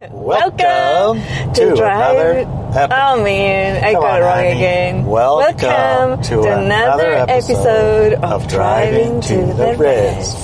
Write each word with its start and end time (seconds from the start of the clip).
Welcome 0.00 1.20
to 1.54 1.72
another 1.72 2.38
ep- 2.38 2.90
Oh 2.92 3.20
man, 3.20 3.82
I 3.84 3.92
Come 3.94 4.02
got 4.02 4.10
on, 4.12 4.16
it 4.20 4.22
wrong 4.24 4.36
honey. 4.36 4.50
again. 4.52 5.06
Welcome 5.06 6.22
to 6.22 6.40
another 6.42 7.26
episode 7.28 8.12
of 8.12 8.46
Driving 8.46 9.20
to 9.22 9.34
the 9.54 9.74
Ritz 9.76 10.34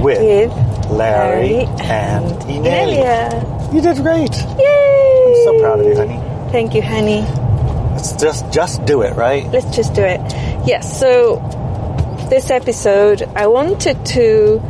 with 0.00 0.52
Larry 0.92 1.64
and 1.82 2.40
Inelia. 2.48 3.72
You 3.74 3.80
did 3.80 3.96
great. 3.96 4.30
Yay! 4.30 5.24
I'm 5.26 5.44
so 5.44 5.60
proud 5.60 5.80
of 5.80 5.86
you, 5.86 5.96
honey. 5.96 6.52
Thank 6.52 6.76
you, 6.76 6.82
honey. 6.82 7.22
Let's 7.94 8.12
just 8.12 8.52
just 8.52 8.84
do 8.84 9.02
it, 9.02 9.16
right? 9.16 9.44
Let's 9.50 9.74
just 9.74 9.92
do 9.92 10.02
it. 10.02 10.20
Yes, 10.68 11.00
so 11.00 11.34
this 12.30 12.48
episode, 12.52 13.22
I 13.34 13.48
wanted 13.48 14.06
to 14.06 14.60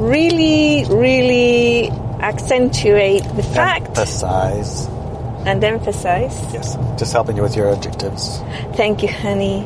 really, 0.00 0.84
really 0.88 1.92
accentuate 2.26 3.22
the 3.36 3.42
fact 3.42 3.86
Emphasize. 3.88 4.86
and 5.46 5.62
emphasize. 5.62 6.34
Yes, 6.52 6.76
just 6.98 7.12
helping 7.12 7.36
you 7.36 7.42
with 7.42 7.54
your 7.56 7.72
adjectives. 7.72 8.40
Thank 8.74 9.02
you, 9.02 9.08
honey. 9.08 9.64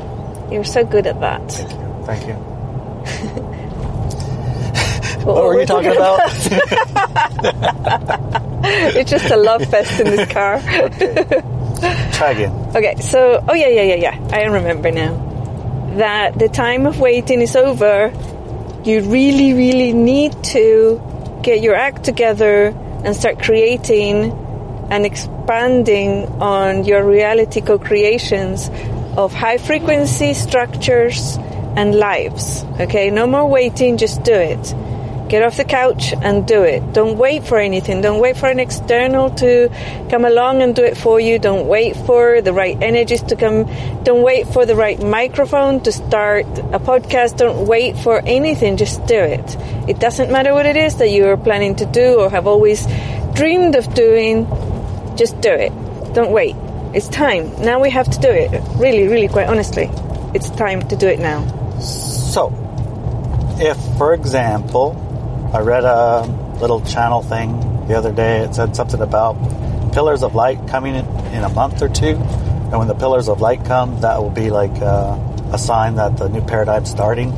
You're 0.53 0.65
so 0.65 0.85
good 0.85 1.07
at 1.07 1.19
that. 1.21 1.51
Thank 2.05 2.27
you. 2.27 2.35
thank 3.05 3.37
What, 5.25 5.27
What 5.37 5.45
were 5.45 5.53
you 5.55 5.59
we 5.61 5.67
talking 5.67 5.93
about? 5.93 6.21
it's 8.97 9.11
just 9.11 9.31
a 9.31 9.37
love 9.37 9.65
fest 9.71 10.01
in 10.01 10.07
this 10.07 10.29
car. 10.31 10.61
Try 12.13 12.31
again. 12.33 12.53
Okay, 12.77 12.97
so 13.01 13.43
oh 13.49 13.55
yeah, 13.55 13.69
yeah, 13.69 13.83
yeah, 13.83 13.95
yeah. 13.95 14.29
I 14.33 14.45
remember 14.45 14.91
now 14.91 15.15
that 15.97 16.39
the 16.39 16.49
time 16.49 16.87
of 16.87 17.01
waiting 17.01 17.41
is 17.41 17.57
over. 17.57 18.13
You 18.85 19.03
really, 19.03 19.53
really 19.53 19.93
need 19.93 20.33
to 20.55 21.01
get 21.43 21.61
your 21.63 21.75
act 21.75 22.05
together 22.05 22.75
and 23.05 23.17
start 23.17 23.41
creating 23.41 24.33
and 24.91 25.07
expanding 25.07 26.27
on 26.41 26.85
your 26.85 27.05
reality 27.05 27.61
co-creations 27.61 28.69
of 29.17 29.33
high 29.33 29.59
frequency 29.59 30.35
structures 30.35 31.37
and 31.77 31.95
lives. 31.95 32.65
Okay, 32.81 33.11
no 33.11 33.27
more 33.27 33.47
waiting, 33.49 33.97
just 33.97 34.23
do 34.23 34.33
it. 34.33 34.75
Get 35.31 35.45
off 35.45 35.57
the 35.57 35.65
couch 35.65 36.13
and 36.13 36.45
do 36.45 36.65
it. 36.65 36.93
Don't 36.93 37.17
wait 37.17 37.45
for 37.45 37.57
anything. 37.57 38.01
Don't 38.01 38.19
wait 38.19 38.37
for 38.37 38.49
an 38.49 38.59
external 38.59 39.31
to 39.37 39.71
come 40.11 40.25
along 40.25 40.61
and 40.61 40.75
do 40.75 40.83
it 40.83 40.97
for 40.97 41.21
you. 41.21 41.39
Don't 41.39 41.69
wait 41.69 41.95
for 41.95 42.43
the 42.43 42.53
right 42.53 42.77
energies 42.83 43.23
to 43.23 43.37
come. 43.37 43.71
Don't 44.03 44.23
wait 44.23 44.49
for 44.49 44.67
the 44.67 44.75
right 44.75 45.01
microphone 45.01 45.83
to 45.83 45.93
start 45.93 46.47
a 46.73 46.81
podcast. 46.81 47.37
Don't 47.37 47.69
wait 47.69 47.97
for 47.97 48.21
anything. 48.27 48.77
Just 48.77 49.07
do 49.07 49.21
it. 49.21 49.57
It 49.89 50.01
doesn't 50.01 50.33
matter 50.33 50.53
what 50.53 50.67
it 50.67 50.77
is 50.77 50.97
that 50.97 51.11
you 51.11 51.27
are 51.27 51.37
planning 51.37 51.77
to 51.77 51.87
do 51.87 52.19
or 52.19 52.29
have 52.29 52.49
always 52.49 52.85
dreamed 53.35 53.77
of 53.77 53.95
doing. 53.95 54.49
Just 55.17 55.41
do 55.41 55.53
it. 55.53 55.71
Don't 56.13 56.33
wait. 56.33 56.57
It's 56.93 57.07
time. 57.07 57.53
Now 57.63 57.79
we 57.79 57.91
have 57.91 58.11
to 58.11 58.19
do 58.19 58.31
it. 58.31 58.51
Really, 58.81 59.07
really, 59.07 59.29
quite 59.29 59.47
honestly. 59.47 59.89
It's 60.35 60.51
time 60.51 60.89
to 60.89 60.97
do 60.97 61.07
it 61.07 61.21
now. 61.21 61.47
So, 61.79 62.51
if, 63.61 63.77
for 63.97 64.13
example, 64.13 65.07
I 65.53 65.61
read 65.61 65.85
a 65.85 66.23
little 66.61 66.81
channel 66.83 67.23
thing 67.23 67.87
the 67.89 67.97
other 67.97 68.13
day, 68.13 68.41
it 68.41 68.55
said 68.55 68.77
something 68.77 69.01
about 69.01 69.35
pillars 69.93 70.23
of 70.23 70.37
light 70.37 70.69
coming 70.69 70.95
in, 70.95 71.05
in 71.35 71.43
a 71.43 71.49
month 71.49 71.83
or 71.83 71.89
two. 71.89 72.15
And 72.17 72.79
when 72.79 72.87
the 72.87 72.95
pillars 72.95 73.29
of 73.29 73.41
light 73.41 73.65
come, 73.65 74.01
that 74.03 74.23
will 74.23 74.31
be 74.31 74.51
like 74.51 74.81
uh, 74.81 75.19
a 75.53 75.59
sign 75.59 75.97
that 75.97 76.17
the 76.17 76.29
new 76.29 76.41
paradigm's 76.41 76.89
starting. 76.89 77.33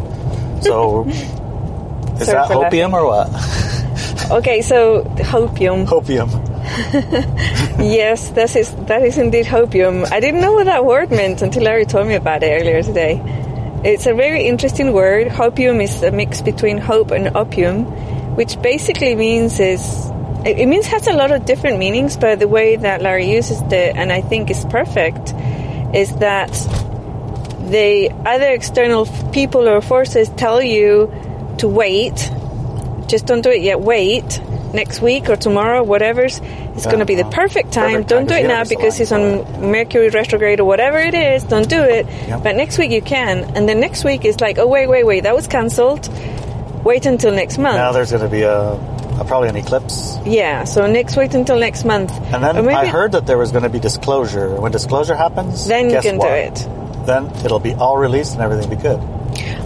So, 0.61 1.05
is 1.09 1.27
Sorry 2.27 2.27
that 2.27 2.51
hopium 2.51 2.93
or 2.93 3.07
what? 3.07 3.29
Okay, 4.31 4.63
so 4.63 5.03
hopium. 5.03 5.85
Hopium. 5.85 6.31
yes, 7.79 8.31
that 8.31 8.55
is 8.55 8.73
that 8.87 9.03
is 9.03 9.19
indeed 9.19 9.45
hopium. 9.45 10.11
I 10.11 10.21
didn't 10.21 10.41
know 10.41 10.53
what 10.53 10.65
that 10.65 10.87
word 10.87 11.11
meant 11.11 11.43
until 11.43 11.65
Larry 11.65 11.85
told 11.85 12.07
me 12.07 12.15
about 12.15 12.43
it 12.43 12.61
earlier 12.61 12.83
today. 12.83 13.21
It's 13.85 14.07
a 14.07 14.15
very 14.15 14.47
interesting 14.47 14.93
word. 14.93 15.27
Hopium 15.27 15.83
is 15.83 16.05
a 16.05 16.13
mix 16.13 16.41
between 16.41 16.79
hope 16.79 17.11
and 17.11 17.37
opium, 17.37 17.85
which 18.37 18.61
basically 18.63 19.17
means 19.17 19.59
is 19.59 20.09
it 20.45 20.69
means 20.69 20.87
has 20.87 21.09
a 21.09 21.13
lot 21.13 21.33
of 21.33 21.45
different 21.45 21.79
meanings, 21.79 22.17
but 22.17 22.39
the 22.39 22.47
way 22.47 22.77
that 22.77 23.03
Larry 23.03 23.33
uses 23.33 23.61
it, 23.61 23.97
and 23.97 24.13
I 24.13 24.21
think 24.21 24.51
is 24.51 24.65
perfect, 24.67 25.35
is 25.95 26.15
that 26.17 26.53
the 27.71 28.11
other 28.25 28.51
external 28.51 29.07
people 29.33 29.69
or 29.69 29.81
forces 29.81 30.29
tell 30.29 30.63
you 30.63 31.13
to 31.59 31.69
wait 31.69 32.31
just 33.09 33.27
don't 33.27 33.43
do 33.43 33.51
it 33.51 33.63
yet. 33.63 33.81
Wait 33.81 34.41
next 34.75 35.01
week 35.01 35.29
or 35.29 35.37
tomorrow, 35.37 35.83
whatever's. 35.83 36.41
It's 36.75 36.87
going 36.87 37.01
to 37.01 37.05
be 37.05 37.15
the 37.15 37.25
perfect 37.25 37.73
time. 37.73 37.93
Perfect 37.93 38.09
don't 38.09 38.27
time, 38.27 38.39
do 38.39 38.45
it 38.45 38.49
now 38.49 38.65
because 38.65 38.99
it's 39.01 39.13
on 39.13 39.71
Mercury 39.71 40.09
retrograde 40.09 40.61
or 40.61 40.65
whatever 40.65 40.99
it 40.99 41.15
is. 41.15 41.45
Don't 41.45 41.69
do 41.69 41.83
it. 41.83 42.07
Yep. 42.07 42.43
But 42.43 42.57
next 42.57 42.79
week 42.79 42.91
you 42.91 43.03
can, 43.03 43.45
and 43.57 43.69
then 43.69 43.81
next 43.81 44.05
week 44.05 44.25
is 44.25 44.41
like, 44.41 44.59
oh 44.59 44.67
wait, 44.67 44.89
wait, 44.89 45.05
wait, 45.05 45.25
that 45.25 45.35
was 45.35 45.47
cancelled. 45.47 46.09
Wait 46.85 47.07
until 47.07 47.33
next 47.33 47.59
month. 47.59 47.77
Now 47.77 47.93
there's 47.93 48.11
going 48.11 48.25
to 48.25 48.29
be 48.29 48.43
a, 48.43 48.73
a 48.73 49.25
probably 49.25 49.49
an 49.49 49.57
eclipse. 49.57 50.19
yeah, 50.25 50.65
so 50.65 50.87
next 50.87 51.17
wait 51.17 51.35
until 51.35 51.59
next 51.59 51.85
month. 51.85 52.11
And 52.11 52.43
then 52.43 52.69
I 52.69 52.87
heard 52.87 53.13
that 53.13 53.27
there 53.27 53.39
was 53.39 53.53
going 53.53 53.63
to 53.63 53.71
be 53.71 53.79
disclosure. 53.79 54.61
When 54.61 54.73
disclosure 54.73 55.15
happens, 55.15 55.67
then 55.69 55.91
you 55.91 56.01
can 56.01 56.17
what? 56.17 56.29
do 56.29 56.35
it. 56.35 57.07
Then 57.07 57.27
it'll 57.45 57.61
be 57.61 57.75
all 57.75 57.99
released 57.99 58.35
and 58.35 58.43
everything 58.43 58.71
be 58.71 58.77
good. 58.77 59.01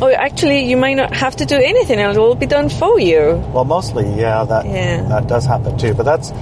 Oh, 0.01 0.11
actually, 0.11 0.65
you 0.65 0.77
might 0.77 0.95
not 0.95 1.15
have 1.15 1.37
to 1.37 1.45
do 1.47 1.57
anything; 1.57 1.99
and 1.99 2.17
it 2.17 2.21
will 2.21 2.35
be 2.35 2.47
done 2.47 2.69
for 2.69 3.01
you. 3.01 3.43
Well, 3.53 3.65
mostly, 3.65 4.05
yeah, 4.19 4.45
that 4.45 4.67
Yeah. 4.67 5.03
that 5.09 5.27
does 5.27 5.45
happen 5.47 5.77
too. 5.79 5.95
But 5.95 6.05
that's 6.05 6.33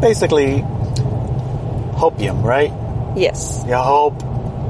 basically 0.00 0.64
hopium, 1.96 2.42
right? 2.42 2.72
Yes. 3.16 3.64
You 3.66 3.74
hope 3.76 4.14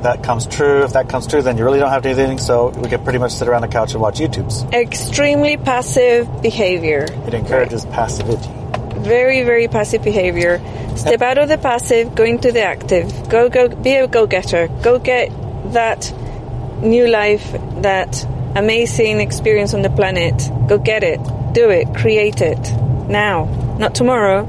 that 0.02 0.22
comes 0.22 0.46
true. 0.46 0.82
If 0.84 0.92
that 0.92 1.08
comes 1.08 1.26
true, 1.26 1.40
then 1.42 1.56
you 1.56 1.64
really 1.64 1.78
don't 1.80 1.90
have 1.90 2.02
to 2.02 2.12
do 2.14 2.20
anything. 2.20 2.38
So 2.38 2.68
we 2.68 2.88
can 2.88 3.02
pretty 3.02 3.18
much 3.18 3.32
sit 3.32 3.48
around 3.48 3.62
the 3.62 3.68
couch 3.68 3.92
and 3.92 4.02
watch 4.02 4.20
YouTubes. 4.20 4.72
Extremely 4.74 5.56
passive 5.56 6.28
behavior. 6.42 7.06
It 7.26 7.34
encourages 7.34 7.84
passivity. 7.86 8.48
very 9.04 9.42
very 9.42 9.68
passive 9.68 10.02
behavior 10.02 10.60
step 10.96 11.20
out 11.20 11.36
of 11.36 11.46
the 11.48 11.58
passive 11.58 12.14
go 12.14 12.24
into 12.24 12.52
the 12.52 12.62
active 12.62 13.28
go 13.28 13.50
go 13.50 13.68
be 13.68 13.92
a 13.96 14.06
go-getter 14.06 14.68
go 14.82 14.98
get 14.98 15.30
that 15.74 16.10
new 16.80 17.06
life 17.08 17.52
that 17.82 18.24
amazing 18.54 19.20
experience 19.20 19.74
on 19.74 19.82
the 19.82 19.90
planet. 19.90 20.34
Go 20.68 20.78
get 20.78 21.02
it. 21.02 21.20
Do 21.52 21.70
it. 21.70 21.94
Create 21.94 22.40
it. 22.40 22.58
Now. 23.08 23.44
Not 23.78 23.94
tomorrow. 23.94 24.44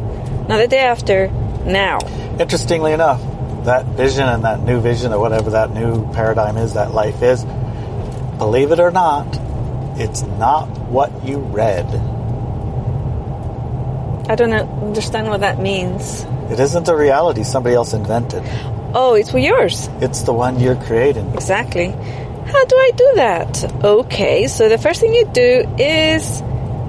Not 0.47 0.57
the 0.57 0.67
day 0.67 0.79
after. 0.79 1.27
Now. 1.65 1.99
Interestingly 2.39 2.91
enough, 2.91 3.21
that 3.65 3.85
vision 3.85 4.27
and 4.27 4.43
that 4.43 4.61
new 4.61 4.79
vision 4.79 5.13
or 5.13 5.19
whatever 5.19 5.51
that 5.51 5.71
new 5.71 6.11
paradigm 6.13 6.57
is, 6.57 6.73
that 6.73 6.93
life 6.93 7.21
is, 7.21 7.43
believe 8.37 8.71
it 8.71 8.79
or 8.79 8.91
not, 8.91 9.25
it's 9.97 10.21
not 10.23 10.65
what 10.89 11.25
you 11.25 11.39
read. 11.39 11.85
i 14.29 14.35
don't 14.35 14.53
understand 14.53 15.27
what 15.27 15.39
that 15.39 15.59
means. 15.59 16.25
It 16.51 16.59
isn't 16.59 16.87
a 16.87 16.95
reality 16.95 17.43
somebody 17.43 17.75
else 17.75 17.93
invented. 17.93 18.43
Oh 18.95 19.13
it's 19.13 19.29
for 19.29 19.39
yours 19.39 19.89
It's 20.01 20.23
the 20.23 20.33
one 20.33 20.59
you're 20.59 20.81
creating. 20.87 21.33
Exactly. 21.33 21.89
How 22.45 22.63
do 22.65 22.75
I 22.75 22.91
do 22.95 23.11
that? 23.15 23.83
Okay, 23.83 24.47
so 24.47 24.69
the 24.69 24.77
first 24.77 25.01
thing 25.01 25.13
you 25.13 25.25
do 25.33 25.65
is 25.79 26.41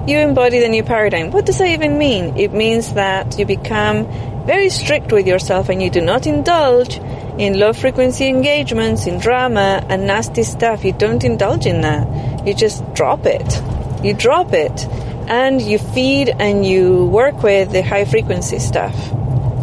you 0.07 0.19
embody 0.19 0.59
the 0.59 0.69
new 0.69 0.83
paradigm. 0.83 1.31
What 1.31 1.45
does 1.45 1.57
that 1.57 1.67
even 1.67 1.97
mean? 1.97 2.37
It 2.37 2.53
means 2.53 2.93
that 2.93 3.37
you 3.37 3.45
become 3.45 4.07
very 4.45 4.69
strict 4.69 5.11
with 5.11 5.27
yourself 5.27 5.69
and 5.69 5.81
you 5.81 5.89
do 5.89 5.99
not 5.99 6.27
indulge 6.27 6.97
in 7.37 7.59
low 7.59 7.73
frequency 7.73 8.27
engagements, 8.27 9.07
in 9.07 9.19
drama 9.19 9.83
and 9.89 10.07
nasty 10.07 10.43
stuff. 10.43 10.85
You 10.85 10.93
don't 10.93 11.23
indulge 11.23 11.65
in 11.65 11.81
that. 11.81 12.47
You 12.47 12.53
just 12.53 12.81
drop 12.93 13.25
it. 13.25 13.61
You 14.03 14.13
drop 14.13 14.53
it. 14.53 14.85
And 15.27 15.61
you 15.61 15.79
feed 15.79 16.29
and 16.29 16.65
you 16.65 17.07
work 17.07 17.43
with 17.43 17.71
the 17.71 17.81
high 17.81 18.05
frequency 18.05 18.59
stuff. 18.59 18.95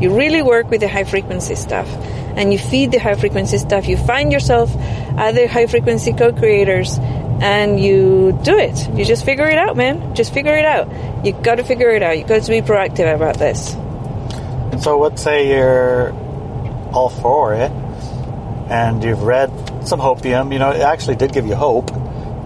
You 0.01 0.15
really 0.15 0.43
work 0.43 0.69
with 0.71 0.81
the 0.81 0.89
high 0.89 1.05
frequency 1.05 1.55
stuff 1.55 1.89
and 2.37 2.53
you 2.53 2.59
feed 2.59 2.93
the 2.93 2.99
high 2.99 3.15
frequency 3.15 3.59
stuff. 3.59 3.87
You 3.87 3.97
find 3.97 4.33
yourself 4.33 4.75
other 5.17 5.47
high 5.47 5.67
frequency 5.67 6.13
co-creators 6.13 6.99
and 7.41 7.81
you 7.81 8.39
do 8.43 8.57
it. 8.57 8.89
You 8.97 9.05
just 9.05 9.25
figure 9.25 9.49
it 9.49 9.59
out, 9.59 9.77
man. 9.77 10.15
Just 10.15 10.33
figure 10.33 10.57
it 10.57 10.65
out. 10.65 10.89
You 11.25 11.33
got 11.33 11.57
to 11.57 11.65
figure 11.65 11.91
it 11.91 12.03
out. 12.03 12.17
You 12.19 12.25
got 12.25 12.43
to 12.43 12.51
be 12.51 12.61
proactive 12.61 13.13
about 13.15 13.39
this. 13.39 13.73
So, 14.83 14.99
let's 14.99 15.23
say 15.23 15.49
you're 15.49 16.13
all 16.93 17.09
for 17.09 17.55
it, 17.55 17.71
and 18.71 19.03
you've 19.03 19.23
read 19.23 19.51
some 19.87 20.01
hopium. 20.01 20.53
You 20.53 20.59
know, 20.59 20.71
it 20.71 20.81
actually 20.81 21.17
did 21.17 21.33
give 21.33 21.47
you 21.47 21.55
hope, 21.55 21.91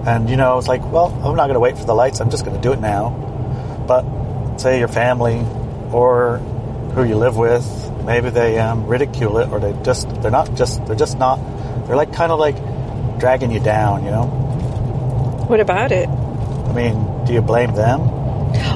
and 0.06 0.28
you 0.28 0.36
know, 0.36 0.58
it's 0.58 0.68
like, 0.68 0.84
well, 0.90 1.06
I'm 1.06 1.36
not 1.36 1.46
going 1.46 1.54
to 1.54 1.60
wait 1.60 1.78
for 1.78 1.84
the 1.84 1.94
lights. 1.94 2.20
I'm 2.20 2.30
just 2.30 2.44
going 2.44 2.56
to 2.56 2.62
do 2.62 2.72
it 2.72 2.80
now. 2.80 3.10
But 3.86 4.58
say 4.58 4.78
your 4.78 4.88
family 4.88 5.40
or 5.92 6.40
who 6.98 7.08
you 7.08 7.16
live 7.16 7.36
with, 7.36 7.64
maybe 8.04 8.30
they 8.30 8.58
um, 8.58 8.86
ridicule 8.86 9.38
it, 9.38 9.48
or 9.50 9.60
they 9.60 9.72
just 9.82 10.08
they're 10.22 10.30
not 10.30 10.54
just 10.54 10.84
they're 10.86 10.96
just 10.96 11.18
not 11.18 11.38
they're 11.86 11.96
like 11.96 12.12
kind 12.12 12.32
of 12.32 12.38
like 12.38 12.56
dragging 13.18 13.50
you 13.50 13.60
down. 13.60 14.04
You 14.04 14.10
know, 14.10 14.26
What 15.48 15.60
about 15.60 15.92
it? 15.92 16.08
I 16.08 16.72
mean, 16.72 17.24
do 17.24 17.32
you 17.32 17.40
blame 17.42 17.74
them? 17.74 18.00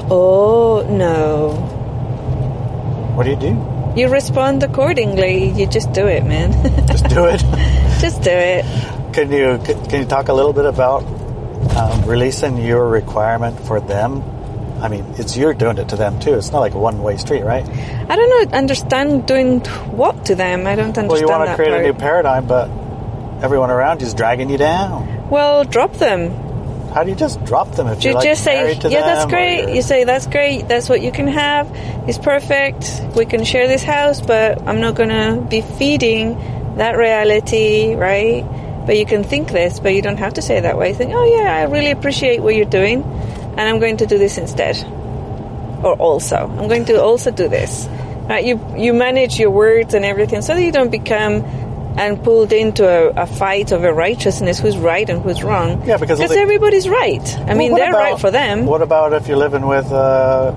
Oh, 0.09 0.85
no. 0.89 1.53
What 3.15 3.23
do 3.23 3.29
you 3.29 3.35
do? 3.35 3.53
You 3.95 4.09
respond 4.09 4.63
accordingly. 4.63 5.49
You 5.51 5.67
just 5.67 5.93
do 5.93 6.07
it, 6.07 6.25
man. 6.25 6.51
Just 6.87 7.07
do 7.09 7.25
it. 7.25 7.39
just 8.01 8.21
do 8.23 8.31
it. 8.31 8.65
can 9.13 9.31
you 9.31 9.59
can 9.63 10.01
you 10.01 10.05
talk 10.05 10.29
a 10.29 10.33
little 10.33 10.51
bit 10.53 10.65
about 10.65 11.03
um, 11.77 12.03
releasing 12.05 12.57
your 12.57 12.87
requirement 12.89 13.59
for 13.59 13.79
them? 13.79 14.21
I 14.83 14.89
mean, 14.89 15.05
it's 15.17 15.37
you're 15.37 15.53
doing 15.53 15.77
it 15.77 15.89
to 15.89 15.95
them 15.95 16.19
too. 16.19 16.33
It's 16.33 16.51
not 16.51 16.59
like 16.59 16.73
a 16.73 16.77
one 16.77 17.01
way 17.01 17.15
street, 17.17 17.43
right? 17.43 17.65
I 17.65 18.15
don't 18.15 18.29
know. 18.29 18.57
Understand 18.57 19.25
doing 19.25 19.61
what 19.95 20.25
to 20.25 20.35
them? 20.35 20.67
I 20.67 20.75
don't 20.75 20.97
understand 20.97 21.07
Well, 21.09 21.21
you 21.21 21.27
want 21.27 21.49
to 21.49 21.55
create 21.55 21.69
part. 21.71 21.81
a 21.81 21.87
new 21.87 21.93
paradigm, 21.93 22.45
but 22.47 22.69
everyone 23.41 23.71
around 23.71 24.01
you 24.01 24.07
is 24.07 24.13
dragging 24.13 24.49
you 24.49 24.57
down. 24.57 25.29
well, 25.29 25.63
drop 25.63 25.93
them. 25.93 26.31
How 26.93 27.03
do 27.03 27.09
you 27.09 27.15
just 27.15 27.43
drop 27.45 27.71
them 27.75 27.87
if 27.87 28.03
You 28.03 28.13
like 28.13 28.23
just 28.23 28.43
say, 28.43 28.55
married 28.55 28.81
to 28.81 28.89
yeah, 28.91 29.01
that's 29.01 29.25
great. 29.25 29.73
You 29.73 29.81
say, 29.81 30.03
that's 30.03 30.27
great. 30.27 30.67
That's 30.67 30.89
what 30.89 31.01
you 31.01 31.11
can 31.11 31.27
have. 31.27 31.67
It's 32.07 32.19
perfect. 32.19 33.01
We 33.15 33.25
can 33.25 33.45
share 33.45 33.67
this 33.67 33.81
house, 33.81 34.21
but 34.21 34.61
I'm 34.67 34.79
not 34.79 34.93
going 34.93 35.09
to 35.09 35.41
be 35.49 35.61
feeding 35.61 36.37
that 36.75 36.95
reality, 36.97 37.95
right? 37.95 38.43
But 38.85 38.97
you 38.99 39.07
can 39.07 39.23
think 39.23 39.49
this, 39.51 39.79
but 39.79 39.95
you 39.95 40.03
don't 40.03 40.17
have 40.17 40.35
to 40.35 40.41
say 40.43 40.57
it 40.57 40.61
that 40.61 40.77
way. 40.77 40.93
Think, 40.93 41.13
oh 41.15 41.25
yeah, 41.25 41.55
I 41.55 41.63
really 41.63 41.89
appreciate 41.91 42.43
what 42.43 42.53
you're 42.53 42.65
doing, 42.65 43.01
and 43.57 43.61
I'm 43.61 43.79
going 43.79 43.97
to 43.97 44.05
do 44.05 44.17
this 44.17 44.37
instead. 44.37 44.77
Or 45.83 45.95
also, 45.95 46.35
I'm 46.37 46.67
going 46.67 46.85
to 46.85 47.01
also 47.01 47.31
do 47.31 47.47
this. 47.47 47.87
Right? 48.29 48.45
You 48.45 48.59
you 48.77 48.93
manage 48.93 49.37
your 49.37 49.51
words 49.51 49.93
and 49.93 50.05
everything 50.05 50.41
so 50.41 50.55
that 50.55 50.63
you 50.63 50.71
don't 50.71 50.91
become 50.91 51.43
and 51.97 52.23
pulled 52.23 52.51
into 52.53 52.87
a, 52.87 53.23
a 53.23 53.27
fight 53.27 53.71
over 53.71 53.93
righteousness, 53.93 54.59
who's 54.59 54.77
right 54.77 55.07
and 55.09 55.21
who's 55.21 55.43
wrong. 55.43 55.85
Yeah, 55.85 55.97
because 55.97 56.19
the- 56.19 56.39
everybody's 56.39 56.87
right. 56.89 57.21
I 57.39 57.53
mean, 57.53 57.71
Well, 57.71 57.81
what 57.81 57.91
they're 57.91 57.99
right 57.99 58.19
for 58.19 58.31
them. 58.31 58.65
What 58.65 58.81
about 58.81 59.13
if 59.13 59.27
you're 59.27 59.37
living 59.37 59.67
with 59.67 59.91
uh, 59.91 60.53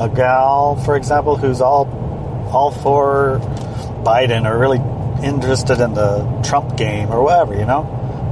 a 0.00 0.10
gal, 0.14 0.76
for 0.84 0.96
example, 0.96 1.36
who's 1.36 1.60
all 1.60 1.86
all 2.52 2.70
for 2.70 3.38
Biden 4.04 4.44
or 4.50 4.58
really 4.58 4.78
interested 5.24 5.80
in 5.80 5.94
the 5.94 6.42
Trump 6.44 6.76
game 6.76 7.10
or 7.10 7.22
whatever, 7.22 7.54
you 7.54 7.64
know? 7.64 7.84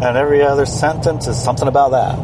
And 0.02 0.16
every 0.16 0.42
other 0.42 0.66
sentence 0.66 1.26
is 1.26 1.42
something 1.42 1.68
about 1.68 1.92
that. 1.92 2.18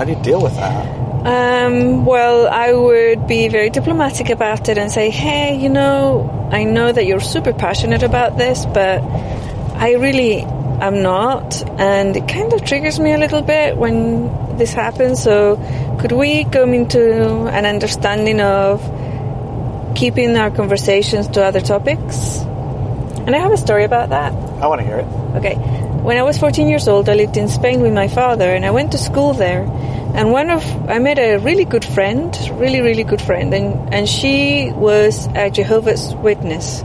How 0.00 0.06
do 0.06 0.12
you 0.12 0.22
deal 0.22 0.40
with 0.40 0.54
that? 0.56 0.86
Um, 1.26 2.06
well, 2.06 2.48
I 2.48 2.72
would 2.72 3.26
be 3.26 3.48
very 3.48 3.68
diplomatic 3.68 4.30
about 4.30 4.70
it 4.70 4.78
and 4.78 4.90
say, 4.90 5.10
hey, 5.10 5.60
you 5.60 5.68
know, 5.68 6.48
I 6.50 6.64
know 6.64 6.90
that 6.90 7.04
you're 7.04 7.20
super 7.20 7.52
passionate 7.52 8.02
about 8.02 8.38
this, 8.38 8.64
but 8.64 9.02
I 9.02 9.96
really 9.98 10.40
am 10.40 11.02
not. 11.02 11.62
And 11.78 12.16
it 12.16 12.26
kind 12.28 12.50
of 12.54 12.64
triggers 12.64 12.98
me 12.98 13.12
a 13.12 13.18
little 13.18 13.42
bit 13.42 13.76
when 13.76 14.56
this 14.56 14.72
happens. 14.72 15.22
So 15.22 15.56
could 16.00 16.12
we 16.12 16.44
come 16.44 16.72
into 16.72 17.46
an 17.48 17.66
understanding 17.66 18.40
of 18.40 18.80
keeping 19.94 20.34
our 20.38 20.50
conversations 20.50 21.28
to 21.28 21.44
other 21.44 21.60
topics? 21.60 22.38
And 22.38 23.36
I 23.36 23.38
have 23.38 23.52
a 23.52 23.58
story 23.58 23.84
about 23.84 24.08
that. 24.08 24.32
I 24.32 24.66
want 24.66 24.80
to 24.80 24.86
hear 24.86 25.00
it. 25.00 25.06
Okay. 25.36 25.89
When 26.02 26.16
I 26.16 26.22
was 26.22 26.38
14 26.38 26.66
years 26.66 26.88
old, 26.88 27.10
I 27.10 27.14
lived 27.14 27.36
in 27.36 27.46
Spain 27.48 27.82
with 27.82 27.92
my 27.92 28.08
father 28.08 28.50
and 28.50 28.64
I 28.64 28.70
went 28.70 28.92
to 28.92 28.98
school 28.98 29.34
there. 29.34 29.64
And 30.14 30.32
one 30.32 30.48
of, 30.48 30.64
I 30.88 30.98
met 30.98 31.18
a 31.18 31.36
really 31.36 31.66
good 31.66 31.84
friend, 31.84 32.34
really, 32.52 32.80
really 32.80 33.04
good 33.04 33.20
friend, 33.20 33.52
and, 33.52 33.92
and 33.92 34.08
she 34.08 34.72
was 34.74 35.28
a 35.34 35.50
Jehovah's 35.50 36.14
Witness. 36.14 36.80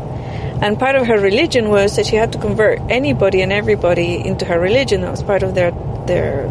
And 0.62 0.78
part 0.78 0.98
of 0.98 1.08
her 1.08 1.18
religion 1.18 1.70
was 1.70 1.96
that 1.96 2.08
she 2.08 2.18
had 2.18 2.34
to 2.34 2.40
convert 2.40 2.80
anybody 2.92 3.42
and 3.42 3.54
everybody 3.54 4.18
into 4.18 4.44
her 4.44 4.60
religion. 4.60 5.00
That 5.00 5.12
was 5.12 5.24
part 5.24 5.44
of 5.44 5.56
their, 5.56 5.72
their, 6.06 6.48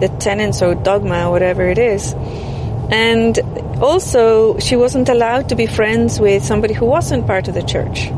the 0.00 0.14
tenets 0.20 0.60
or 0.60 0.74
dogma 0.74 1.28
or 1.28 1.30
whatever 1.30 1.66
it 1.66 1.78
is. 1.78 2.12
And 2.92 3.38
also, 3.82 4.58
she 4.58 4.76
wasn't 4.76 5.08
allowed 5.08 5.48
to 5.48 5.56
be 5.56 5.66
friends 5.66 6.20
with 6.20 6.44
somebody 6.44 6.74
who 6.74 6.84
wasn't 6.84 7.26
part 7.26 7.48
of 7.48 7.54
the 7.54 7.62
church 7.62 8.10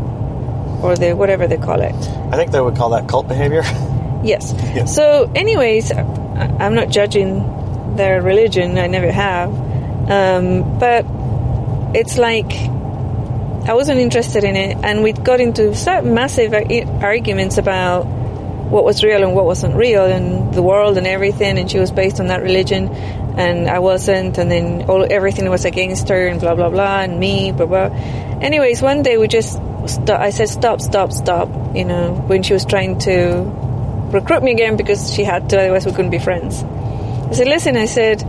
or 0.86 0.96
the 0.96 1.14
whatever 1.14 1.46
they 1.46 1.56
call 1.56 1.80
it. 1.80 1.94
I 2.32 2.36
think 2.36 2.52
they 2.52 2.60
would 2.60 2.76
call 2.76 2.90
that 2.90 3.08
cult 3.08 3.28
behavior. 3.28 3.62
Yes. 4.24 4.54
Yeah. 4.74 4.86
So, 4.86 5.30
anyways, 5.36 5.92
I'm 5.92 6.74
not 6.74 6.88
judging 6.88 7.94
their 7.96 8.20
religion. 8.22 8.76
I 8.76 8.88
never 8.88 9.12
have. 9.12 9.50
Um, 10.10 10.78
but 10.78 11.04
it's 11.94 12.18
like 12.18 12.50
I 13.68 13.74
wasn't 13.74 14.00
interested 14.00 14.42
in 14.42 14.56
it, 14.56 14.78
and 14.82 15.02
we 15.02 15.12
got 15.12 15.40
into 15.40 15.74
such 15.74 16.04
massive 16.04 16.54
arguments 16.54 17.58
about 17.58 18.04
what 18.04 18.84
was 18.84 19.04
real 19.04 19.22
and 19.22 19.34
what 19.34 19.44
wasn't 19.44 19.74
real, 19.76 20.04
and 20.04 20.52
the 20.52 20.62
world 20.62 20.98
and 20.98 21.06
everything. 21.06 21.58
And 21.58 21.70
she 21.70 21.78
was 21.78 21.92
based 21.92 22.18
on 22.18 22.28
that 22.28 22.42
religion, 22.42 22.88
and 22.88 23.68
I 23.68 23.78
wasn't. 23.78 24.38
And 24.38 24.50
then 24.50 24.88
all 24.88 25.06
everything 25.08 25.48
was 25.50 25.64
against 25.64 26.08
her, 26.08 26.26
and 26.26 26.40
blah 26.40 26.54
blah 26.54 26.70
blah, 26.70 27.00
and 27.00 27.20
me, 27.20 27.52
blah 27.52 27.66
blah. 27.66 27.90
Anyways, 28.40 28.82
one 28.82 29.02
day 29.02 29.18
we 29.18 29.28
just. 29.28 29.60
I 30.08 30.30
said, 30.30 30.48
"Stop, 30.48 30.80
stop, 30.80 31.12
stop!" 31.12 31.48
You 31.74 31.84
know, 31.84 32.12
when 32.26 32.42
she 32.42 32.52
was 32.52 32.64
trying 32.64 32.98
to 33.00 33.44
recruit 34.12 34.42
me 34.42 34.52
again 34.52 34.76
because 34.76 35.12
she 35.12 35.24
had 35.24 35.50
to, 35.50 35.58
otherwise 35.58 35.86
we 35.86 35.92
couldn't 35.92 36.10
be 36.10 36.18
friends. 36.18 36.62
I 36.62 37.32
said, 37.32 37.48
listen, 37.48 37.76
I 37.76 37.86
said, 37.86 38.22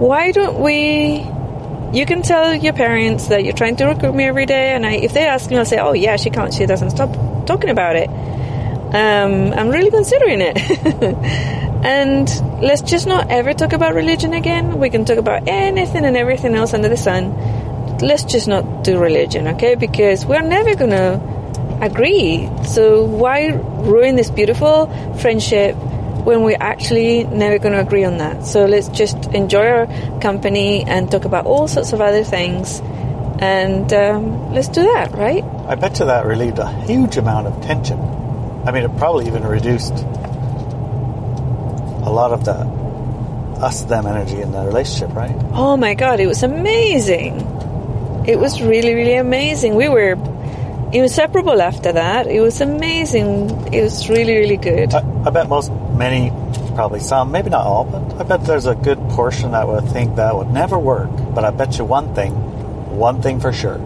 why 0.00 0.32
don't 0.32 0.60
we, 0.60 1.24
you 1.96 2.06
can 2.06 2.22
tell 2.22 2.54
your 2.54 2.72
parents 2.72 3.28
that 3.28 3.44
you're 3.44 3.54
trying 3.54 3.76
to 3.76 3.86
recruit 3.86 4.14
me 4.14 4.24
every 4.24 4.46
day, 4.46 4.72
and 4.72 4.84
I, 4.84 4.94
if 4.94 5.12
they 5.12 5.24
ask 5.24 5.50
me, 5.50 5.56
I'll 5.56 5.64
say, 5.64 5.78
oh 5.78 5.92
yeah, 5.92 6.16
she 6.16 6.30
can't, 6.30 6.52
she 6.52 6.66
doesn't 6.66 6.90
stop 6.90 7.46
talking 7.46 7.70
about 7.70 7.96
it. 7.96 8.08
Um, 8.08 9.52
I'm 9.52 9.68
really 9.68 9.90
considering 9.90 10.40
it. 10.40 10.56
and 11.84 12.28
let's 12.62 12.82
just 12.82 13.06
not 13.06 13.30
ever 13.30 13.52
talk 13.52 13.72
about 13.72 13.94
religion 13.94 14.32
again. 14.32 14.78
We 14.78 14.90
can 14.90 15.04
talk 15.04 15.18
about 15.18 15.48
anything 15.48 16.04
and 16.04 16.16
everything 16.16 16.54
else 16.54 16.72
under 16.74 16.88
the 16.88 16.96
sun. 16.96 17.32
Let's 18.00 18.24
just 18.24 18.46
not 18.46 18.84
do 18.84 18.98
religion, 18.98 19.48
okay? 19.48 19.74
Because 19.74 20.26
we're 20.26 20.42
never 20.42 20.74
gonna 20.74 21.20
agree. 21.80 22.48
So 22.64 23.04
why 23.04 23.48
ruin 23.48 24.16
this 24.16 24.30
beautiful 24.30 24.86
friendship 25.18 25.74
when 26.26 26.42
we're 26.42 26.58
actually 26.60 27.24
never 27.24 27.58
to 27.58 27.80
agree 27.80 28.04
on 28.04 28.18
that? 28.18 28.44
So 28.44 28.66
let's 28.66 28.88
just 28.88 29.16
enjoy 29.32 29.66
our 29.66 30.20
company 30.20 30.84
and 30.84 31.10
talk 31.10 31.24
about 31.24 31.46
all 31.46 31.68
sorts 31.68 31.92
of 31.92 32.00
other 32.00 32.24
things, 32.24 32.80
and 33.40 33.92
um, 33.92 34.52
let's 34.52 34.68
do 34.68 34.82
that, 34.82 35.12
right? 35.12 35.44
I 35.68 35.74
bet 35.74 35.98
you 35.98 36.06
that 36.06 36.26
relieved 36.26 36.58
a 36.58 36.68
huge 36.84 37.16
amount 37.16 37.46
of 37.46 37.62
tension. 37.64 37.98
I 38.66 38.72
mean, 38.72 38.82
it 38.84 38.96
probably 38.96 39.26
even 39.26 39.44
reduced 39.44 39.94
a 42.04 42.10
lot 42.10 42.32
of 42.32 42.44
the 42.44 42.76
us 43.60 43.84
them 43.84 44.06
energy 44.06 44.40
in 44.40 44.52
the 44.52 44.64
relationship, 44.64 45.14
right? 45.14 45.34
Oh 45.52 45.76
my 45.76 45.94
god, 45.94 46.20
it 46.20 46.26
was 46.26 46.42
amazing! 46.42 47.55
It 48.26 48.38
was 48.38 48.60
really, 48.60 48.94
really 48.94 49.14
amazing. 49.14 49.76
We 49.76 49.88
were 49.88 50.16
inseparable 50.92 51.62
after 51.62 51.92
that. 51.92 52.26
It 52.26 52.40
was 52.40 52.60
amazing. 52.60 53.72
It 53.72 53.82
was 53.82 54.08
really, 54.08 54.36
really 54.36 54.56
good. 54.56 54.94
I, 54.94 55.00
I 55.24 55.30
bet 55.30 55.48
most, 55.48 55.70
many, 55.96 56.30
probably 56.74 57.00
some, 57.00 57.30
maybe 57.30 57.50
not 57.50 57.66
all, 57.66 57.84
but 57.84 58.20
I 58.20 58.24
bet 58.24 58.44
there's 58.44 58.66
a 58.66 58.74
good 58.74 58.98
portion 59.10 59.52
that 59.52 59.66
would 59.68 59.88
think 59.88 60.16
that 60.16 60.34
would 60.34 60.50
never 60.50 60.78
work. 60.78 61.10
But 61.34 61.44
I 61.44 61.50
bet 61.50 61.78
you 61.78 61.84
one 61.84 62.14
thing, 62.14 62.32
one 62.96 63.22
thing 63.22 63.40
for 63.40 63.52
sure. 63.52 63.80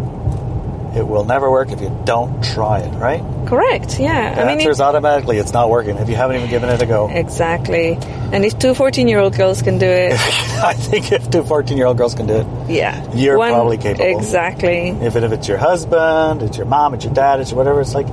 It 0.97 1.06
will 1.06 1.25
never 1.25 1.50
work 1.50 1.70
if 1.70 1.80
you 1.80 1.97
don't 2.04 2.42
try 2.42 2.80
it, 2.80 2.90
right? 2.94 3.23
Correct, 3.50 3.99
yeah. 3.99 4.33
The 4.37 4.42
I 4.42 4.47
mean, 4.47 4.59
answer 4.59 4.71
is 4.71 4.80
automatically 4.80 5.38
it's 5.38 5.52
not 5.52 5.71
working 5.71 5.97
if 5.97 6.09
you 6.09 6.14
haven't 6.14 6.37
even 6.37 6.49
given 6.49 6.69
it 6.71 6.80
a 6.80 6.87
go. 6.87 7.09
exactly. 7.11 7.99
And 8.33 8.45
if 8.45 8.57
two 8.61 8.75
14 8.75 9.09
year 9.09 9.19
old 9.19 9.35
girls 9.37 9.61
can 9.61 9.76
do 9.78 9.87
it, 9.87 10.12
I 10.62 10.73
think 10.75 11.11
if 11.11 11.28
two 11.30 11.42
14 11.42 11.76
year 11.76 11.87
old 11.87 11.99
girls 11.99 12.14
can 12.14 12.28
do 12.28 12.35
it, 12.35 12.47
yeah. 12.71 13.12
You're 13.12 13.37
probably 13.37 13.76
capable. 13.76 14.16
Exactly. 14.19 14.90
if, 14.90 15.16
it, 15.16 15.25
if 15.25 15.33
it's 15.33 15.49
your 15.49 15.59
husband, 15.59 16.42
it's 16.42 16.57
your 16.57 16.66
mom, 16.66 16.95
it's 16.95 17.04
your 17.04 17.12
dad, 17.12 17.40
it's 17.40 17.52
whatever, 17.52 17.80
it's 17.80 17.92
like 17.92 18.07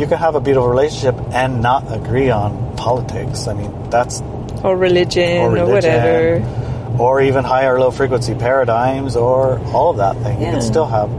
you 0.00 0.06
can 0.06 0.16
have 0.18 0.34
a 0.34 0.40
beautiful 0.40 0.68
relationship 0.68 1.14
and 1.34 1.60
not 1.60 1.84
agree 1.92 2.30
on 2.30 2.74
politics. 2.76 3.46
I 3.46 3.52
mean, 3.52 3.90
that's 3.90 4.22
Or 4.64 4.78
religion, 4.78 5.42
or 5.42 5.58
or, 5.58 5.66
whatever. 5.66 6.96
or 6.98 7.20
even 7.20 7.44
high 7.44 7.66
or 7.66 7.78
low 7.78 7.90
frequency 7.90 8.34
paradigms, 8.34 9.14
or 9.14 9.58
all 9.74 9.90
of 9.90 9.98
that 9.98 10.16
thing. 10.22 10.40
You 10.40 10.46
can 10.46 10.62
still 10.62 10.86
have 10.86 11.10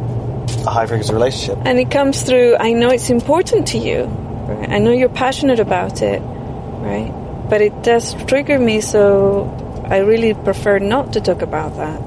a 0.65 0.71
high 0.71 0.85
frequency 0.85 1.13
relationship. 1.13 1.57
And 1.65 1.79
it 1.79 1.91
comes 1.91 2.21
through, 2.23 2.57
I 2.57 2.73
know 2.73 2.89
it's 2.89 3.09
important 3.09 3.67
to 3.69 3.77
you. 3.77 4.03
Right? 4.03 4.69
I 4.69 4.77
know 4.79 4.91
you're 4.91 5.09
passionate 5.09 5.59
about 5.59 6.01
it, 6.01 6.19
right? 6.19 7.11
But 7.49 7.61
it 7.61 7.83
does 7.83 8.13
trigger 8.25 8.59
me, 8.59 8.81
so 8.81 9.49
I 9.85 9.99
really 9.99 10.33
prefer 10.33 10.79
not 10.79 11.13
to 11.13 11.21
talk 11.21 11.41
about 11.41 11.77
that. 11.77 11.99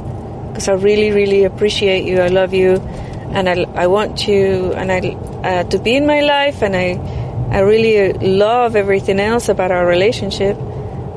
Because 0.48 0.68
I 0.68 0.72
really, 0.72 1.12
really 1.12 1.44
appreciate 1.44 2.04
you. 2.04 2.20
I 2.20 2.28
love 2.28 2.52
you. 2.52 2.76
And 3.32 3.48
I, 3.48 3.66
I 3.74 3.86
want 3.86 4.26
you 4.26 4.72
and 4.72 4.90
I, 4.90 4.98
uh, 5.44 5.64
to 5.64 5.78
be 5.78 5.94
in 5.94 6.06
my 6.06 6.20
life. 6.20 6.62
And 6.62 6.74
I, 6.74 6.98
I 7.50 7.60
really 7.60 8.12
love 8.14 8.74
everything 8.74 9.20
else 9.20 9.48
about 9.48 9.70
our 9.70 9.86
relationship. 9.86 10.56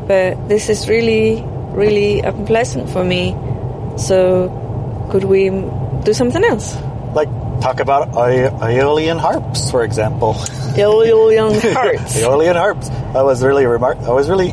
But 0.08 0.50
this 0.50 0.70
is 0.70 0.88
really, 0.90 1.42
really 1.72 2.20
unpleasant 2.20 2.90
for 2.90 3.04
me. 3.04 3.36
So 3.98 4.50
could 5.12 5.24
we 5.24 5.50
do 6.04 6.14
something 6.14 6.44
else? 6.44 6.76
Like 7.14 7.30
talk 7.62 7.80
about 7.80 8.16
Aeolian 8.18 9.18
harps, 9.18 9.70
for 9.72 9.84
example. 9.84 10.36
Alien 10.78 11.54
hearts. 11.60 12.18
Aeolian 12.22 12.56
harps. 12.56 12.90
I 12.90 13.22
was 13.24 13.44
really 13.44 13.66
remar- 13.66 14.02
I 14.08 14.12
was 14.12 14.30
really 14.30 14.50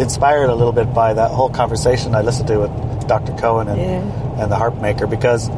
inspired 0.00 0.48
a 0.48 0.54
little 0.54 0.72
bit 0.72 0.94
by 0.94 1.12
that 1.14 1.30
whole 1.32 1.50
conversation 1.50 2.14
I 2.14 2.22
listened 2.22 2.46
to 2.48 2.58
with 2.60 3.08
Dr. 3.08 3.32
Cowan 3.34 3.68
and, 3.68 3.80
Yeah. 3.80 4.42
and 4.42 4.50
the 4.52 4.56
harp 4.56 4.76
maker 4.80 5.06
because 5.06 5.50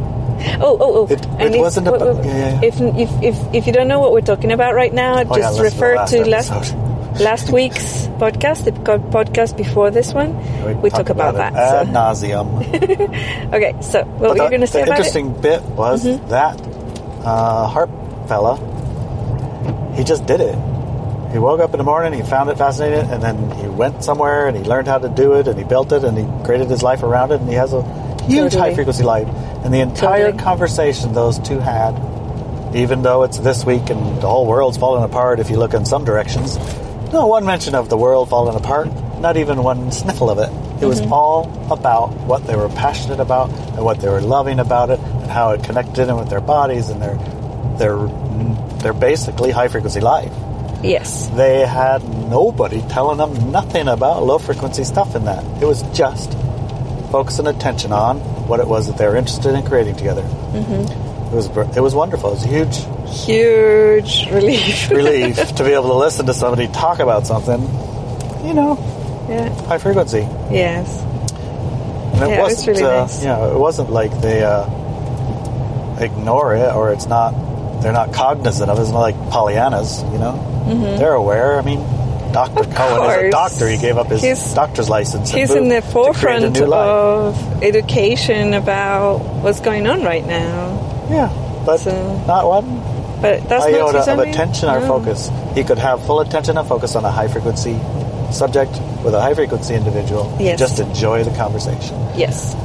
Oh, 0.59 0.77
oh, 0.81 1.07
oh! 1.07 1.07
It- 1.13 1.25
it 1.55 1.61
wasn't 1.61 1.87
about- 1.87 2.25
yeah, 2.25 2.61
yeah. 2.61 2.61
If, 2.65 2.81
if 2.81 3.11
if 3.23 3.55
if 3.55 3.67
you 3.67 3.73
don't 3.73 3.87
know 3.87 4.01
what 4.01 4.13
we're 4.13 4.23
talking 4.27 4.51
about 4.51 4.75
right 4.75 4.93
now, 4.93 5.23
Oh, 5.23 5.37
just 5.37 5.57
to 5.59 5.63
refer 5.63 5.95
last 5.97 6.11
to 6.13 6.25
last. 6.25 6.75
last 7.21 7.51
week's 7.51 8.07
podcast, 8.19 8.65
the 8.65 8.73
podcast 8.73 9.57
before 9.57 9.91
this 9.91 10.13
one. 10.13 10.37
We, 10.81 10.91
talk 10.91 11.09
about, 11.11 11.35
that. 11.35 11.53
it 11.53 11.57
ad 11.57 11.87
so- 11.89 11.93
nauseum. 11.93 13.53
Okay, 13.55 13.75
so 13.83 14.05
what 14.05 14.31
were 14.31 14.45
you 14.45 14.51
going 14.51 14.53
to 14.53 14.59
the 14.61 14.67
say 14.67 14.83
about 14.83 15.01
it? 15.01 15.07
Mm-hmm. 15.07 15.19
interesting 15.29 15.41
bit 15.41 15.63
was 15.63 16.05
that 16.29 16.61
uh, 17.25 17.67
Harp 17.69 17.91
fella, 18.29 18.57
he 19.97 20.05
just 20.05 20.27
did 20.27 20.41
it. 20.41 20.55
He 21.33 21.39
woke 21.39 21.61
up 21.61 21.73
in 21.73 21.79
the 21.79 21.85
morning, 21.85 22.13
he 22.13 22.23
found 22.23 22.51
it 22.51 22.59
fascinating, 22.59 23.11
and 23.11 23.23
then 23.23 23.51
he 23.53 23.67
went 23.67 24.05
somewhere 24.05 24.49
and 24.49 24.57
he 24.57 24.63
learned 24.65 24.87
how 24.89 24.99
to 24.99 25.09
do 25.09 25.35
it, 25.35 25.49
and 25.49 25.59
he 25.59 25.65
built 25.65 25.93
it, 25.93 26.05
and 26.05 26.17
he 26.17 26.25
created 26.45 26.69
his 26.69 26.83
life 26.83 27.03
around 27.03 27.33
it, 27.33 27.41
and 27.41 27.49
he 27.49 27.55
has 27.55 27.73
a 27.73 27.83
huge 28.25 28.53
Totally. 28.53 28.61
high 28.61 28.75
frequency 28.75 29.03
life. 29.03 29.29
And 29.65 29.73
the 29.73 29.81
entire 29.81 30.27
Totally. 30.33 30.43
conversation 30.43 31.13
those 31.15 31.39
two 31.39 31.59
had, 31.59 31.93
even 32.75 33.03
though 33.03 33.23
it's 33.23 33.39
this 33.39 33.65
week 33.65 33.89
and 33.91 34.21
the 34.21 34.29
whole 34.29 34.47
world's 34.47 34.77
falling 34.77 35.05
apart 35.05 35.41
if 35.41 35.49
you 35.51 35.57
look 35.57 35.73
in 35.75 35.85
some 35.87 36.05
directions, 36.05 36.57
no 37.13 37.27
one 37.27 37.45
mention 37.45 37.75
of 37.75 37.89
the 37.89 37.97
world 37.97 38.29
falling 38.31 38.57
apart, 38.57 38.89
not 39.21 39.37
even 39.37 39.63
one 39.63 39.93
sniffle 39.93 40.31
of 40.31 40.39
it. 40.39 40.51
It 40.83 40.87
was 40.87 41.01
Mm-hmm. 41.01 41.13
all 41.13 41.69
about 41.71 42.11
what 42.27 42.47
they 42.47 42.57
were 42.57 42.69
passionate 42.69 43.21
about 43.21 43.51
and 43.51 43.85
what 43.85 44.01
they 44.01 44.09
were 44.09 44.21
loving 44.21 44.59
about 44.59 44.91
it 44.91 44.99
and 44.99 45.31
how 45.31 45.51
it 45.53 45.63
connected 45.63 46.09
in 46.09 46.17
with 46.17 46.29
their 46.29 46.41
bodies 46.41 46.89
and 46.89 47.01
their 47.01 47.17
their 47.79 47.97
their 48.83 48.93
basically 48.93 49.51
high 49.53 49.69
frequency 49.69 50.01
life. 50.01 50.33
Yes. 50.83 51.29
They 51.37 51.65
had 51.65 52.03
nobody 52.29 52.83
telling 52.89 53.19
them 53.19 53.53
nothing 53.53 53.87
about 53.87 54.25
low 54.25 54.39
frequency 54.39 54.83
stuff 54.83 55.15
in 55.15 55.25
that. 55.27 55.45
It 55.63 55.67
was 55.67 55.83
just 55.97 56.33
focusing 57.13 57.47
attention 57.47 57.93
on 57.93 58.19
what 58.49 58.59
it 58.59 58.67
was 58.67 58.89
that 58.89 58.97
they 58.99 59.07
were 59.07 59.15
interested 59.17 59.55
in 59.55 59.65
creating 59.65 59.95
together. 59.97 60.23
Mm-hmm. 60.23 61.12
It 61.33 61.35
was 61.35 61.47
it 61.77 61.81
was 61.81 61.95
wonderful. 61.95 62.31
It 62.31 62.35
was 62.35 62.45
a 62.45 62.49
huge 62.49 62.87
Huge 63.27 64.27
relief. 64.31 64.91
relief 64.91 65.55
to 65.57 65.65
be 65.65 65.71
able 65.73 65.89
to 65.89 65.95
listen 65.95 66.27
to 66.27 66.35
somebody 66.35 66.67
talk 66.69 66.99
about 66.99 67.27
something, 67.27 67.61
you 68.47 68.55
know, 68.55 68.77
yeah. 69.29 69.49
high 69.67 69.79
frequency. 69.79 70.21
Yes. 70.51 71.01
And 72.15 72.23
it 72.23 72.29
Yeah, 72.29 72.39
it 72.39 72.43
was 72.43 72.53
wasn't, 72.57 72.69
really 72.79 72.83
uh, 72.85 73.01
nice. 73.01 73.21
you 73.23 73.29
know, 73.29 73.55
it 73.55 73.59
wasn't 73.59 73.91
like 73.91 74.21
they 74.21 74.43
uh, 74.43 74.65
ignore 76.01 76.55
it 76.55 76.73
or 76.75 76.93
it's 76.93 77.07
not, 77.07 77.33
they're 77.83 77.93
not 77.93 78.13
cognizant 78.13 78.71
of 78.71 78.79
it. 78.79 78.83
It's 78.83 78.91
not 78.91 79.01
like 79.01 79.17
Pollyannas, 79.31 80.11
you 80.13 80.19
know. 80.19 80.97
They're 80.99 81.15
aware. 81.15 81.59
I 81.59 81.63
mean, 81.63 81.81
Dr. 82.33 82.53
Mm-hmm. 82.63 82.71
Of 82.71 82.77
Cowan 82.77 83.11
is 83.11 83.17
a 83.29 83.31
doctor. 83.31 83.69
He 83.69 83.77
gave 83.79 83.99
up 83.99 84.07
his 84.07 84.23
He's- 84.23 84.55
doctor's 84.55 84.89
license. 84.89 85.31
He's 85.31 85.51
in 85.51 85.69
the 85.69 85.77
to 85.77 85.81
create 85.81 85.89
a 85.89 85.93
forefront 85.93 86.59
life. 86.61 86.79
of 86.79 87.63
education 87.63 88.55
about 88.55 89.19
what's 89.43 89.61
going 89.61 89.87
on 89.87 90.03
right 90.03 90.25
now. 90.27 90.82
Yeah, 91.11 91.29
but 91.67 91.79
So- 91.81 92.21
not 92.27 92.47
one 92.47 92.81
But 93.21 93.49
that's 93.49 93.65
not 93.67 93.73
iota 93.75 94.13
of 94.13 94.19
attention 94.19 94.69
or 94.69 94.81
No. 94.81 94.87
focus. 94.99 95.31
He 95.55 95.63
could 95.65 95.79
have 95.79 96.03
full 96.03 96.21
attention 96.21 96.59
and 96.59 96.67
focus 96.67 96.97
on 96.97 97.05
a 97.05 97.11
high 97.11 97.29
frequency 97.29 97.79
subject 98.31 98.81
with 99.05 99.15
a 99.15 99.21
high 99.21 99.35
frequency 99.35 99.75
individual. 99.75 100.33
Yes. 100.41 100.59
Just 100.59 100.81
enjoy 100.81 101.23
the 101.23 101.31
conversation. 101.31 101.97
Yes. 102.17 102.57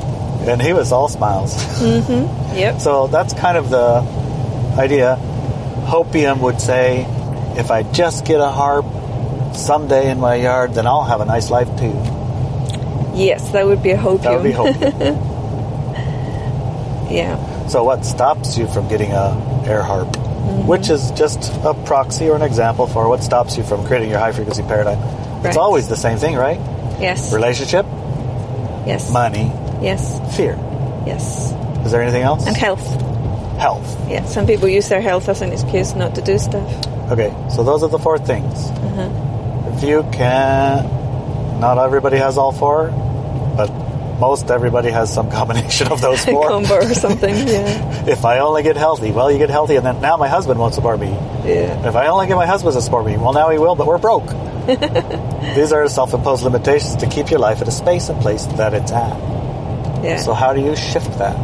And 0.48 0.62
he 0.62 0.74
was 0.74 0.92
all 0.92 1.08
smiles. 1.10 1.54
Mm-hmm. 1.80 2.56
Yep. 2.58 2.80
So 2.80 3.06
that's 3.08 3.34
kind 3.34 3.56
of 3.58 3.70
the 3.70 4.04
idea. 4.80 5.20
Hopium 5.86 6.40
would 6.40 6.60
say, 6.60 7.06
if 7.56 7.70
I 7.70 7.84
just 7.84 8.26
get 8.26 8.40
a 8.42 8.48
harp 8.50 8.86
someday 9.54 10.10
in 10.10 10.20
my 10.20 10.36
yard, 10.36 10.74
then 10.74 10.88
I'll 10.88 11.04
have 11.04 11.22
a 11.22 11.26
nice 11.26 11.52
life 11.52 11.68
too. 11.78 11.94
Yes, 13.14 13.48
that 13.50 13.66
would 13.68 13.84
be 13.84 13.92
a 13.92 13.98
hopium. 13.98 14.22
That 14.22 14.34
would 14.34 14.44
be 14.44 14.54
hopium. 14.54 15.18
yeah. 17.12 17.38
So 17.68 17.84
what 17.84 18.06
stops 18.06 18.58
you 18.58 18.68
from 18.68 18.88
getting 18.88 19.12
a 19.12 19.64
air 19.68 19.84
harp? 19.84 20.08
Mm-hmm. 20.08 20.68
Which 20.68 20.90
is 20.90 21.12
just 21.12 21.52
a 21.64 21.74
proxy 21.86 22.30
or 22.30 22.36
an 22.36 22.42
example 22.42 22.88
for 22.88 23.10
what 23.10 23.24
stops 23.24 23.58
you 23.58 23.64
from 23.64 23.86
creating 23.86 24.10
your 24.10 24.20
high 24.20 24.32
frequency 24.32 24.64
paradigm. 24.64 25.00
Right. 25.00 25.48
It's 25.48 25.58
always 25.58 25.88
the 25.88 25.96
same 25.98 26.18
thing, 26.18 26.36
right? 26.36 26.60
Yes. 27.00 27.34
Relationship, 27.34 27.86
Yes. 28.86 29.12
money, 29.12 29.52
Yes. 29.82 30.20
fear. 30.36 30.58
Yes. 31.06 31.54
Is 31.86 31.92
there 31.92 32.02
anything 32.02 32.24
else? 32.24 32.48
And 32.48 32.56
health. 32.56 32.86
Health. 33.60 33.98
Yeah. 34.10 34.24
Some 34.26 34.46
people 34.48 34.68
use 34.68 34.88
their 34.90 35.02
health 35.02 35.28
as 35.30 35.42
an 35.42 35.52
excuse 35.52 35.96
not 35.96 36.16
to 36.16 36.22
do 36.22 36.38
stuff. 36.40 36.70
Okay, 37.12 37.34
so 37.50 37.64
those 37.64 37.84
are 37.84 37.90
the 37.90 38.00
four 38.00 38.18
things. 38.18 38.70
Uh-huh. 38.70 39.74
If 39.76 39.84
you 39.84 40.04
can, 40.12 41.60
not 41.60 41.78
everybody 41.78 42.18
has 42.18 42.38
all 42.38 42.52
four, 42.52 42.90
but 43.56 43.70
most 44.20 44.50
everybody 44.52 44.90
has 44.92 45.14
some 45.14 45.30
combination 45.32 45.92
of 45.92 46.02
those 46.02 46.24
four. 46.26 46.48
Combo 46.50 46.76
or 46.76 46.94
something. 46.94 47.36
Yeah. 47.48 48.06
if 48.08 48.26
I 48.26 48.40
only 48.40 48.64
get 48.64 48.76
healthy, 48.78 49.12
well, 49.12 49.32
you 49.32 49.38
get 49.38 49.50
healthy, 49.50 49.76
and 49.76 49.86
then 49.86 50.02
now 50.02 50.18
my 50.18 50.28
husband 50.28 50.60
won't 50.60 50.74
support 50.74 51.00
me. 51.00 51.08
Yeah. 51.10 51.88
If 51.88 51.96
I 51.96 52.08
only 52.08 52.28
get 52.28 52.36
my 52.36 52.46
husband 52.46 52.74
to 52.76 52.82
support 52.82 53.06
me, 53.06 53.16
well, 53.18 53.34
now 53.34 53.50
he 53.50 53.58
will, 53.58 53.76
but 53.76 53.88
we're 53.88 53.98
broke. 53.98 54.28
These 55.56 55.72
are 55.72 55.88
self-imposed 55.88 56.44
limitations 56.44 56.98
to 56.98 57.08
keep 57.08 57.30
your 57.32 57.40
life 57.40 57.62
at 57.62 57.68
a 57.68 57.72
space 57.72 58.10
and 58.10 58.20
place 58.22 58.46
that 58.58 58.74
it's 58.74 58.92
at. 58.92 59.18
Yeah. 60.04 60.18
So 60.18 60.34
how 60.34 60.54
do 60.54 60.62
you 60.62 60.76
shift 60.76 61.18
that? 61.20 61.36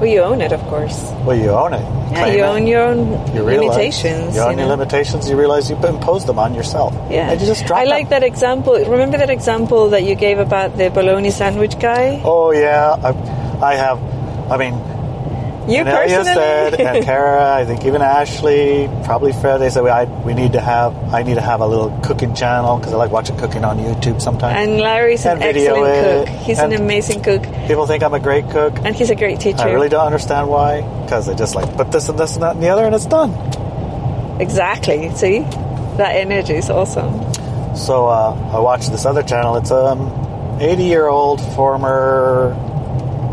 Well, 0.00 0.08
you 0.08 0.20
own 0.22 0.40
it, 0.40 0.50
of 0.50 0.62
course. 0.62 1.12
Well, 1.26 1.36
you 1.36 1.50
own 1.50 1.74
it. 1.74 1.84
Yeah, 2.12 2.26
you 2.26 2.38
it. 2.38 2.48
own 2.48 2.66
your 2.66 2.82
own 2.84 3.12
You 3.36 3.44
realize 3.44 3.76
limitations. 3.76 4.34
You 4.34 4.40
own 4.40 4.56
you 4.56 4.64
your 4.64 4.74
limitations. 4.74 5.28
You 5.28 5.36
realize 5.36 5.68
you 5.68 5.76
imposed 5.76 6.26
them 6.26 6.38
on 6.38 6.54
yourself. 6.54 6.94
Yeah. 7.10 7.30
And 7.30 7.38
you 7.38 7.46
just 7.46 7.66
drop 7.66 7.80
I 7.80 7.84
like 7.84 8.08
that 8.08 8.22
example. 8.22 8.72
Remember 8.72 9.18
that 9.18 9.28
example 9.28 9.90
that 9.90 10.04
you 10.04 10.14
gave 10.14 10.38
about 10.38 10.78
the 10.78 10.88
bologna 10.88 11.30
sandwich 11.30 11.78
guy? 11.78 12.22
Oh 12.24 12.50
yeah, 12.50 12.96
I, 12.96 13.10
I 13.62 13.74
have. 13.74 14.00
I 14.50 14.56
mean, 14.56 14.74
You 15.70 15.84
Inelia 15.84 16.16
personally? 16.16 16.24
said, 16.24 16.80
and 16.80 17.04
Tara, 17.04 17.54
I 17.54 17.64
think 17.64 17.84
even 17.84 18.02
Ashley, 18.02 18.88
probably 19.04 19.32
Fred. 19.32 19.58
They 19.58 19.70
said 19.70 19.82
we, 19.84 19.90
I, 19.90 20.04
we 20.24 20.34
need 20.34 20.52
to 20.54 20.60
have. 20.60 20.94
I 21.14 21.22
need 21.22 21.34
to 21.34 21.40
have 21.40 21.60
a 21.60 21.66
little 21.66 21.90
cooking 22.02 22.34
channel 22.34 22.78
because 22.78 22.92
I 22.92 22.96
like 22.96 23.10
watching 23.10 23.36
cooking 23.38 23.64
on 23.64 23.78
YouTube 23.78 24.20
sometimes. 24.20 24.56
and 24.56 24.80
Larry's 24.80 25.24
an 25.24 25.32
And 25.32 25.40
video 25.40 25.74
excellent 25.84 25.94
it, 25.96 26.26
cook. 26.28 26.36
He's 26.46 26.58
an 26.58 26.72
amazing 26.72 27.22
cook. 27.22 27.42
People 27.68 27.86
think 27.86 28.02
I'm 28.02 28.14
a 28.14 28.20
great 28.20 28.48
cook. 28.50 28.74
And 28.84 28.94
he's 28.96 29.10
a 29.10 29.16
great 29.16 29.38
teacher. 29.40 29.60
I 29.62 29.72
really 29.72 29.88
don't 29.88 30.06
understand 30.06 30.48
why. 30.48 30.82
Because 31.04 31.26
they 31.26 31.34
just 31.34 31.54
like 31.54 31.74
put 31.76 31.92
this 31.92 32.08
and 32.08 32.18
this 32.18 32.34
and 32.34 32.42
that 32.42 32.54
and 32.56 32.62
the 32.62 32.68
other, 32.68 32.84
and 32.84 32.94
it's 32.94 33.06
done. 33.06 33.30
Exactly. 34.40 35.10
See? 35.14 35.40
That 35.98 36.16
energy 36.16 36.54
is 36.54 36.70
awesome. 36.70 37.12
So 37.76 38.06
uh, 38.08 38.32
I 38.54 38.58
watched 38.58 38.90
this 38.90 39.04
other 39.04 39.22
channel. 39.22 39.56
It's 39.56 39.70
um, 39.70 40.08
80 40.60 40.84
year 40.84 41.06
old 41.08 41.40
former 41.54 42.54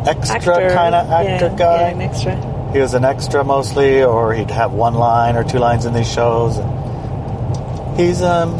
extra 0.07 0.73
kind 0.73 0.95
of 0.95 1.09
actor 1.09 1.45
yeah, 1.47 1.55
guy. 1.57 1.81
Yeah, 1.81 1.87
an 1.89 2.01
extra. 2.01 2.71
He 2.73 2.79
was 2.79 2.93
an 2.93 3.05
extra 3.05 3.43
mostly, 3.43 4.03
or 4.03 4.33
he'd 4.33 4.51
have 4.51 4.73
one 4.73 4.93
line 4.93 5.35
or 5.35 5.43
two 5.43 5.59
lines 5.59 5.85
in 5.85 5.93
these 5.93 6.11
shows. 6.11 6.57
And 6.57 7.99
he's 7.99 8.21
um 8.21 8.51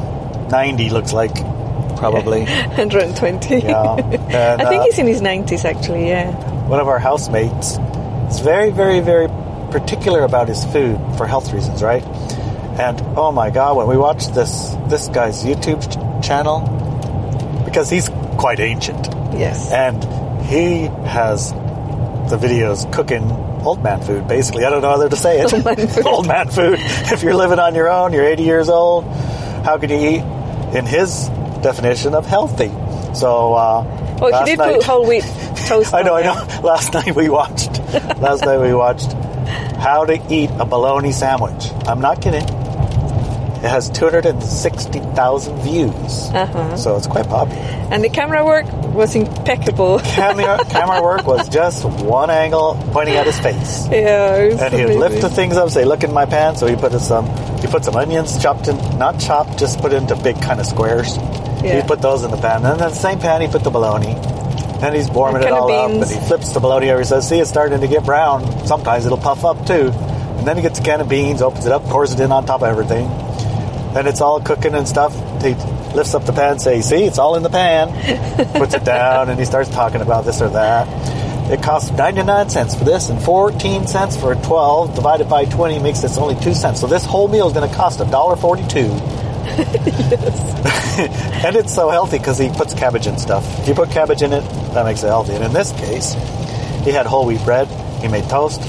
90, 0.50 0.90
looks 0.92 1.14
like, 1.14 1.34
probably. 1.98 2.42
120. 2.46 3.60
Yeah. 3.60 3.96
And, 4.28 4.62
I 4.62 4.70
think 4.70 4.82
uh, 4.82 4.86
he's 4.86 5.00
in 5.00 5.08
his 5.08 5.22
90s, 5.22 5.66
actually, 5.66 6.08
yeah. 6.08 6.32
One 6.68 6.80
of 6.80 6.88
our 6.88 7.00
housemates 7.00 7.78
is 8.30 8.40
very, 8.40 8.72
very, 8.72 9.00
very 9.00 9.28
particular 9.72 10.24
about 10.24 10.48
his 10.48 10.64
food 10.66 10.98
for 11.18 11.28
health 11.28 11.52
reasons, 11.54 11.82
right? 11.84 12.04
And 12.80 13.02
oh 13.18 13.32
my 13.32 13.50
God, 13.50 13.76
when 13.76 13.88
we 13.88 13.98
watched 13.98 14.34
this 14.36 14.76
this 14.88 15.08
guy's 15.08 15.44
YouTube 15.44 15.82
ch- 15.82 16.26
channel, 16.28 16.62
because 17.66 17.90
he's 17.90 18.10
quite 18.38 18.60
ancient, 18.60 19.08
Yes. 19.34 19.72
and 19.72 20.04
he 20.48 20.86
has 21.08 21.52
the 21.52 22.38
videos 22.38 22.92
cooking 22.94 23.24
old 23.66 23.84
man 23.84 24.02
food, 24.02 24.28
basically. 24.28 24.66
I 24.66 24.70
don't 24.70 24.82
know 24.82 24.92
other 24.92 25.10
to 25.10 25.16
say 25.16 25.42
it. 25.42 25.54
Old 25.54 25.66
man 25.66 25.88
food. 25.88 26.06
Old 26.06 26.28
man 26.28 26.50
food. 26.50 26.80
If 26.80 27.24
you're 27.24 27.36
living 27.36 27.60
on 27.60 27.76
your 27.76 27.90
own, 27.90 28.14
you're 28.14 28.26
80 28.26 28.44
years 28.44 28.70
old, 28.70 29.06
how 29.66 29.78
can 29.78 29.90
you 29.90 29.98
eat 29.98 30.78
in 30.78 30.86
his 30.86 31.28
definition 31.62 32.16
of 32.16 32.26
healthy? 32.26 32.70
So, 33.14 33.54
uh, 33.54 34.18
well, 34.22 34.44
he 34.44 34.52
did 34.52 34.60
night, 34.60 34.76
put 34.76 34.84
whole 34.84 35.06
wheat 35.06 35.24
toast 35.68 35.94
I 35.94 36.02
know, 36.02 36.16
I 36.16 36.24
know. 36.24 36.34
Last 36.64 36.94
night 36.94 37.16
we 37.16 37.30
watched, 37.30 37.80
last 38.20 38.46
night 38.46 38.60
we 38.60 38.74
watched 38.74 39.14
how 39.78 40.06
to 40.06 40.34
eat 40.34 40.50
a 40.60 40.66
bologna 40.66 41.12
sandwich. 41.12 41.72
I'm 41.86 42.02
not 42.02 42.22
kidding. 42.22 42.46
It 43.58 43.70
has 43.70 43.90
260,000 43.90 45.62
views. 45.62 46.30
Uh-huh. 46.30 46.78
So 46.78 46.96
it's 46.96 47.08
quite 47.08 47.28
popular. 47.28 47.60
And 47.92 48.04
the 48.04 48.10
camera 48.10 48.46
work 48.46 48.66
was 48.94 49.16
impeccable. 49.16 50.00
camera, 50.00 50.60
camera 50.70 51.02
work 51.02 51.26
was 51.26 51.50
just 51.50 51.84
one 51.86 52.30
angle 52.30 52.78
pointing 52.92 53.16
at 53.16 53.26
his 53.26 53.40
face. 53.40 53.88
yeah, 53.90 54.36
And 54.36 54.74
he'd 54.74 54.84
amazing. 54.84 55.00
lift 55.00 55.22
the 55.22 55.30
things 55.30 55.58
up, 55.58 55.70
say, 55.72 55.86
"Look 55.86 56.04
in 56.04 56.14
my 56.14 56.26
pan." 56.26 56.56
So 56.56 56.68
he 56.68 56.76
put 56.76 56.92
some, 57.02 57.26
he 57.60 57.68
put 57.68 57.84
some 57.84 57.96
onions 57.96 58.42
chopped 58.42 58.68
in, 58.68 58.78
not 59.00 59.20
chopped, 59.20 59.58
just 59.58 59.80
put 59.80 59.92
into 59.94 60.16
big 60.18 60.40
kind 60.42 60.60
of 60.60 60.66
squares. 60.66 61.18
Yeah. 61.64 61.82
He 61.82 61.88
put 61.88 62.02
those 62.02 62.24
in 62.24 62.30
the 62.32 62.38
pan, 62.38 62.58
and 62.58 62.80
then 62.80 62.90
the 62.90 62.92
same 62.92 63.20
pan 63.20 63.42
he 63.42 63.48
put 63.48 63.64
the 63.64 63.72
bologna. 63.72 64.14
And 64.84 64.94
he's 64.96 65.10
warming 65.10 65.42
it 65.42 65.52
all 65.52 65.72
up, 65.72 65.90
and 65.90 66.06
he 66.06 66.20
flips 66.28 66.52
the 66.52 66.60
bologna 66.60 66.92
over. 66.92 67.00
He 67.00 67.06
says, 67.06 67.28
"See, 67.28 67.40
it's 67.40 67.50
starting 67.50 67.82
to 67.82 67.88
get 67.88 68.06
brown. 68.06 68.68
Sometimes 68.68 69.06
it'll 69.08 69.18
puff 69.18 69.44
up 69.44 69.66
too." 69.66 69.92
And 70.38 70.46
then 70.48 70.56
he 70.56 70.62
gets 70.62 70.78
a 70.80 70.84
can 70.84 71.02
of 71.02 71.10
beans, 71.10 71.42
opens 71.42 71.66
it 71.66 71.72
up, 71.72 71.84
pours 71.86 72.14
it 72.14 72.20
in 72.20 72.32
on 72.32 72.46
top 72.46 72.62
of 72.62 72.68
everything. 72.70 73.10
Then 73.94 74.08
it's 74.08 74.22
all 74.22 74.40
cooking 74.42 74.74
and 74.76 74.88
stuff. 74.88 75.14
He 75.42 75.56
lifts 75.96 76.14
up 76.14 76.26
the 76.26 76.34
pan, 76.34 76.60
say, 76.60 76.82
"See, 76.82 77.04
it's 77.04 77.18
all 77.18 77.36
in 77.36 77.44
the 77.44 77.50
pan." 77.50 77.90
Puts 78.54 78.74
it 78.74 78.84
down, 78.84 79.30
and 79.30 79.40
he 79.40 79.46
starts 79.46 79.70
talking 79.70 80.02
about 80.02 80.26
this 80.26 80.42
or 80.42 80.50
that. 80.50 80.88
it 81.52 81.64
costs 81.64 81.92
99 81.92 82.50
cents 82.50 82.76
for 82.76 82.84
this 82.84 83.10
and 83.10 83.22
14 83.22 83.88
cents 83.88 84.18
for 84.18 84.36
12 84.36 84.96
divided 84.96 85.30
by 85.30 85.46
20 85.46 85.80
makes 85.80 86.04
it 86.04 86.18
only 86.18 86.36
2 86.44 86.54
cents. 86.54 86.82
So 86.82 86.88
this 86.88 87.06
whole 87.06 87.30
meal 87.30 87.48
is 87.48 87.54
going 87.54 87.70
to 87.70 87.76
cost 87.76 88.00
$1.42. 88.00 89.18
and 91.46 91.56
it's 91.56 91.74
so 91.74 91.90
healthy 91.90 92.18
because 92.18 92.38
he 92.38 92.50
puts 92.50 92.74
cabbage 92.74 93.08
and 93.08 93.18
stuff. 93.20 93.46
If 93.62 93.70
you 93.70 93.74
put 93.76 93.90
cabbage 93.92 94.22
in 94.22 94.34
it, 94.34 94.42
that 94.74 94.84
makes 94.84 95.04
it 95.04 95.08
healthy. 95.08 95.34
And 95.34 95.44
in 95.44 95.54
this 95.54 95.72
case, 95.72 96.14
he 96.84 96.92
had 96.92 97.06
whole 97.06 97.26
wheat 97.26 97.42
bread. 97.46 97.68
He 98.02 98.10
made 98.10 98.30
toast. 98.30 98.62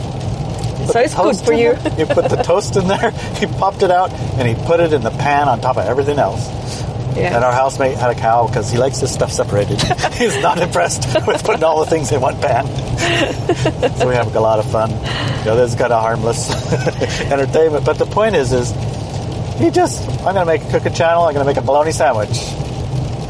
So 0.86 1.00
it's 1.00 1.14
good 1.14 1.36
for 1.44 1.52
you. 1.52 1.74
He 1.74 2.04
put 2.04 2.28
the 2.28 2.42
toast 2.42 2.76
in 2.76 2.86
there. 2.88 3.10
He 3.38 3.46
popped 3.46 3.82
it 3.82 3.90
out 3.90 4.10
and 4.12 4.48
he 4.48 4.54
put 4.66 4.80
it 4.80 4.92
in 4.92 5.02
the 5.02 5.10
pan 5.10 5.48
on 5.48 5.60
top 5.60 5.76
of 5.76 5.86
everything 5.86 6.18
else. 6.18 6.48
Yeah. 7.16 7.34
And 7.34 7.44
our 7.44 7.52
housemate 7.52 7.96
had 7.96 8.10
a 8.10 8.14
cow 8.14 8.46
because 8.46 8.70
he 8.70 8.78
likes 8.78 9.00
this 9.00 9.12
stuff 9.12 9.32
separated. 9.32 9.80
He's 10.12 10.40
not 10.40 10.58
impressed 10.58 11.04
with 11.26 11.44
putting 11.44 11.64
all 11.64 11.84
the 11.84 11.90
things 11.90 12.10
in 12.12 12.20
one 12.20 12.40
pan. 12.40 12.66
so 13.96 14.08
we 14.08 14.14
have 14.14 14.34
a 14.34 14.40
lot 14.40 14.58
of 14.58 14.70
fun. 14.70 14.90
You 14.90 15.44
know, 15.44 15.56
this 15.56 15.72
is 15.72 15.78
kind 15.78 15.92
of 15.92 16.02
harmless 16.02 16.50
entertainment. 17.22 17.84
But 17.84 17.98
the 17.98 18.06
point 18.06 18.34
is, 18.34 18.52
is 18.52 18.70
he 19.58 19.70
just, 19.70 20.08
I'm 20.24 20.34
going 20.34 20.36
to 20.36 20.44
make 20.46 20.62
a 20.64 20.70
cooking 20.70 20.94
channel. 20.94 21.24
I'm 21.24 21.34
going 21.34 21.44
to 21.44 21.50
make 21.50 21.56
a 21.56 21.66
bologna 21.66 21.92
sandwich, 21.92 22.38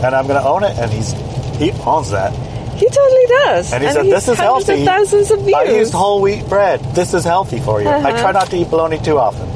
and 0.02 0.14
I'm 0.14 0.26
going 0.26 0.40
to 0.40 0.46
own 0.46 0.64
it. 0.64 0.76
And 0.78 0.90
he's 0.90 1.12
he 1.58 1.72
owns 1.72 2.10
that. 2.10 2.32
He 2.78 2.88
totally 2.88 3.26
does. 3.28 3.72
And 3.72 3.82
he 3.82 3.88
and 3.88 3.96
said, 3.96 4.04
he's 4.06 4.14
"This 4.14 4.28
is 4.28 4.38
healthy. 4.38 4.80
Of 4.80 4.86
thousands 4.86 5.30
of 5.30 5.40
views. 5.40 5.54
I 5.54 5.64
used 5.64 5.92
whole 5.92 6.20
wheat 6.22 6.48
bread. 6.48 6.80
This 6.94 7.12
is 7.14 7.24
healthy 7.24 7.58
for 7.60 7.80
you. 7.82 7.88
I 7.88 7.96
Uh-huh. 8.10 8.20
try 8.22 8.32
not 8.32 8.48
to 8.50 8.56
eat 8.56 8.70
bologna 8.70 8.98
too 8.98 9.18
often, 9.18 9.46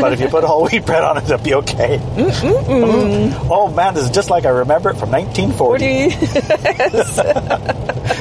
but 0.00 0.12
if 0.12 0.20
you 0.20 0.28
put 0.28 0.44
whole 0.44 0.64
wheat 0.66 0.84
bread 0.84 1.02
on 1.04 1.16
it, 1.18 1.24
it'll 1.24 1.38
be 1.38 1.54
okay." 1.54 2.00
Oh 3.50 3.68
man, 3.74 3.94
this 3.94 4.04
is 4.04 4.10
just 4.10 4.28
like 4.30 4.44
I 4.44 4.50
remember 4.50 4.90
it 4.90 4.96
from 4.96 5.10
What 5.10 5.22
1940. 5.22 5.78
do 5.78 5.86
you? 5.86 6.10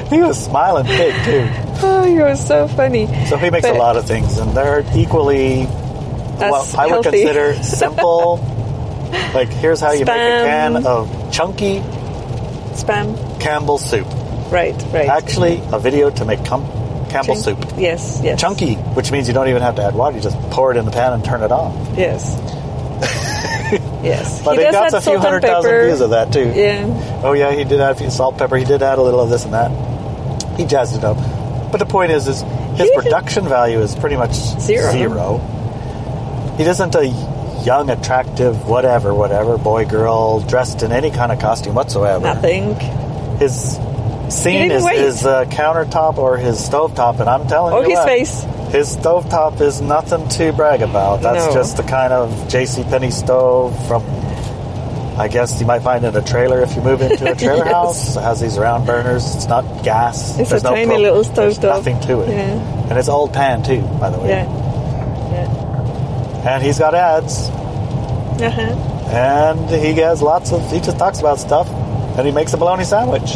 He 0.10 0.20
was 0.22 0.38
smiling 0.44 0.86
big 0.86 1.14
too. 1.26 1.48
oh, 1.82 2.06
you're 2.06 2.36
so 2.36 2.68
funny. 2.68 3.08
So 3.28 3.38
he 3.38 3.50
makes 3.50 3.66
But- 3.68 3.76
a 3.76 3.80
lot 3.80 3.98
of 3.98 4.06
things, 4.06 4.38
and 4.38 4.56
they're 4.56 4.84
equally 4.96 5.64
what 5.66 6.76
I 6.78 6.86
would 6.88 7.04
healthy. 7.04 7.24
consider 7.24 7.64
simple. 7.82 8.40
like 9.34 9.50
here's 9.50 9.80
how 9.82 9.92
you 9.92 10.06
make 10.06 10.16
a 10.16 10.44
can 10.46 10.86
of 10.86 11.10
chunky 11.32 11.82
Spam. 12.74 13.16
Campbell 13.40 13.78
soup. 13.78 14.08
Right. 14.54 14.76
Right. 14.94 15.10
Actually, 15.10 15.62
a 15.72 15.80
video 15.80 16.12
to 16.12 16.26
make 16.26 16.46
com- 16.46 16.70
Campbell 17.10 17.36
soup. 17.36 17.60
Yes. 17.76 18.22
Yes. 18.24 18.40
Chunky, 18.40 18.76
which 18.76 19.12
means 19.12 19.28
you 19.28 19.34
don't 19.34 19.48
even 19.48 19.62
have 19.64 19.76
to 19.76 19.84
add 19.84 19.96
water. 19.96 20.16
You 20.16 20.22
just 20.22 20.38
pour 20.52 20.72
it 20.72 20.78
in 20.78 20.86
the 20.86 20.92
pan 20.92 21.14
and 21.14 21.26
turn 21.26 21.42
it 21.42 21.52
on. 21.52 21.96
Yes. 21.96 22.38
yes. 24.04 24.44
But 24.44 24.58
he, 24.58 24.64
got 24.72 24.94
a 24.94 25.02
few 25.02 25.18
hundred 25.18 25.42
thousand 25.42 25.72
views 25.86 26.02
of 26.02 26.12
that 26.12 26.32
too. 26.32 26.52
Yeah. 26.56 27.22
Oh 27.24 27.34
yeah, 27.34 27.52
he 27.52 27.64
did 27.64 27.82
add 27.82 27.92
a 27.92 27.96
few 27.96 28.12
salt, 28.12 28.38
pepper. 28.38 28.58
He 28.58 28.66
did 28.66 28.82
add 28.82 29.00
a 29.00 29.02
little 29.02 29.20
of 29.22 29.30
this 29.30 29.44
and 29.46 29.54
that. 29.54 29.72
He 30.58 30.66
jazzed 30.66 30.96
it 30.96 31.04
up. 31.04 31.18
But 31.72 31.78
the 31.80 31.86
point 31.88 32.12
is, 32.12 32.28
is 32.28 32.42
his 32.78 32.92
production 32.96 33.48
value 33.48 33.80
is 33.80 33.96
pretty 33.96 34.16
much 34.18 34.34
Zero. 34.34 34.92
Zero. 34.92 35.38
He 36.58 36.64
isn't 36.64 36.94
a 36.94 37.08
young, 37.66 37.90
attractive, 37.90 38.68
whatever, 38.68 39.14
whatever 39.14 39.58
boy, 39.58 39.86
girl, 39.86 40.42
dressed 40.42 40.84
in 40.84 40.92
any 40.92 41.10
kind 41.10 41.32
of 41.32 41.40
costume 41.40 41.74
whatsoever. 41.74 42.24
Nothing. 42.24 42.76
His 43.40 43.80
scene 44.34 44.54
didn't 44.70 44.78
is 44.78 44.84
wait. 44.84 44.98
his 45.00 45.26
uh, 45.26 45.46
countertop 45.46 46.18
or 46.18 46.38
his 46.38 46.58
stovetop, 46.58 47.20
and 47.20 47.30
I'm 47.30 47.48
telling 47.48 47.74
Oh, 47.74 47.82
you 47.82 47.90
his 47.90 47.98
what, 48.00 48.08
face. 48.08 48.42
his 48.72 48.96
stovetop 48.98 49.62
is 49.62 49.82
nothing 49.82 50.28
to 50.30 50.52
brag 50.54 50.82
about. 50.82 51.22
That's 51.22 51.46
No. 51.48 51.54
just 51.54 51.78
the 51.78 51.84
kind 51.84 52.12
of 52.14 52.48
J.C. 52.50 52.84
Penney 52.84 53.12
stove 53.12 53.76
from. 53.88 54.04
I 55.16 55.28
guess 55.28 55.60
you 55.60 55.68
might 55.68 55.84
find 55.84 56.04
in 56.04 56.16
a 56.16 56.24
trailer 56.24 56.62
if 56.64 56.76
you 56.76 56.82
move 56.82 57.00
into 57.02 57.32
a 57.32 57.36
trailer 57.44 57.66
Yes. 57.66 57.72
house. 57.72 58.16
It 58.16 58.22
has 58.22 58.42
these 58.42 58.58
round 58.58 58.88
burners. 58.88 59.36
It's 59.36 59.48
not 59.48 59.84
gas. 59.84 60.40
It's 60.40 60.50
There's 60.50 60.64
a 60.64 60.66
no 60.66 60.74
tiny 60.74 60.88
pro- 60.88 60.98
little 60.98 61.24
stove 61.24 61.36
there's 61.36 61.58
top. 61.60 61.76
Nothing 61.86 62.00
to 62.08 62.22
it. 62.22 62.30
Yeah. 62.30 62.90
And 62.90 62.98
it's 62.98 63.10
old 63.10 63.32
pan 63.32 63.62
too, 63.62 63.82
by 64.00 64.10
the 64.10 64.18
way. 64.20 64.30
Yeah. 64.30 64.46
Yeah. 65.32 66.50
And 66.56 66.64
he's 66.64 66.80
got 66.80 66.96
ads, 66.96 67.48
Uh 68.42 68.50
huh. 68.50 68.62
and 69.14 69.70
he 69.70 69.94
has 70.02 70.22
lots 70.24 70.52
of. 70.52 70.70
He 70.72 70.80
just 70.80 70.98
talks 70.98 71.20
about 71.20 71.40
stuff, 71.40 71.70
and 71.70 72.26
he 72.26 72.34
makes 72.34 72.54
a 72.54 72.58
bologna 72.58 72.84
sandwich. 72.84 73.36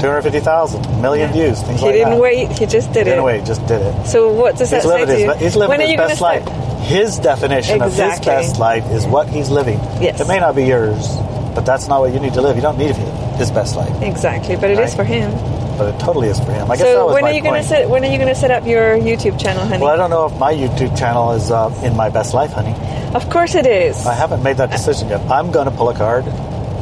Two 0.00 0.06
hundred 0.06 0.22
fifty 0.22 0.40
thousand 0.40 0.80
million 1.02 1.28
Yeah. 1.28 1.32
views. 1.34 1.62
Things 1.62 1.80
He 1.80 1.86
like 1.86 1.94
didn't 1.94 2.10
that. 2.12 2.20
wait. 2.20 2.52
He 2.52 2.66
just 2.66 2.92
did 2.92 3.02
it. 3.06 3.10
Didn't 3.10 3.24
wait. 3.24 3.44
Just 3.44 3.66
did 3.66 3.82
it. 3.82 4.06
So 4.06 4.32
what 4.32 4.56
does 4.56 4.70
that 4.70 4.76
He's 4.82 4.84
say 4.84 4.88
living 4.88 5.06
to 5.06 5.12
his, 5.14 5.22
you? 5.24 5.32
he's 5.44 5.56
living 5.56 5.68
when 5.78 5.80
are 5.82 5.86
his 5.86 5.96
best 5.96 6.20
life. 6.20 6.42
start? 6.42 6.80
His 6.80 7.18
definition 7.18 7.82
of 7.82 7.92
his 7.92 8.20
best 8.20 8.58
life 8.58 8.84
is 8.90 9.06
what 9.06 9.28
he's 9.28 9.50
living. 9.50 9.78
Yes. 10.00 10.20
It 10.20 10.26
may 10.28 10.40
not 10.40 10.56
be 10.56 10.64
yours, 10.64 11.06
but 11.54 11.66
that's 11.66 11.86
not 11.88 12.00
what 12.00 12.12
you 12.14 12.20
need 12.20 12.32
to 12.34 12.40
live. 12.40 12.56
You 12.56 12.62
don't 12.62 12.78
need 12.78 12.96
his 12.96 13.50
best 13.50 13.76
life, 13.76 13.92
Exactly, 14.02 14.56
but 14.56 14.70
it 14.70 14.78
is 14.78 14.78
Right. 14.78 14.96
for 14.96 15.04
him. 15.04 15.30
but 15.78 15.94
it 15.94 15.98
totally 16.00 16.28
is 16.28 16.38
for 16.40 16.52
him. 16.52 16.70
I 16.70 16.76
guess 16.76 16.84
that 16.86 16.92
So 16.94 17.06
was 17.06 17.14
when 17.14 17.22
my 17.24 17.30
are 17.30 17.34
you 17.34 17.42
gonna 17.42 17.62
set? 17.62 17.88
When 17.88 18.04
are 18.04 18.08
you 18.08 18.18
gonna 18.18 18.34
set 18.34 18.50
up 18.50 18.66
your 18.66 18.98
YouTube 18.98 19.38
channel, 19.38 19.64
honey? 19.64 19.82
Well, 19.82 19.92
I 19.92 19.96
don't 19.96 20.10
know 20.10 20.26
if 20.26 20.36
my 20.38 20.52
YouTube 20.54 20.96
channel 20.98 21.32
is 21.32 21.50
uh, 21.50 21.70
in 21.82 21.96
my 21.96 22.08
best 22.10 22.34
life, 22.34 22.52
honey. 22.52 22.74
Of 23.14 23.28
course 23.30 23.54
it 23.54 23.66
is. 23.66 24.04
I 24.06 24.12
haven't 24.14 24.42
made 24.42 24.56
that 24.58 24.70
decision 24.70 25.08
yet. 25.08 25.20
I'm 25.30 25.50
going 25.52 25.64
to 25.66 25.70
pull 25.70 25.88
a 25.88 25.94
card. 25.94 26.24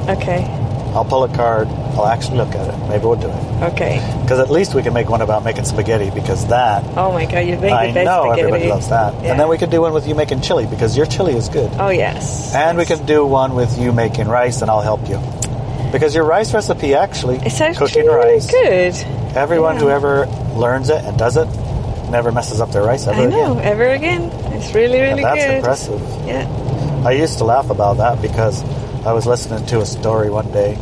Okay. 0.08 0.42
I'll 0.94 1.04
pull 1.04 1.24
a 1.24 1.28
card. 1.34 1.68
I'll 1.68 2.06
actually 2.06 2.38
look 2.38 2.54
at 2.54 2.66
it. 2.72 2.88
Maybe 2.88 3.04
we'll 3.04 3.16
do 3.16 3.28
it 3.28 3.62
Okay. 3.72 4.00
because 4.22 4.38
at 4.38 4.50
least 4.50 4.74
we 4.74 4.82
can 4.82 4.92
make 4.94 5.08
one 5.08 5.20
about 5.20 5.44
making 5.44 5.64
spaghetti 5.64 6.10
because 6.10 6.46
that 6.48 6.82
Oh 6.96 7.12
my 7.12 7.26
God, 7.26 7.40
you 7.40 7.56
make 7.58 7.72
I 7.72 7.90
know 7.90 8.22
spaghetti. 8.24 8.40
everybody 8.40 8.68
loves 8.68 8.88
that. 8.88 9.14
Yeah. 9.22 9.30
And 9.32 9.40
then 9.40 9.48
we 9.48 9.58
could 9.58 9.70
do 9.70 9.80
one 9.80 9.92
with 9.92 10.06
you 10.08 10.14
making 10.14 10.40
chili 10.40 10.66
because 10.66 10.96
your 10.96 11.06
chili 11.06 11.34
is 11.36 11.48
good. 11.48 11.70
Oh 11.78 11.90
yes. 11.90 12.54
And 12.54 12.78
we 12.78 12.84
Yes. 12.84 12.96
can 12.98 13.06
do 13.06 13.24
one 13.26 13.54
with 13.54 13.78
you 13.78 13.92
making 13.92 14.28
rice, 14.28 14.62
and 14.62 14.70
I'll 14.70 14.80
help 14.80 15.08
you. 15.08 15.20
Because 15.92 16.14
your 16.14 16.24
rice 16.24 16.52
recipe 16.54 16.94
actually, 16.94 17.36
It's 17.44 17.60
actually 17.60 17.88
cooking 17.88 18.06
really 18.06 18.34
rice, 18.34 18.50
good. 18.50 18.94
everyone 19.36 19.74
Yeah. 19.76 19.80
who 19.82 19.90
ever 19.90 20.26
learns 20.56 20.88
it 20.90 21.04
and 21.04 21.16
does 21.18 21.36
it 21.36 21.48
never 22.10 22.32
messes 22.32 22.60
up 22.60 22.72
their 22.72 22.82
rice 22.82 23.06
ever 23.06 23.22
I 23.22 23.26
know. 23.26 23.52
again. 23.52 23.64
Ever 23.64 23.88
again? 23.90 24.22
It's 24.52 24.74
really, 24.74 25.00
really 25.00 25.22
And 25.22 25.24
that's 25.24 25.44
good. 25.44 25.54
impressive. 25.56 26.00
Yeah. 26.26 26.46
I 27.04 27.12
used 27.12 27.38
to 27.38 27.44
laugh 27.44 27.70
about 27.70 27.98
that 27.98 28.20
because 28.22 28.62
I 29.06 29.12
was 29.12 29.26
listening 29.26 29.64
to 29.66 29.80
a 29.80 29.86
story 29.86 30.28
one 30.28 30.50
day, 30.52 30.74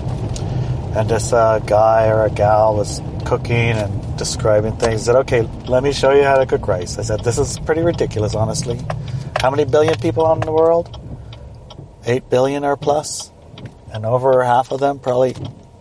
and 0.96 1.08
this 1.08 1.32
uh, 1.32 1.58
guy 1.60 2.08
or 2.08 2.24
a 2.24 2.30
gal 2.30 2.74
was 2.74 3.00
cooking 3.24 3.54
and 3.54 4.16
describing 4.18 4.76
things. 4.76 5.04
Said, 5.04 5.16
"Okay, 5.16 5.42
let 5.66 5.82
me 5.82 5.92
show 5.92 6.12
you 6.12 6.24
how 6.24 6.38
to 6.38 6.46
cook 6.46 6.66
rice." 6.66 6.98
I 6.98 7.02
said, 7.02 7.20
"This 7.20 7.38
is 7.38 7.58
pretty 7.58 7.82
ridiculous, 7.82 8.34
honestly. 8.34 8.80
How 9.40 9.50
many 9.50 9.64
billion 9.64 9.96
people 9.98 10.24
on 10.24 10.40
the 10.40 10.50
world? 10.50 10.98
Eight 12.04 12.28
billion 12.30 12.64
or 12.64 12.76
plus, 12.76 13.30
and 13.92 14.06
over 14.06 14.42
half 14.42 14.72
of 14.72 14.80
them, 14.80 14.98
probably 14.98 15.34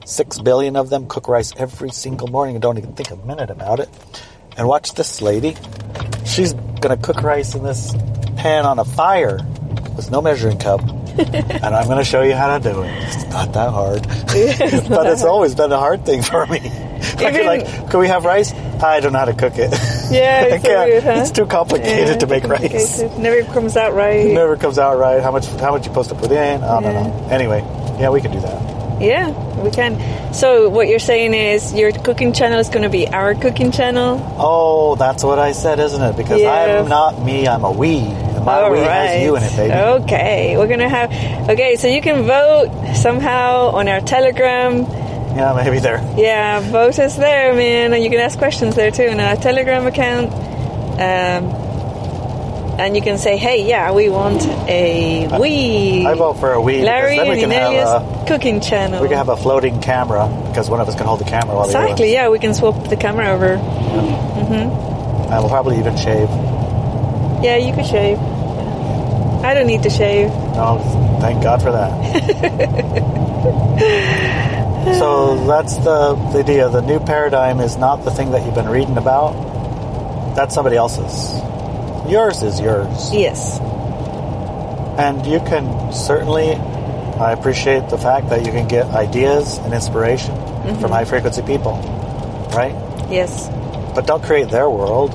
six 0.05 0.39
billion 0.39 0.75
of 0.75 0.89
them, 0.89 1.07
cook 1.07 1.27
rice 1.27 1.53
every 1.57 1.89
single 1.89 2.27
morning 2.27 2.55
and 2.55 2.61
don't 2.61 2.77
even 2.77 2.93
think 2.93 3.11
a 3.11 3.15
minute 3.15 3.49
about 3.49 3.79
it. 3.79 3.89
And 4.57 4.67
watch 4.67 4.93
this 4.93 5.21
lady. 5.21 5.55
She's 6.25 6.53
gonna 6.53 6.97
cook 6.97 7.23
rice 7.23 7.55
in 7.55 7.63
this 7.63 7.95
pan 8.37 8.65
on 8.65 8.77
a 8.79 8.85
fire 8.85 9.39
with 9.95 10.11
no 10.11 10.21
measuring 10.21 10.59
cup. 10.59 10.81
And 11.17 11.75
I'm 11.75 11.85
going 11.85 11.97
to 11.99 12.03
show 12.03 12.21
you 12.21 12.33
how 12.35 12.57
to 12.57 12.63
do 12.71 12.81
it. 12.83 12.89
It's 13.03 13.25
not 13.29 13.53
that 13.53 13.71
hard. 13.71 14.03
but 14.89 15.07
it's 15.07 15.23
always 15.23 15.55
been 15.55 15.71
a 15.71 15.77
hard 15.77 16.05
thing 16.05 16.21
for 16.21 16.45
me. 16.45 16.59
Even- 17.21 17.45
like, 17.45 17.89
can 17.89 17.99
we 17.99 18.07
have 18.07 18.25
rice? 18.25 18.51
I 18.53 18.99
don't 18.99 19.13
know 19.13 19.19
how 19.19 19.25
to 19.25 19.33
cook 19.33 19.53
it. 19.57 19.71
Yeah, 20.11 20.43
it's 20.45 20.65
so 20.65 20.85
weird, 20.85 21.03
huh? 21.03 21.11
It's 21.21 21.31
too 21.31 21.45
complicated 21.45 22.07
Yeah, 22.09 22.17
to 22.17 22.27
make 22.27 22.43
rice. 22.43 22.61
complicated. 22.99 23.19
Never 23.19 23.53
comes 23.53 23.77
out 23.77 23.93
right. 23.93 24.27
It 24.27 24.33
never 24.33 24.57
comes 24.57 24.77
out 24.77 24.97
right. 24.97 25.21
How 25.23 25.31
much? 25.31 25.45
How 25.47 25.71
much 25.71 25.85
you 25.85 25.91
supposed 25.91 26.09
to 26.09 26.15
put 26.15 26.31
in? 26.31 26.63
I 26.63 26.81
don't 26.81 26.83
Yeah. 26.83 27.03
know. 27.07 27.27
Anyway, 27.31 27.59
yeah, 27.99 28.09
we 28.09 28.19
can 28.21 28.31
do 28.31 28.39
that. 28.41 29.01
Yeah, 29.01 29.29
we 29.61 29.71
can. 29.71 30.33
So 30.33 30.69
what 30.69 30.87
you're 30.87 30.99
saying 30.99 31.33
is 31.33 31.73
your 31.73 31.91
cooking 31.91 32.33
channel 32.33 32.59
is 32.59 32.69
going 32.69 32.83
to 32.83 32.89
be 32.89 33.07
our 33.07 33.33
cooking 33.35 33.71
channel. 33.71 34.19
Oh, 34.37 34.95
that's 34.95 35.23
what 35.23 35.37
I 35.39 35.51
said, 35.53 35.79
isn't 35.79 36.01
it? 36.01 36.15
Because 36.17 36.39
Yeah. 36.41 36.79
I'm 36.81 36.87
not 36.89 37.21
me. 37.23 37.47
I'm 37.47 37.63
a 37.63 37.71
we. 37.71 37.99
My 38.45 38.61
All 38.61 38.71
right. 38.71 38.85
has 38.85 39.23
you 39.23 39.35
in 39.35 39.43
it, 39.43 39.55
baby. 39.55 39.73
Okay, 39.73 40.55
we're 40.55 40.67
gonna 40.67 40.87
have. 40.87 41.11
Okay, 41.49 41.77
so 41.77 41.87
you 41.87 41.99
can 41.99 42.23
vote 42.23 42.95
somehow 42.95 43.71
on 43.71 43.87
our 43.87 44.01
Telegram. 44.01 44.83
Yeah, 45.35 45.53
maybe 45.55 45.79
there. 45.79 45.97
Yeah, 46.15 46.59
vote 46.59 46.99
us 46.99 47.15
there, 47.15 47.55
man, 47.55 47.93
and 47.93 48.03
you 48.03 48.09
can 48.11 48.19
ask 48.19 48.37
questions 48.37 48.75
there 48.75 48.91
too 48.91 49.03
in 49.03 49.19
our 49.19 49.35
Telegram 49.35 49.87
account. 49.87 50.31
Um, 50.31 51.65
and 52.79 52.95
you 52.95 53.01
can 53.01 53.17
say, 53.17 53.37
"Hey, 53.37 53.67
yeah, 53.67 53.91
we 53.93 54.09
want 54.09 54.45
a 54.67 55.27
we." 55.39 56.05
I 56.05 56.13
vote 56.13 56.33
for 56.33 56.53
a 56.53 56.61
we 56.61 56.83
Larry 56.83 57.17
then 57.17 57.27
we 57.27 57.41
and 57.41 57.51
can 57.51 57.51
have 57.51 58.03
a 58.03 58.25
cooking 58.27 58.61
channel. 58.61 59.01
we 59.01 59.07
can 59.07 59.17
have 59.17 59.29
a 59.29 59.37
floating 59.37 59.81
camera 59.81 60.27
because 60.49 60.69
one 60.69 60.79
of 60.79 60.87
us 60.87 60.93
can 60.93 61.07
hold 61.07 61.19
the 61.19 61.25
camera 61.25 61.55
while 61.55 61.67
the 61.67 61.75
other 61.75 61.85
exactly. 61.85 62.13
Yeah, 62.13 62.29
we 62.29 62.37
can 62.37 62.53
swap 62.53 62.89
the 62.89 62.97
camera 62.97 63.29
over. 63.29 63.53
And 63.55 65.41
we'll 65.41 65.49
probably 65.49 65.79
even 65.79 65.97
shave. 65.97 66.29
Yeah, 67.43 67.57
you 67.57 67.73
could 67.73 67.85
shave. 67.85 68.19
I 69.45 69.53
don't 69.53 69.67
need 69.67 69.83
to 69.83 69.91
shave. 69.91 70.29
No, 70.29 70.79
thank 71.21 71.43
God 71.43 71.61
for 71.61 71.71
that. 71.71 71.91
so 74.99 75.45
that's 75.45 75.75
the, 75.77 76.15
the 76.33 76.39
idea. 76.39 76.69
The 76.69 76.81
new 76.81 76.99
paradigm 76.99 77.59
is 77.59 77.77
not 77.77 77.97
the 78.05 78.09
thing 78.09 78.31
that 78.31 78.43
you've 78.43 78.55
been 78.55 78.69
reading 78.69 78.97
about. 78.97 80.33
That's 80.35 80.55
somebody 80.55 80.77
else's. 80.77 81.39
Yours 82.11 82.41
is 82.41 82.59
yours. 82.59 83.13
Yes. 83.13 83.59
And 84.97 85.23
you 85.27 85.39
can 85.41 85.93
certainly, 85.93 86.53
I 86.53 87.31
appreciate 87.31 87.89
the 87.89 87.99
fact 87.99 88.29
that 88.29 88.47
you 88.47 88.51
can 88.51 88.67
get 88.67 88.87
ideas 88.87 89.59
and 89.59 89.75
inspiration 89.75 90.35
from 90.35 90.75
mm-hmm. 90.75 90.91
high 90.91 91.05
frequency 91.05 91.43
people. 91.43 91.73
right? 92.55 92.73
Yes. 93.11 93.47
But 93.93 94.07
don't 94.07 94.23
create 94.23 94.49
their 94.49 94.69
world. 94.71 95.13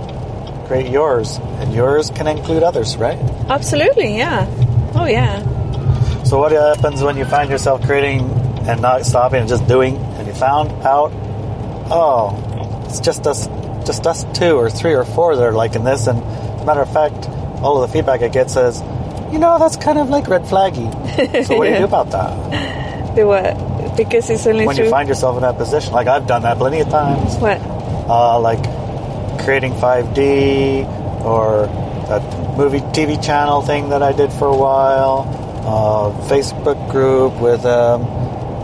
Create 0.71 0.93
yours, 0.93 1.37
and 1.59 1.75
yours 1.75 2.11
can 2.11 2.29
include 2.29 2.63
others, 2.63 2.97
right? 2.97 3.19
Absolutely. 3.49 4.17
Yeah. 4.17 4.47
Oh 4.95 5.05
yeah. 5.05 5.43
So 6.23 6.39
what 6.39 6.53
happens 6.53 7.03
when 7.03 7.17
you 7.17 7.25
find 7.25 7.51
yourself 7.51 7.83
creating 7.83 8.21
and 8.69 8.81
not 8.81 9.05
stopping 9.05 9.41
and 9.41 9.49
just 9.49 9.67
doing, 9.67 9.97
and 9.97 10.29
you 10.29 10.33
found 10.33 10.71
out, 10.87 11.11
oh, 11.91 12.85
it's 12.87 13.01
just 13.01 13.27
us, 13.27 13.49
just 13.85 14.07
us 14.07 14.25
two 14.33 14.55
or 14.55 14.71
three 14.71 14.95
or 14.95 15.05
four 15.05 15.35
that 15.35 15.43
are 15.43 15.51
liking 15.51 15.83
this, 15.83 16.07
and 16.07 16.23
as 16.23 16.63
a 16.63 16.65
matter 16.65 16.83
of 16.83 16.93
fact, 16.93 17.29
all 17.65 17.83
of 17.83 17.91
the 17.91 17.93
feedback 17.93 18.23
I 18.23 18.29
get 18.29 18.49
says, 18.49 18.81
you 19.33 19.41
know, 19.41 19.59
that's 19.59 19.77
kind 19.77 19.99
of 19.99 20.09
like 20.09 20.29
red 20.29 20.43
flaggy. 20.43 20.87
So 21.47 21.57
what 21.57 21.65
do 21.65 21.71
you 21.73 21.79
do 21.79 21.85
about 21.95 22.13
that? 22.13 23.17
The 23.17 23.27
what? 23.27 23.97
Because 23.97 24.31
it's 24.31 24.47
only 24.47 24.67
When 24.67 24.77
you 24.77 24.89
find 24.89 25.09
yourself 25.09 25.35
in 25.35 25.43
that 25.43 25.59
position, 25.59 25.93
like 25.93 26.07
I've 26.07 26.29
done 26.29 26.43
that 26.43 26.59
plenty 26.59 26.79
of 26.79 26.89
times, 26.91 27.35
what? 27.39 27.61
uh, 27.61 28.39
like 28.39 28.65
creating 29.45 29.73
5D 29.75 30.85
or 31.25 31.67
that 32.09 32.57
movie 32.57 32.81
TV 32.81 33.23
channel 33.23 33.63
thing 33.63 33.91
that 33.91 34.03
I 34.03 34.13
did 34.13 34.33
for 34.33 34.47
a 34.49 34.57
while, 34.57 35.27
uh, 35.65 36.29
Facebook 36.29 36.91
group 36.91 37.41
with 37.41 37.65
um, 37.65 38.03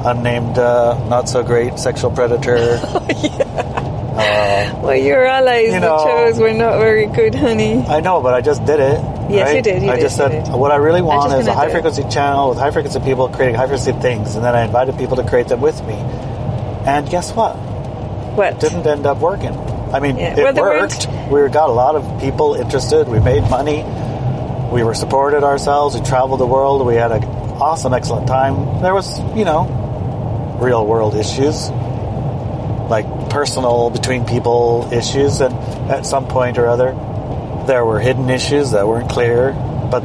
unnamed, 0.07 0.59
uh, 0.59 0.97
not 1.09 1.29
so 1.29 1.43
great 1.43 1.79
sexual 1.79 2.11
predator. 2.11 2.81
Uh, 4.17 4.81
Well, 4.83 4.97
your 4.97 5.27
allies, 5.27 5.67
You 5.67 5.73
the 5.73 5.81
know- 5.81 6.07
shows 6.07 6.39
were 6.39 6.55
not 6.55 6.79
very 6.79 7.05
good, 7.05 7.35
honey. 7.35 7.85
I 7.87 8.01
know, 8.01 8.23
but 8.23 8.33
I 8.33 8.41
just 8.41 8.65
did 8.65 8.81
it. 8.81 8.99
Yes, 9.29 9.49
right? 9.49 9.57
you 9.57 9.63
did, 9.63 9.83
you 9.83 9.91
I 9.91 9.97
did, 9.97 10.01
just 10.05 10.17
said 10.17 10.29
did. 10.31 10.49
what 10.55 10.73
I 10.73 10.77
really 10.77 11.03
want 11.03 11.35
is 11.35 11.47
a 11.47 11.53
high 11.53 11.65
do 11.67 11.69
it. 11.69 11.73
frequency 11.75 12.03
channel 12.09 12.49
with 12.49 12.57
high 12.59 12.71
frequency 12.71 12.99
people 13.01 13.29
creating 13.29 13.57
high 13.57 13.67
frequency 13.67 13.93
things, 14.01 14.35
and 14.35 14.43
then 14.43 14.55
I 14.55 14.65
invited 14.65 14.97
people 14.97 15.17
to 15.17 15.23
create 15.29 15.49
them 15.49 15.61
with 15.61 15.79
me. 15.85 15.93
And 16.89 17.11
guess 17.11 17.31
what? 17.33 17.57
What? 18.37 18.59
Didn't 18.59 18.87
end 18.87 19.05
up 19.05 19.19
working. 19.19 19.53
I 19.93 20.01
mean, 20.01 20.17
Yeah, 20.17 20.39
it 20.39 20.55
worked. 20.57 21.09
We 21.31 21.49
got 21.49 21.69
a 21.71 21.73
lot 21.73 21.95
of 21.97 22.21
people 22.21 22.55
interested. 22.55 23.09
We 23.09 23.21
made 23.21 23.49
money. 23.49 23.83
We 24.73 24.83
were 24.83 24.95
supported 24.95 25.45
ourselves. 25.45 25.95
We 25.95 26.05
traveled 26.05 26.41
the 26.41 26.47
world. 26.47 26.85
We 26.87 26.97
had 26.97 27.13
an 27.13 27.25
awesome, 27.25 27.95
excellent 27.95 28.27
time. 28.27 28.83
There 28.83 28.95
was, 28.95 29.19
you 29.37 29.45
know, 29.45 30.59
real 30.61 30.85
world 30.87 31.15
issues, 31.15 31.69
like 32.91 33.07
personal 33.31 33.91
between 33.91 34.25
people 34.25 34.89
issues, 34.93 35.41
and 35.41 35.55
at 35.91 36.05
some 36.05 36.27
point 36.27 36.59
or 36.59 36.67
other, 36.67 36.93
there 37.67 37.85
were 37.85 38.01
hidden 38.01 38.29
issues 38.31 38.73
that 38.73 38.87
weren't 38.87 39.11
clear. 39.11 39.53
But 39.91 40.01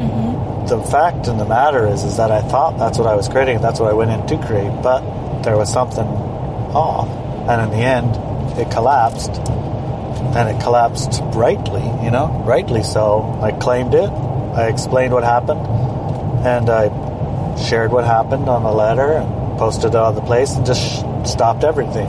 the 0.68 0.80
fact 0.80 1.26
and 1.26 1.40
the 1.40 1.44
matter 1.44 1.86
is, 1.86 2.04
is 2.04 2.16
that 2.18 2.30
I 2.30 2.40
thought 2.40 2.78
that's 2.78 2.98
what 2.98 3.06
I 3.08 3.14
was 3.14 3.28
creating, 3.28 3.60
that's 3.60 3.80
what 3.80 3.90
I 3.90 3.94
went 3.94 4.10
in 4.10 4.26
to 4.28 4.46
create. 4.46 4.70
But 4.82 5.42
there 5.42 5.56
was 5.56 5.72
something 5.72 6.06
off, 6.06 7.08
and 7.48 7.62
in 7.62 7.70
the 7.70 7.84
end, 7.84 8.14
it 8.58 8.70
collapsed, 8.70 9.30
and 9.30 10.48
it 10.48 10.62
collapsed 10.62 11.20
rightly. 11.34 11.82
You 12.04 12.10
know, 12.10 12.42
rightly 12.46 12.82
so. 12.82 13.38
I 13.42 13.52
claimed 13.52 13.94
it. 13.94 14.10
I 14.10 14.68
explained 14.68 15.12
what 15.12 15.24
happened, 15.24 15.60
and 16.46 16.68
I 16.68 16.88
shared 17.56 17.92
what 17.92 18.04
happened 18.04 18.48
on 18.48 18.62
the 18.62 18.72
letter 18.72 19.12
and 19.12 19.58
posted 19.58 19.90
it 19.90 19.96
on 19.96 20.14
the 20.14 20.20
place, 20.22 20.54
and 20.54 20.66
just 20.66 20.80
sh- 20.80 21.30
stopped 21.30 21.64
everything. 21.64 22.08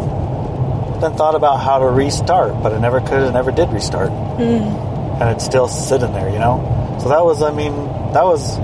Then 1.00 1.16
thought 1.16 1.36
about 1.36 1.58
how 1.58 1.80
to 1.80 1.86
restart, 1.86 2.62
but 2.64 2.74
I 2.74 2.80
never 2.80 3.02
could 3.02 3.24
and 3.24 3.34
never 3.34 3.52
did 3.52 3.70
restart 3.70 4.12
hmm. 4.38 5.22
and 5.22 5.30
it's 5.30 5.46
still 5.46 5.68
sitting 5.68 6.12
there, 6.14 6.30
you 6.30 6.40
know? 6.40 6.98
So 7.02 7.10
that 7.10 7.24
was, 7.24 7.42
I 7.42 7.52
mean, 7.52 7.74
that 8.14 8.24
was, 8.24 8.58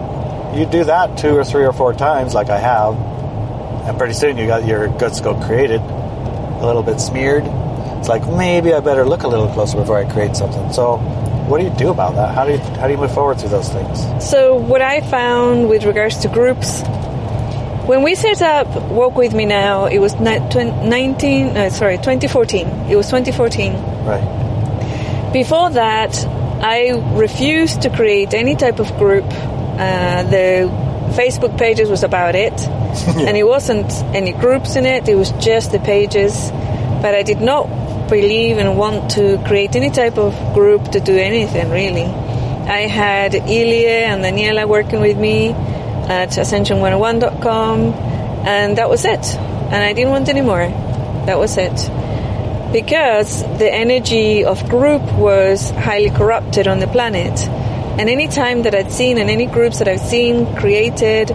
you 0.57 0.65
do 0.65 0.83
that 0.85 1.17
two 1.17 1.35
or 1.35 1.43
three 1.43 1.65
or 1.65 1.73
four 1.73 1.93
times 1.93 2.33
like 2.33 2.49
I 2.49 2.59
have, 2.59 2.95
and 3.87 3.97
pretty 3.97 4.13
soon 4.13 4.37
you 4.37 4.47
got 4.47 4.65
your 4.65 4.87
good 4.97 5.15
scope 5.15 5.41
created, 5.43 5.81
a 5.81 6.65
little 6.65 6.83
bit 6.83 6.99
smeared. 6.99 7.43
It's 7.99 8.07
like, 8.07 8.25
maybe 8.27 8.73
I 8.73 8.79
better 8.79 9.05
look 9.05 9.23
a 9.23 9.27
little 9.27 9.49
closer 9.49 9.77
before 9.77 9.97
I 9.97 10.09
create 10.09 10.35
something. 10.35 10.71
So 10.71 10.97
what 11.49 11.59
do 11.59 11.65
you 11.65 11.73
do 11.75 11.89
about 11.89 12.15
that? 12.15 12.33
How 12.33 12.45
do 12.45 12.53
you, 12.53 12.57
how 12.57 12.87
do 12.87 12.93
you 12.93 12.99
move 12.99 13.13
forward 13.13 13.39
through 13.39 13.49
those 13.49 13.69
things? 13.69 14.25
So 14.25 14.55
what 14.55 14.81
I 14.81 15.01
found 15.01 15.67
with 15.67 15.83
regards 15.83 16.17
to 16.19 16.27
groups, 16.29 16.81
when 17.87 18.03
we 18.03 18.15
set 18.15 18.41
up 18.41 18.67
Walk 18.91 19.15
With 19.15 19.33
Me 19.33 19.45
Now, 19.45 19.85
it 19.87 19.97
was 19.97 20.13
19, 20.15 21.57
uh, 21.57 21.69
sorry, 21.71 21.97
2014. 21.97 22.67
It 22.89 22.95
was 22.95 23.07
2014. 23.07 23.73
Right. 24.05 25.31
Before 25.33 25.69
that, 25.71 26.15
I 26.61 26.91
refused 27.17 27.81
to 27.81 27.89
create 27.89 28.33
any 28.33 28.55
type 28.55 28.79
of 28.79 28.95
group. 28.97 29.25
Uh, 29.25 30.23
the 30.23 30.69
Facebook 31.15 31.57
pages 31.57 31.89
was 31.89 32.03
about 32.03 32.35
it, 32.35 32.53
and 33.07 33.35
it 33.35 33.43
wasn't 33.43 33.91
any 34.15 34.33
groups 34.33 34.75
in 34.75 34.85
it. 34.85 35.09
It 35.09 35.15
was 35.15 35.31
just 35.43 35.71
the 35.71 35.79
pages. 35.79 36.51
But 37.01 37.15
I 37.15 37.23
did 37.23 37.41
not 37.41 37.78
believe 38.09 38.57
and 38.57 38.77
want 38.77 39.11
to 39.11 39.41
create 39.45 39.75
any 39.75 39.89
type 39.89 40.17
of 40.17 40.33
group 40.53 40.91
to 40.91 40.99
do 40.99 41.17
anything 41.17 41.69
really. 41.69 42.05
I 42.05 42.87
had 42.87 43.33
Ilya 43.33 43.89
and 44.11 44.23
Daniela 44.23 44.67
working 44.67 45.01
with 45.01 45.17
me 45.17 45.49
at 45.49 46.29
Ascension101.com, 46.29 47.79
and 48.47 48.77
that 48.77 48.89
was 48.89 49.05
it. 49.05 49.25
And 49.35 49.83
I 49.83 49.93
didn't 49.93 50.11
want 50.11 50.29
any 50.29 50.41
more. 50.41 50.67
That 51.25 51.37
was 51.37 51.57
it 51.57 51.89
because 52.71 53.41
the 53.57 53.71
energy 53.71 54.45
of 54.45 54.69
group 54.69 55.01
was 55.13 55.71
highly 55.71 56.09
corrupted 56.09 56.67
on 56.67 56.79
the 56.79 56.87
planet. 56.87 57.39
And 57.99 58.09
any 58.09 58.27
time 58.27 58.63
that 58.63 58.75
I'd 58.75 58.91
seen, 58.91 59.17
and 59.17 59.29
any 59.29 59.45
groups 59.45 59.79
that 59.79 59.87
I've 59.87 59.99
seen 59.99 60.55
created, 60.55 61.31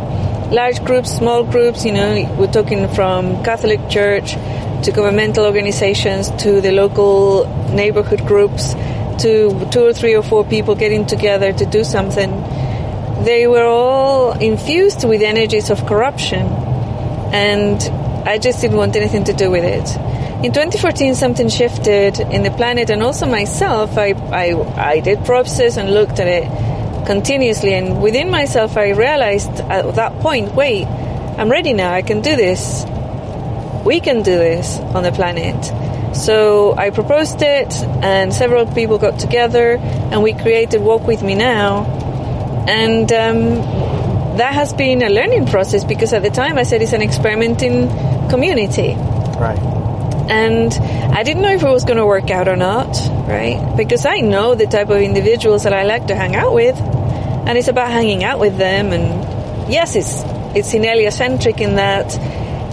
large 0.52 0.82
groups, 0.84 1.10
small 1.10 1.44
groups, 1.44 1.84
you 1.84 1.92
know, 1.92 2.36
we're 2.38 2.52
talking 2.52 2.88
from 2.88 3.42
Catholic 3.42 3.88
Church 3.90 4.36
to 4.84 4.92
governmental 4.92 5.44
organizations 5.44 6.30
to 6.42 6.60
the 6.60 6.72
local 6.72 7.46
neighborhood 7.72 8.26
groups 8.26 8.74
to 9.22 9.68
two 9.70 9.84
or 9.86 9.92
three 9.92 10.14
or 10.14 10.22
four 10.22 10.44
people 10.44 10.74
getting 10.74 11.06
together 11.06 11.52
to 11.52 11.66
do 11.66 11.84
something. 11.84 12.30
They 13.24 13.46
were 13.46 13.64
all 13.64 14.32
infused 14.32 15.08
with 15.08 15.22
energies 15.22 15.70
of 15.70 15.86
corruption 15.86 16.46
and 17.32 17.82
I 18.26 18.38
just 18.38 18.60
didn't 18.60 18.76
want 18.76 18.96
anything 18.96 19.24
to 19.24 19.32
do 19.32 19.50
with 19.50 19.64
it. 19.64 19.88
In 20.44 20.52
2014, 20.52 21.14
something 21.14 21.48
shifted 21.48 22.20
in 22.20 22.42
the 22.42 22.50
planet, 22.50 22.90
and 22.90 23.02
also 23.02 23.26
myself. 23.26 23.96
I, 23.96 24.12
I, 24.12 24.52
I 24.76 25.00
did 25.00 25.24
process 25.24 25.78
and 25.78 25.92
looked 25.92 26.20
at 26.20 26.28
it 26.28 27.06
continuously, 27.06 27.72
and 27.74 28.02
within 28.02 28.30
myself, 28.30 28.76
I 28.76 28.90
realized 28.90 29.50
at 29.50 29.94
that 29.94 30.20
point, 30.20 30.54
wait, 30.54 30.86
I'm 30.86 31.50
ready 31.50 31.72
now. 31.72 31.92
I 31.92 32.02
can 32.02 32.20
do 32.20 32.36
this. 32.36 32.84
We 33.84 34.00
can 34.00 34.22
do 34.22 34.36
this 34.36 34.78
on 34.78 35.02
the 35.02 35.12
planet. 35.12 36.16
So 36.16 36.74
I 36.76 36.90
proposed 36.90 37.42
it, 37.42 37.74
and 38.02 38.32
several 38.32 38.66
people 38.66 38.98
got 38.98 39.18
together, 39.18 39.76
and 39.76 40.22
we 40.22 40.32
created 40.32 40.80
Walk 40.80 41.06
With 41.06 41.22
Me 41.22 41.34
Now. 41.34 41.84
And 42.66 43.12
um, 43.12 44.36
that 44.38 44.54
has 44.54 44.72
been 44.72 45.02
a 45.02 45.08
learning 45.08 45.46
process 45.46 45.84
because 45.84 46.12
at 46.12 46.22
the 46.22 46.30
time 46.30 46.56
I 46.56 46.62
said 46.62 46.82
it's 46.82 46.92
an 46.92 47.02
experimenting 47.02 47.88
community. 48.28 48.94
Right. 49.38 49.58
And 50.30 50.72
I 51.12 51.22
didn't 51.22 51.42
know 51.42 51.52
if 51.52 51.62
it 51.62 51.68
was 51.68 51.84
going 51.84 51.98
to 51.98 52.06
work 52.06 52.30
out 52.30 52.48
or 52.48 52.56
not, 52.56 52.96
right? 53.28 53.74
Because 53.76 54.06
I 54.06 54.20
know 54.20 54.54
the 54.54 54.66
type 54.66 54.88
of 54.88 54.96
individuals 55.02 55.64
that 55.64 55.74
I 55.74 55.82
like 55.82 56.06
to 56.06 56.14
hang 56.14 56.34
out 56.34 56.54
with, 56.54 56.76
and 56.76 57.58
it's 57.58 57.68
about 57.68 57.90
hanging 57.90 58.24
out 58.24 58.38
with 58.40 58.56
them. 58.56 58.92
And 58.92 59.70
yes, 59.70 59.94
it's 59.96 60.22
it's 60.56 60.72
Inelia 60.72 61.10
centric 61.10 61.60
in 61.60 61.76
that 61.76 62.16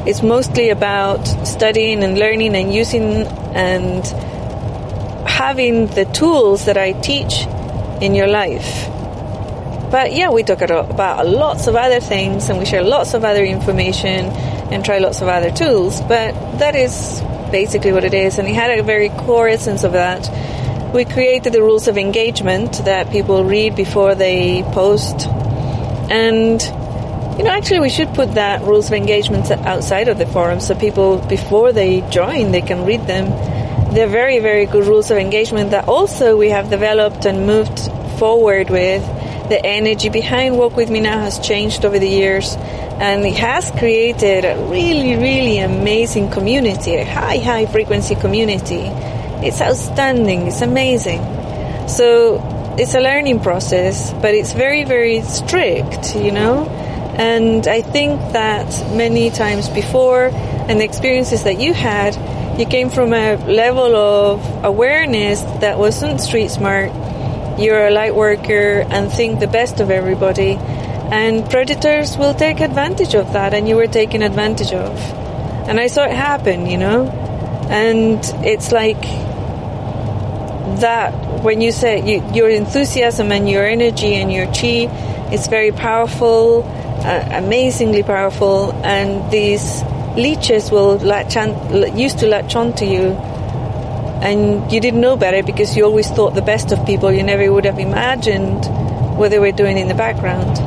it's 0.06 0.24
mostly 0.24 0.70
about 0.70 1.26
studying 1.46 2.04
and 2.04 2.18
learning 2.18 2.56
and 2.56 2.74
using 2.74 3.28
and 3.56 4.06
having 5.28 5.88
the 5.88 6.06
tools 6.06 6.66
that 6.66 6.78
I 6.78 6.94
teach 6.94 7.46
in 8.02 8.16
your 8.16 8.28
life. 8.28 8.88
But 9.92 10.14
yeah, 10.14 10.30
we 10.30 10.44
talk 10.44 10.62
about 10.62 11.28
lots 11.28 11.68
of 11.68 11.76
other 11.76 12.00
things 12.00 12.50
and 12.50 12.58
we 12.60 12.66
share 12.66 12.84
lots 12.84 13.14
of 13.14 13.26
other 13.26 13.44
information 13.44 14.26
and 14.72 14.86
try 14.86 15.00
lots 15.00 15.22
of 15.22 15.28
other 15.28 15.52
tools. 15.52 16.00
But 16.02 16.32
that 16.60 16.76
is 16.76 17.22
basically 17.52 17.92
what 17.92 18.04
it 18.04 18.14
is. 18.14 18.40
And 18.40 18.48
it 18.48 18.56
had 18.56 18.80
a 18.80 18.84
very 18.84 19.10
core 19.10 19.50
essence 19.50 19.84
of 19.84 19.92
that. 19.92 20.30
We 20.94 21.06
created 21.06 21.54
the 21.54 21.62
rules 21.62 21.88
of 21.88 21.98
engagement 21.98 22.86
that 22.86 23.12
people 23.12 23.44
read 23.44 23.76
before 23.76 24.16
they 24.16 24.64
post. 24.64 25.28
And, 26.10 26.62
you 27.42 27.48
know, 27.48 27.54
actually 27.54 27.80
we 27.80 27.90
should 27.90 28.14
put 28.14 28.36
that 28.36 28.62
rules 28.62 28.86
of 28.86 28.94
engagement 28.94 29.50
outside 29.50 30.08
of 30.10 30.20
the 30.20 30.28
forum 30.28 30.60
so 30.60 30.76
people, 30.76 31.18
before 31.28 31.74
they 31.74 32.02
join, 32.12 32.52
they 32.52 32.62
can 32.62 32.86
read 32.86 33.08
them. 33.08 33.26
They're 33.96 34.08
very, 34.08 34.38
very 34.38 34.68
good 34.68 34.86
rules 34.86 35.10
of 35.10 35.18
engagement 35.18 35.72
that 35.72 35.88
also 35.88 36.38
we 36.38 36.50
have 36.50 36.70
developed 36.70 37.26
and 37.26 37.48
moved 37.48 37.80
forward 38.20 38.70
with 38.70 39.02
the 39.50 39.60
energy 39.66 40.10
behind 40.10 40.56
Walk 40.56 40.76
With 40.76 40.92
Me 40.92 41.00
Now 41.00 41.22
has 41.22 41.40
changed 41.40 41.84
over 41.84 41.98
the 41.98 42.08
years 42.08 42.54
and 43.00 43.26
it 43.26 43.38
has 43.38 43.72
created 43.72 44.46
a 44.46 44.56
really, 44.70 45.16
really 45.16 45.58
amazing 45.58 46.30
community, 46.30 46.94
a 46.94 47.06
high, 47.06 47.40
high 47.40 47.66
frequency 47.66 48.14
community. 48.14 48.84
It's 49.44 49.60
outstanding, 49.62 50.46
it's 50.46 50.62
amazing. 50.62 51.22
So 51.88 52.76
it's 52.78 52.94
a 52.94 53.00
learning 53.00 53.40
process, 53.40 54.14
but 54.22 54.36
it's 54.36 54.54
very, 54.54 54.84
very 54.84 55.22
strict, 55.22 56.16
you 56.16 56.32
know? 56.32 56.90
And 57.22 57.68
I 57.68 57.84
think 57.84 58.20
that 58.34 58.68
many 58.96 59.30
times 59.30 59.70
before 59.70 60.32
and 60.68 60.80
the 60.80 60.86
experiences 60.86 61.44
that 61.44 61.60
you 61.60 61.72
had, 61.72 62.18
You 62.58 62.66
came 62.66 62.90
from 62.90 63.14
a 63.14 63.38
level 63.48 63.96
of 63.96 64.64
awareness 64.64 65.42
that 65.62 65.80
wasn't 65.80 66.20
street 66.20 66.52
smart. 66.52 66.92
You're 67.58 67.88
a 67.88 67.92
light 67.92 68.14
worker 68.14 68.86
and 68.88 69.12
think 69.12 69.40
the 69.40 69.48
best 69.48 69.80
of 69.80 69.90
everybody. 69.90 70.58
And 71.12 71.50
predators 71.50 72.18
will 72.18 72.34
take 72.34 72.60
advantage 72.60 73.16
of 73.16 73.34
that, 73.34 73.54
and 73.54 73.68
you 73.68 73.78
were 73.78 73.88
taken 73.88 74.22
advantage 74.22 74.74
of. 74.74 74.96
And 75.68 75.80
I 75.80 75.88
saw 75.88 76.04
it 76.04 76.12
happen, 76.12 76.68
you 76.68 76.78
know? 76.78 77.08
And 77.70 78.20
it's 78.46 78.72
like 78.72 79.02
that 80.82 81.44
when 81.44 81.62
you 81.62 81.72
say 81.72 82.04
you, 82.06 82.24
your 82.34 82.50
enthusiasm 82.50 83.32
and 83.32 83.50
your 83.50 83.66
energy 83.66 84.14
and 84.16 84.32
your 84.32 84.46
chi 84.48 84.92
is 85.32 85.48
very 85.48 85.72
powerful, 85.72 86.64
uh, 87.04 87.30
amazingly 87.32 88.04
powerful, 88.04 88.72
and 88.84 89.32
these 89.32 89.84
leeches 90.16 90.72
will 90.72 90.98
latch 90.98 91.38
on, 91.38 91.98
used 91.98 92.20
to 92.20 92.28
latch 92.28 92.56
onto 92.56 92.86
you, 92.86 93.12
and 94.22 94.72
you 94.72 94.80
didn't 94.80 95.02
know 95.02 95.18
better 95.18 95.42
because 95.44 95.76
you 95.76 95.86
always 95.86 96.10
thought 96.10 96.36
the 96.36 96.42
best 96.42 96.72
of 96.72 96.86
people. 96.86 97.12
You 97.12 97.24
never 97.24 97.52
would 97.52 97.66
have 97.66 97.80
imagined 97.80 98.66
what 99.18 99.32
they 99.32 99.40
were 99.40 99.52
doing 99.52 99.78
in 99.78 99.88
the 99.88 99.96
background. 99.96 100.58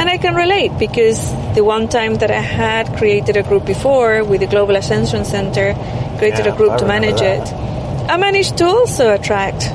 And 0.00 0.08
I 0.08 0.16
can 0.16 0.34
relate 0.34 0.78
because 0.78 1.32
the 1.54 1.62
one 1.62 1.88
time 1.88 2.14
that 2.16 2.30
I 2.30 2.40
had 2.40 2.96
created 2.96 3.36
a 3.36 3.42
group 3.42 3.66
before 3.66 4.24
with 4.24 4.40
the 4.40 4.46
Global 4.46 4.76
Ascension 4.76 5.24
Center, 5.24 5.74
created 6.18 6.46
Yeah, 6.46 6.54
a 6.54 6.56
group 6.56 6.72
I 6.72 6.76
to 6.78 6.86
manage 6.86 7.20
remember 7.20 7.44
it. 7.44 8.10
I 8.10 8.16
managed 8.16 8.56
to 8.58 8.66
also 8.66 9.14
attract 9.14 9.68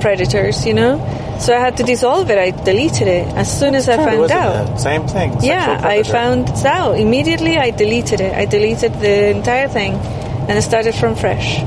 predators, 0.00 0.64
you 0.64 0.74
know. 0.74 0.98
So 1.38 1.54
I 1.54 1.60
had 1.60 1.76
to 1.76 1.82
dissolve 1.82 2.30
it. 2.30 2.38
I 2.38 2.50
deleted 2.50 3.08
it 3.08 3.26
as 3.34 3.48
soon 3.60 3.74
as 3.74 3.88
I 3.88 3.96
found 3.96 4.30
out. 4.30 4.70
it? 4.70 4.78
Same 4.80 5.06
thing. 5.06 5.36
Yeah, 5.42 5.80
I 5.84 6.02
found 6.02 6.48
out 6.64 6.98
immediately. 6.98 7.56
I 7.58 7.70
deleted 7.70 8.20
it. 8.20 8.32
I 8.34 8.46
deleted 8.46 8.92
the 9.00 9.30
entire 9.30 9.68
thing, 9.68 9.94
and 9.94 10.52
I 10.52 10.60
started 10.60 10.94
from 10.94 11.14
fresh. 11.14 11.60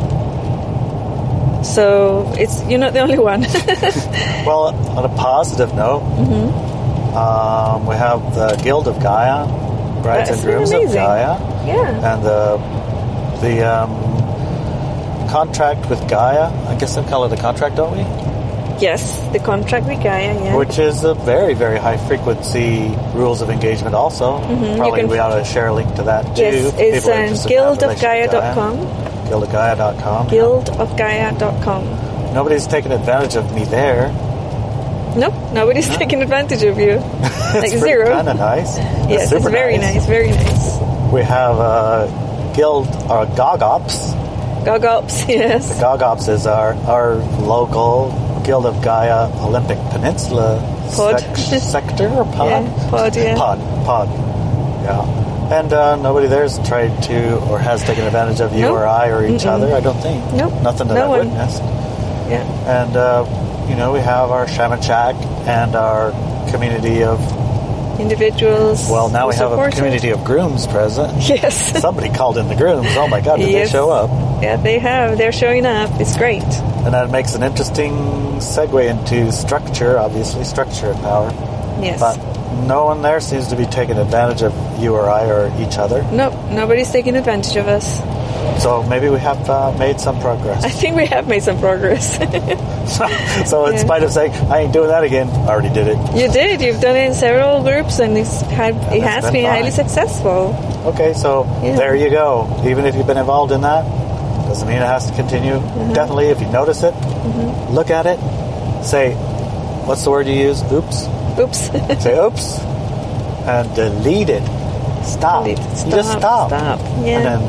So 1.65 2.31
it's 2.37 2.63
you're 2.69 2.79
not 2.79 2.93
the 2.93 3.01
only 3.01 3.19
one. 3.19 3.45
Well, 4.45 4.73
on 4.97 5.05
a 5.05 5.09
positive 5.15 5.73
note, 5.75 6.01
Mm-hmm. 6.01 7.15
um, 7.17 7.85
we 7.85 7.95
have 7.95 8.33
the 8.33 8.55
Guild 8.63 8.87
of 8.87 8.99
Gaia, 9.01 9.45
Brides 10.01 10.29
and 10.31 10.41
Grooms 10.41 10.71
of. 10.71 10.93
Gaia, 10.93 11.37
yeah, 11.67 12.13
and 12.13 12.23
the 12.23 12.57
the 13.41 13.61
um, 13.67 13.89
contract 15.29 15.89
with 15.89 15.99
Gaia. 16.09 16.45
I 16.69 16.75
guess 16.79 16.95
they 16.95 17.03
call 17.03 17.25
it 17.25 17.33
a 17.37 17.41
contract, 17.41 17.75
don't 17.75 17.91
we? 17.95 18.03
Yes, 18.81 19.19
the 19.31 19.39
contract 19.39 19.85
with 19.87 20.01
Gaia. 20.03 20.33
Yeah, 20.43 20.55
Which 20.55 20.77
is 20.79 21.03
a 21.03 21.13
very, 21.13 21.53
very 21.53 21.79
high 21.79 21.97
frequency 21.97 22.93
rules 23.13 23.41
of 23.41 23.49
engagement. 23.49 23.95
Also, 23.95 24.39
probably 24.39 24.55
Mm-hmm. 24.55 24.95
can- 24.95 25.07
we 25.09 25.19
ought 25.19 25.35
to 25.35 25.43
share 25.45 25.67
a 25.67 25.73
link 25.73 25.93
to 25.95 26.03
that 26.03 26.35
too. 26.35 26.41
yes, 26.41 26.73
it's 26.77 27.05
um, 27.07 27.13
interested 27.13 27.51
in 27.51 27.57
that 27.57 27.81
relation 27.81 27.95
to 27.97 28.01
Gaia. 28.01 28.27
guildofgaia.com. 28.27 28.77
Guildofgaia.com. 29.29 30.27
Guildofgaia.com. 30.29 32.33
Nobody's 32.33 32.67
taken 32.67 32.91
advantage 32.91 33.35
of 33.35 33.53
me 33.53 33.63
there. 33.65 34.09
Nope, 35.17 35.33
nobody's 35.53 35.89
taking 35.89 36.21
advantage 36.21 36.61
of 36.63 36.77
you. 36.77 36.97
like 37.55 37.71
zero. 37.71 38.09
Kind 38.11 38.29
of 38.29 38.37
nice. 38.37 38.77
Yes, 39.09 39.31
it's 39.31 39.43
very 39.49 39.79
nice. 39.79 40.05
very 40.05 40.29
nice. 40.29 40.77
We 41.11 41.23
have 41.23 41.57
uh, 41.59 42.05
Guild 42.53 42.85
or 43.09 43.25
Gogops. 43.25 44.13
Gogops, 44.63 45.25
yes. 45.27 45.79
Gogops 45.81 46.29
is 46.29 46.45
our, 46.45 46.75
our 46.85 47.15
local 47.41 48.11
Guild 48.49 48.65
of 48.65 48.81
Gaia 48.81 49.29
Olympic 49.45 49.77
Peninsula 49.91 50.57
Pod. 50.95 51.19
sec- 51.37 51.59
sector 51.61 52.07
or 52.09 52.25
pod? 52.25 52.65
Yeah, 52.65 52.89
pod, 52.89 53.15
yeah. 53.15 53.35
Pod, 53.35 53.59
pod. 53.85 54.07
Yeah. 54.83 55.53
And 55.59 55.71
uh, 55.71 55.95
nobody 55.97 56.25
there's 56.25 56.57
tried 56.67 57.03
to 57.03 57.37
or 57.45 57.59
has 57.59 57.83
taken 57.83 58.05
advantage 58.05 58.41
of 58.41 58.51
you 58.53 58.61
Nope. 58.61 58.77
or 58.77 58.87
I 58.87 59.09
or 59.09 59.23
each 59.23 59.45
other, 59.45 59.71
I 59.75 59.81
don't 59.81 60.01
think. 60.01 60.33
Nope. 60.33 60.63
Nothing 60.63 60.87
that 60.87 60.95
No 60.95 61.03
I've 61.03 61.09
one. 61.09 61.27
witnessed. 61.29 61.61
Yeah. 61.61 62.41
And, 62.65 62.97
uh, 62.97 63.67
you 63.69 63.75
know, 63.75 63.93
we 63.93 63.99
have 63.99 64.31
our 64.31 64.47
Shaman 64.47 64.81
Shack 64.81 65.13
and 65.47 65.75
our 65.75 66.09
community 66.49 67.03
of, 67.03 67.19
Individuals. 67.99 68.89
well, 68.89 69.09
now 69.09 69.27
we 69.27 69.35
have 69.35 69.47
a 69.51 69.55
support 69.55 69.73
it. 69.73 69.75
community 69.77 70.09
of 70.09 70.23
grooms 70.23 70.65
present. 70.67 71.11
Yes. 71.29 71.79
Somebody 71.81 72.09
called 72.09 72.37
in 72.37 72.47
the 72.47 72.55
grooms. 72.55 72.87
Oh 72.91 73.07
my 73.07 73.21
God, 73.21 73.37
did 73.37 73.49
Yes. 73.49 73.67
they 73.69 73.77
show 73.77 73.89
up? 73.91 74.09
Yeah, 74.41 74.55
they 74.57 74.79
have. 74.79 75.17
They're 75.17 75.31
showing 75.31 75.65
up. 75.65 75.89
It's 75.99 76.17
great. 76.17 76.43
And 76.43 76.93
that 76.93 77.11
makes 77.11 77.35
an 77.35 77.43
interesting 77.43 77.91
segue 78.39 78.89
into 78.89 79.31
structure, 79.31 79.97
obviously, 79.99 80.43
structure 80.45 80.91
and 80.91 80.99
power. 81.01 81.29
Yes. 81.81 81.99
But 81.99 82.17
no 82.65 82.85
one 82.85 83.01
there 83.01 83.19
seems 83.19 83.49
to 83.49 83.55
be 83.55 83.65
taking 83.65 83.97
advantage 83.97 84.41
of 84.41 84.53
you 84.81 84.95
or 84.95 85.09
I 85.09 85.25
or 85.29 85.51
each 85.61 85.77
other. 85.77 86.03
Nope, 86.11 86.33
nobody's 86.51 86.89
taking 86.91 87.15
advantage 87.15 87.55
of 87.57 87.67
us. 87.67 87.99
So 88.59 88.83
maybe 88.83 89.09
we 89.09 89.19
have 89.19 89.49
uh, 89.49 89.71
made 89.77 89.99
some 89.99 90.19
progress. 90.19 90.63
I 90.63 90.69
think 90.69 90.95
we 90.97 91.05
have 91.07 91.27
made 91.27 91.43
some 91.43 91.59
progress. 91.59 92.17
so 93.49 93.65
in 93.67 93.73
Yeah. 93.75 93.79
spite 93.79 94.03
of 94.03 94.11
saying, 94.11 94.31
I 94.51 94.59
ain't 94.61 94.73
doing 94.73 94.89
that 94.89 95.03
again, 95.03 95.29
I 95.29 95.47
already 95.49 95.69
did 95.73 95.87
it. 95.87 95.97
you 96.15 96.27
did. 96.31 96.61
You've 96.61 96.81
done 96.81 96.95
it 96.95 97.05
in 97.07 97.13
several 97.13 97.63
groups, 97.63 97.99
and 97.99 98.17
it's 98.17 98.41
had, 98.41 98.75
it 98.75 98.95
it's 98.97 99.03
has 99.05 99.23
been 99.25 99.33
been, 99.33 99.45
highly 99.45 99.71
successful. 99.71 100.55
Okay, 100.85 101.13
so 101.13 101.45
Yeah. 101.63 101.75
there 101.77 101.95
you 101.95 102.09
go. 102.09 102.47
Even 102.65 102.85
if 102.85 102.95
you've 102.95 103.07
been 103.07 103.17
involved 103.17 103.51
in 103.51 103.61
that, 103.61 103.83
doesn't 104.47 104.67
mean 104.67 104.77
it 104.77 104.85
has 104.85 105.05
to 105.09 105.15
continue. 105.15 105.53
Mm-hmm. 105.53 105.93
Definitely, 105.93 106.27
if 106.27 106.41
you 106.41 106.47
notice 106.47 106.83
it, 106.83 106.93
look 107.71 107.89
at 107.91 108.05
it, 108.07 108.19
say, 108.83 109.13
what's 109.85 110.03
the 110.03 110.11
word 110.11 110.27
you 110.27 110.33
use? 110.33 110.61
Oops. 110.71 111.07
Oops. 111.39 111.57
Say 112.03 112.17
oops, 112.19 112.59
and 113.47 113.73
delete 113.75 114.29
it. 114.29 114.43
Stop. 115.05 115.43
Delete. 115.45 115.59
You 115.59 115.91
just 115.91 116.09
Stop, 116.11 116.49
stop. 116.49 116.79
stop. 116.79 116.79
Yeah. 117.05 117.39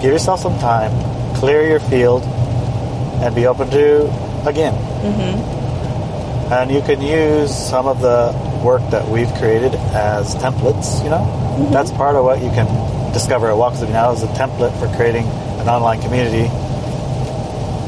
Give 0.00 0.12
yourself 0.12 0.40
some 0.40 0.58
time, 0.58 0.92
clear 1.36 1.66
your 1.68 1.80
field, 1.80 2.22
and 2.22 3.34
be 3.34 3.46
open 3.46 3.68
to 3.70 4.04
again. 4.46 4.74
Mm-hmm. 5.02 6.52
And 6.52 6.70
you 6.70 6.80
can 6.82 7.02
use 7.02 7.54
some 7.54 7.86
of 7.86 8.00
the 8.00 8.32
work 8.64 8.82
that 8.90 9.06
we've 9.08 9.32
created 9.34 9.74
as 9.94 10.34
templates. 10.36 11.02
You 11.04 11.10
know, 11.10 11.44
Mm-hmm. 11.58 11.72
that's 11.72 11.90
part 11.90 12.14
of 12.14 12.24
what 12.24 12.40
you 12.40 12.50
can 12.50 12.66
discover 13.12 13.48
at 13.50 13.56
Walk 13.56 13.72
with 13.72 13.82
Me 13.82 13.88
now 13.90 14.12
is 14.12 14.22
a 14.22 14.28
template 14.28 14.70
for 14.78 14.86
creating 14.96 15.24
an 15.58 15.68
online 15.68 16.00
community. 16.00 16.44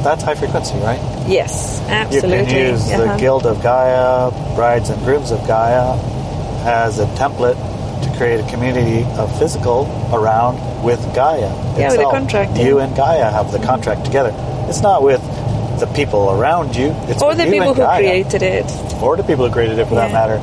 That's 0.02 0.24
high 0.24 0.34
frequency, 0.34 0.74
right? 0.78 0.98
yes, 1.28 1.80
absolutely. 1.88 2.38
You 2.40 2.44
can 2.46 2.70
use 2.72 2.90
Uh-huh. 2.90 3.12
the 3.12 3.16
Guild 3.20 3.46
of 3.46 3.62
Gaia, 3.62 4.30
Brides 4.56 4.88
and 4.90 5.00
Grooms 5.04 5.30
of 5.30 5.46
Gaia, 5.46 5.94
as 6.66 6.98
a 6.98 7.06
template 7.14 7.54
to 8.02 8.16
create 8.16 8.40
a 8.40 8.48
community 8.50 9.04
of 9.18 9.36
physical 9.38 9.86
around 10.12 10.56
with 10.84 11.00
Gaia. 11.14 11.40
Yeah, 11.78 11.90
with 11.92 12.00
a 12.00 12.04
contract, 12.10 12.56
You 12.58 12.78
yeah. 12.78 12.84
and 12.84 12.96
Gaia 12.96 13.30
have 13.30 13.52
the 13.52 13.58
contract 13.58 14.04
together. 14.04 14.32
It's 14.68 14.82
not 14.82 15.02
with 15.02 15.20
the 15.80 15.86
people 15.94 16.30
around 16.30 16.76
you. 16.76 16.92
It's 17.08 17.22
Or 17.22 17.28
with 17.28 17.38
the 17.38 17.46
you 17.46 17.52
people 17.52 17.74
who 17.74 17.80
Gaia. 17.82 17.98
created 17.98 18.42
it. 18.42 18.66
or 19.02 19.16
the 19.16 19.22
people 19.24 19.46
who 19.46 19.52
created 19.52 19.78
it, 19.78 19.86
for 19.88 19.94
that 19.96 20.12
matter. 20.12 20.38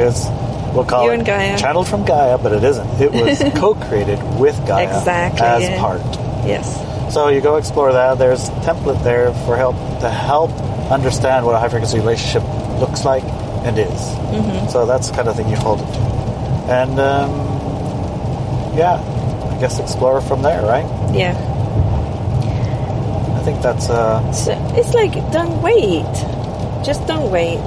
It's 0.00 0.26
we'll 0.74 0.84
call 0.84 1.04
You 1.04 1.10
it 1.12 1.18
and 1.18 1.26
Gaia. 1.26 1.56
channeled 1.58 1.86
from 1.88 2.04
Gaia, 2.04 2.38
but 2.38 2.52
it 2.52 2.64
isn't. 2.64 3.00
It 3.00 3.12
was 3.12 3.38
co-created 3.60 4.18
with 4.40 4.56
Gaia 4.66 4.86
Exactly, 4.98 5.42
as 5.46 5.62
yeah. 5.62 5.78
part. 5.80 6.00
Yes. 6.46 7.14
So 7.14 7.28
you 7.28 7.40
go 7.40 7.56
explore 7.56 7.92
that. 7.92 8.18
There's 8.18 8.48
a 8.48 8.52
template 8.62 9.02
there 9.04 9.32
for 9.46 9.56
help 9.56 9.76
to 10.00 10.08
help 10.10 10.50
understand 10.90 11.44
what 11.46 11.54
a 11.54 11.58
high 11.58 11.68
frequency 11.68 11.98
relationship 12.00 12.42
looks 12.80 13.04
like 13.04 13.22
and 13.64 13.78
is. 13.78 13.86
Mm-hmm. 13.90 14.68
So 14.68 14.86
that's 14.86 15.08
the 15.10 15.14
kind 15.16 15.28
of 15.28 15.36
thing 15.36 15.48
you 15.48 15.56
hold 15.56 15.80
it 15.80 15.92
to. 15.92 16.11
And 16.68 16.98
um, 16.98 17.30
yeah, 18.76 18.94
I 19.50 19.60
guess 19.60 19.78
explore 19.80 20.20
from 20.20 20.42
there, 20.42 20.62
right? 20.62 20.86
Yeah. 21.14 21.34
I 23.38 23.44
think 23.44 23.60
that's 23.62 23.90
uh, 23.90 24.32
So 24.32 24.52
it's 24.76 24.94
like, 24.94 25.12
don't 25.32 25.60
wait. 25.62 26.04
Just 26.84 27.06
don't 27.06 27.30
wait. 27.30 27.58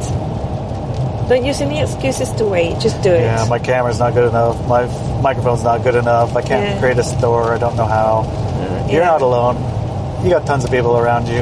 Don't 1.28 1.44
use 1.44 1.60
any 1.60 1.82
excuses 1.82 2.32
to 2.34 2.46
wait. 2.46 2.80
Just 2.80 3.02
do 3.02 3.10
it. 3.12 3.22
yeah. 3.22 3.46
My 3.50 3.60
camera's 3.60 4.00
not 4.00 4.14
good 4.14 4.30
enough. 4.30 4.56
My 4.68 4.86
microphone's 5.22 5.64
not 5.64 5.84
good 5.84 5.96
enough. 5.96 6.36
I 6.36 6.42
can't 6.42 6.64
Yeah. 6.76 6.80
create 6.80 6.98
a 7.00 7.04
store. 7.04 7.54
I 7.54 7.58
don't 7.58 7.76
know 7.76 7.86
how. 7.88 8.24
Uh, 8.28 8.88
You're 8.90 9.02
yeah. 9.02 9.08
not 9.08 9.22
alone. 9.22 9.56
You 10.24 10.30
got 10.30 10.46
tons 10.46 10.64
of 10.64 10.72
people 10.72 10.98
around 10.98 11.28
you. 11.28 11.42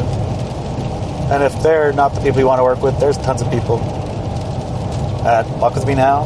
And 1.31 1.43
if 1.43 1.61
they're 1.61 1.93
not 1.93 2.15
the 2.15 2.21
people 2.21 2.39
you 2.39 2.47
want 2.47 2.59
to 2.59 2.63
work 2.63 2.81
with, 2.81 2.99
there's 2.99 3.17
tons 3.17 3.41
of 3.41 3.51
people 3.51 3.79
at 5.25 5.47
Walk 5.59 5.75
With 5.75 5.85
Me 5.85 5.95
Now, 5.95 6.25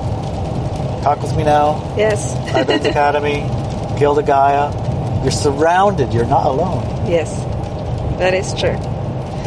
Talk 1.08 1.22
With 1.22 1.38
Me 1.38 1.44
Now, 1.46 1.96
Yes. 1.96 2.36
Advent 2.54 2.86
Academy, 2.94 3.40
Guild 3.98 4.20
of 4.20 4.26
Gaia. 4.26 4.74
You're 5.24 5.32
surrounded. 5.32 6.14
You're 6.14 6.26
not 6.26 6.46
alone. 6.46 6.84
yes. 7.08 7.32
That 8.20 8.34
is 8.34 8.52
true. 8.54 8.76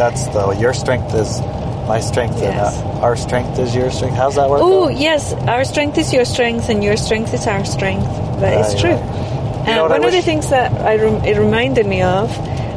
That's 0.00 0.24
the 0.28 0.56
your 0.58 0.72
strength 0.72 1.12
is 1.12 1.38
my 1.86 2.00
strength, 2.00 2.38
Yes. 2.40 2.78
and 2.80 2.86
uh, 2.96 3.00
our 3.04 3.14
strength 3.14 3.58
is 3.58 3.74
your 3.76 3.90
strength. 3.90 4.16
How's 4.16 4.36
that 4.36 4.48
work? 4.48 4.60
Oh, 4.62 4.88
yes. 4.88 5.34
Our 5.34 5.64
strength 5.64 5.98
is 5.98 6.14
your 6.14 6.24
strength, 6.24 6.70
and 6.70 6.82
your 6.82 6.96
strength 6.96 7.34
is 7.34 7.46
our 7.46 7.62
strength. 7.66 8.06
That 8.40 8.56
is 8.64 8.80
true. 8.80 8.92
right. 8.92 9.04
You 9.04 9.66
And 9.68 9.76
know 9.76 9.82
what 9.82 9.92
I 9.92 9.98
one 9.98 10.08
of 10.08 10.12
the 10.14 10.22
things 10.22 10.48
that 10.48 10.72
I 10.80 10.96
rem- 10.96 11.24
it 11.26 11.36
reminded 11.36 11.86
me 11.86 12.00
of 12.00 12.30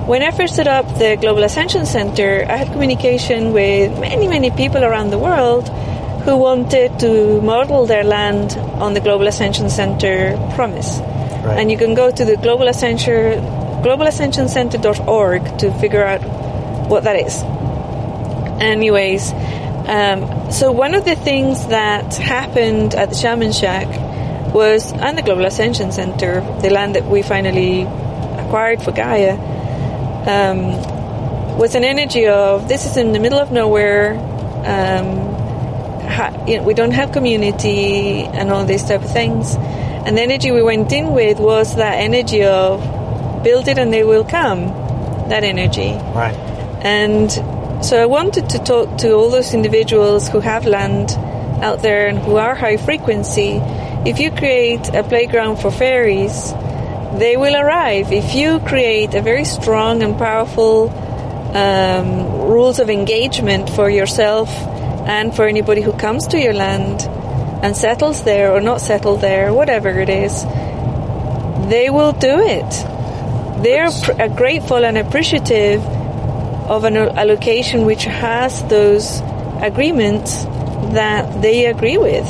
when 0.10 0.22
I 0.24 0.32
first 0.32 0.58
set 0.58 0.67
up 0.67 0.86
the 1.00 1.15
Global 1.15 1.43
Ascension 1.46 1.86
Center, 1.86 2.43
I 2.50 2.58
had 2.58 2.67
communication 2.74 3.54
with 3.54 3.98
many, 3.98 4.28
many 4.28 4.52
people 4.52 4.84
around 4.84 5.12
the 5.12 5.19
world 5.19 5.69
who 6.25 6.38
wanted 6.38 6.99
to 6.99 7.41
model 7.41 7.86
their 7.86 8.03
land 8.03 8.53
on 8.81 8.93
the 8.93 8.99
Global 8.99 9.27
Ascension 9.27 9.69
Center 9.69 10.38
promise. 10.55 10.99
Right. 10.99 11.59
And 11.59 11.71
you 11.71 11.77
can 11.77 11.93
go 11.93 12.12
to 12.12 12.25
the 12.25 12.38
Global 12.38 12.67
Ascension 12.67 13.43
globalascensioncenter.org 13.83 15.57
to 15.59 15.71
figure 15.79 16.03
out 16.03 16.21
what 16.89 17.03
that 17.03 17.17
is. 17.17 17.43
Anyways, 18.62 19.33
um, 19.33 20.51
so 20.51 20.71
one 20.71 20.95
of 20.95 21.03
the 21.03 21.15
things 21.15 21.67
that 21.67 22.15
happened 22.15 22.95
at 22.95 23.09
the 23.09 23.15
Shaman 23.15 23.51
Shack 23.51 23.88
was, 24.53 24.93
and 24.93 25.17
the 25.17 25.21
Global 25.21 25.45
Ascension 25.45 25.91
Center, 25.91 26.39
the 26.62 26.69
land 26.69 26.95
that 26.95 27.05
we 27.05 27.23
finally 27.23 27.81
acquired 27.81 28.81
for 28.81 28.93
Gaia, 28.93 29.33
um, 30.25 31.57
was 31.57 31.75
an 31.75 31.83
energy 31.83 32.27
of 32.27 32.69
this 32.69 32.86
is 32.86 32.95
in 32.95 33.12
the 33.12 33.19
middle 33.19 33.39
of 33.39 33.51
nowhere. 33.51 34.13
Um, 34.65 35.33
ha- 36.13 36.45
you 36.47 36.58
know, 36.58 36.63
we 36.63 36.73
don't 36.73 36.91
have 36.91 37.12
community 37.12 38.23
and 38.23 38.52
all 38.52 38.65
these 38.65 38.84
type 38.84 39.04
of 39.04 39.12
things. 39.12 39.56
And 39.56 40.17
the 40.17 40.21
energy 40.21 40.52
we 40.52 40.62
went 40.62 40.91
in 40.91 41.13
with 41.13 41.39
was 41.39 41.76
that 41.76 41.95
energy 41.95 42.43
of 42.43 42.82
build 43.43 43.67
it 43.67 43.78
and 43.78 43.91
they 43.91 44.04
will 44.04 44.23
come. 44.23 44.67
That 45.30 45.43
energy. 45.43 45.93
Right. 46.13 46.36
And 46.84 47.32
so 47.84 48.02
I 48.02 48.06
wanted 48.06 48.49
to 48.49 48.60
talk 48.60 48.97
to 48.99 49.13
all 49.13 49.30
those 49.30 49.54
individuals 49.54 50.30
who 50.30 50.39
have 50.39 50.65
land 50.65 51.12
out 51.63 51.82
there 51.82 52.08
and 52.08 52.17
who 52.19 52.36
are 52.36 52.56
high 52.56 52.78
frequency. 52.78 53.60
If 54.06 54.19
you 54.19 54.32
create 54.32 54.89
a 54.89 55.04
playground 55.04 55.58
for 55.58 55.71
fairies, 55.71 56.54
they 57.17 57.38
will 57.38 57.56
arrive. 57.56 58.12
If 58.12 58.36
you 58.36 58.60
create 58.60 59.13
a 59.13 59.21
very 59.21 59.45
strong 59.45 60.04
and 60.04 60.17
powerful 60.17 60.89
um, 61.56 62.49
rules 62.49 62.80
of 62.80 62.89
engagement 62.89 63.69
for 63.69 63.89
yourself 63.89 64.49
and 65.06 65.36
for 65.36 65.46
anybody 65.46 65.82
who 65.82 65.94
comes 65.94 66.28
to 66.28 66.39
your 66.39 66.54
land 66.54 67.02
and 67.63 67.76
settles 67.76 68.24
there 68.24 68.54
or 68.54 68.62
not 68.62 68.82
settle 68.82 69.18
there, 69.18 69.54
whatever 69.54 69.89
it 69.89 70.10
is, 70.10 70.44
they 71.70 71.89
will 71.89 72.13
do 72.13 72.39
it. 72.39 73.63
They're 73.63 73.89
pr- 73.92 74.36
grateful 74.36 74.84
and 74.86 74.98
appreciative 74.98 75.82
of 75.84 76.84
an 76.86 76.96
allocation 76.96 77.86
which 77.86 78.06
has 78.06 78.63
those 78.66 79.22
agreements 79.62 80.44
that 80.94 81.42
they 81.42 81.66
agree 81.66 81.98
with 81.98 82.28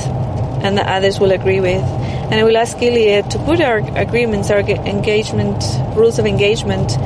and 0.63 0.77
that 0.77 0.87
others 0.87 1.19
will 1.19 1.31
agree 1.31 1.59
with. 1.59 1.83
And 1.83 2.35
I 2.35 2.43
will 2.43 2.57
ask 2.57 2.81
Iliad 2.81 3.31
to 3.31 3.39
put 3.39 3.61
our 3.61 3.77
agreements, 3.97 4.49
our 4.49 4.59
engagement, 4.59 5.63
rules 5.95 6.19
of 6.19 6.25
engagement 6.25 6.97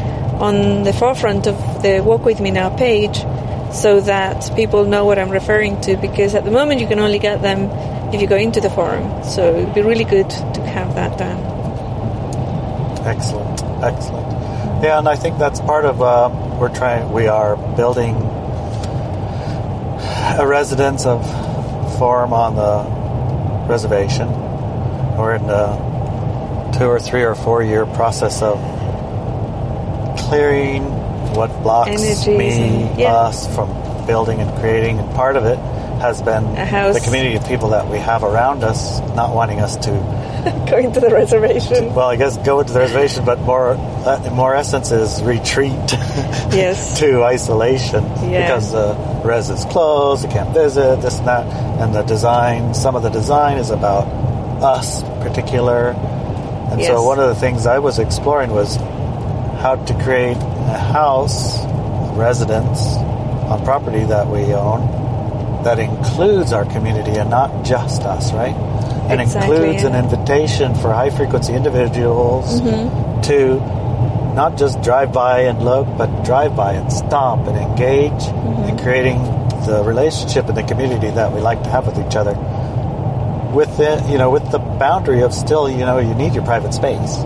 on 0.42 0.84
the 0.84 0.94
forefront 0.94 1.48
of 1.48 1.82
the 1.82 2.02
Walk 2.02 2.24
With 2.24 2.40
Me 2.40 2.52
Now 2.52 2.70
page 2.70 3.24
so 3.72 4.00
that 4.02 4.56
people 4.56 4.86
know 4.86 5.06
what 5.06 5.20
I'm 5.20 5.30
referring 5.30 5.80
to 5.82 5.98
because 5.98 6.36
at 6.36 6.46
the 6.46 6.52
moment 6.52 6.82
you 6.82 6.88
can 6.88 7.00
only 7.00 7.20
get 7.20 7.42
them 7.42 7.70
if 8.14 8.22
you 8.22 8.28
go 8.28 8.38
into 8.38 8.62
the 8.62 8.70
forum. 8.70 9.24
So 9.24 9.56
it 9.56 9.66
would 9.66 9.76
be 9.76 9.82
really 9.82 10.06
good 10.06 10.30
to 10.30 10.62
have 10.66 10.96
that 10.96 11.18
done. 11.18 11.38
Excellent, 13.06 13.64
excellent. 13.84 14.28
Yeah, 14.84 15.00
and 15.00 15.08
I 15.08 15.16
think 15.16 15.38
that's 15.38 15.60
part 15.60 15.86
of 15.86 16.02
uh, 16.02 16.30
we're 16.60 16.74
trying. 16.74 17.12
We 17.12 17.28
are 17.28 17.56
building 17.76 18.16
a 20.40 20.46
residence 20.46 21.06
of 21.06 21.26
forum 21.98 22.32
on 22.32 22.56
the 22.56 23.68
reservation. 23.68 24.30
We're 25.18 25.36
in 25.36 25.50
a 25.50 26.74
two 26.78 26.86
or 26.86 27.00
three 27.00 27.24
or 27.24 27.34
four 27.34 27.64
year 27.64 27.86
process 27.86 28.42
of 28.42 28.60
clearing 30.20 30.84
what 31.36 31.50
blocks 31.63 31.90
Energies 31.90 32.28
me, 32.28 32.50
and- 32.52 33.00
yeah. 33.00 33.13
us 33.13 33.54
from 33.56 33.70
building 34.06 34.40
and 34.40 34.60
creating, 34.60 35.00
and 35.00 35.10
part 35.16 35.36
of 35.36 35.46
it 35.46 35.58
has 36.02 36.22
been 36.22 36.44
the 36.54 37.02
community 37.04 37.36
of 37.36 37.46
people 37.48 37.70
that 37.70 37.90
we 37.90 37.98
have 37.98 38.24
around 38.24 38.63
us 38.63 39.00
not 39.16 39.34
wanting 39.34 39.60
us 39.60 39.76
to 39.78 39.90
go 40.70 40.78
into 40.78 41.00
the 41.00 41.10
reservation. 41.10 41.94
well, 41.96 42.08
I 42.08 42.16
guess 42.16 42.38
go 42.38 42.62
to 42.62 42.72
the 42.72 42.80
reservation, 42.80 43.26
but 43.26 43.40
more, 43.42 43.72
uh, 43.72 44.24
in 44.24 44.34
more 44.34 44.54
essence 44.56 44.92
is 44.92 45.22
retreat 45.24 45.72
Yes. 46.54 47.00
to 47.00 47.24
isolation 47.24 48.04
Yeah. 48.30 48.46
because 48.48 48.72
the 48.72 48.94
res 49.26 49.50
is 49.50 49.66
closed, 49.66 50.24
you 50.24 50.30
can't 50.30 50.54
visit, 50.54 51.02
this 51.02 51.18
and 51.18 51.28
that, 51.28 51.46
and 51.82 51.96
the 51.96 52.04
design. 52.04 52.74
Some 52.76 52.96
of 52.96 53.02
the 53.04 53.10
design 53.10 53.58
is 53.58 53.72
about 53.72 54.06
us, 54.63 55.02
particular, 55.24 55.90
and 56.72 56.80
Yes. 56.80 56.90
so 56.90 57.04
one 57.04 57.20
of 57.20 57.28
the 57.30 57.36
things 57.36 57.66
I 57.66 57.80
was 57.80 57.98
exploring 57.98 58.52
was 58.52 58.78
how 59.58 59.76
to 59.76 59.93
create 60.04 60.38
a 60.38 60.78
house, 60.78 61.60
a 61.63 62.13
residence 62.15 62.80
on 63.50 63.63
property 63.63 64.04
that 64.06 64.28
we 64.28 64.39
own 64.54 64.96
that 65.63 65.80
includes 65.80 66.54
our 66.54 66.65
community 66.65 67.12
and 67.12 67.30
not 67.30 67.65
just 67.65 68.04
us, 68.04 68.32
right? 68.34 68.56
And 69.10 69.20
Exactly, 69.22 69.56
includes 69.56 69.84
an 69.84 69.96
invitation 69.96 70.76
for 70.76 70.93
high 70.93 71.10
frequency 71.10 71.54
individuals 71.54 72.62
Mm-hmm. 72.62 73.22
to 73.22 73.56
not 74.36 74.58
just 74.58 74.82
drive 74.84 75.12
by 75.12 75.41
and 75.41 75.63
look, 75.65 75.88
but 75.98 76.24
drive 76.24 76.56
by 76.56 76.74
and 76.74 76.91
stop 76.93 77.48
and 77.48 77.58
engage 77.58 78.12
Mm-hmm. 78.12 78.63
in 78.70 78.78
creating 78.78 79.17
the 79.65 79.84
relationship 79.84 80.48
and 80.48 80.56
the 80.56 80.63
community 80.63 81.10
that 81.10 81.34
we 81.34 81.41
like 81.41 81.63
to 81.63 81.70
have 81.70 81.86
with 81.88 81.98
each 82.06 82.15
other. 82.15 82.36
With 83.54 83.76
the, 83.78 84.06
you 84.10 84.17
know, 84.17 84.30
with 84.30 84.50
the 84.52 84.60
boundary 84.60 85.24
of 85.24 85.34
still, 85.34 85.67
you 85.70 85.80
know, 85.80 85.98
you 86.00 86.13
need 86.13 86.34
your 86.36 86.43
private 86.46 86.74
space. 86.74 87.17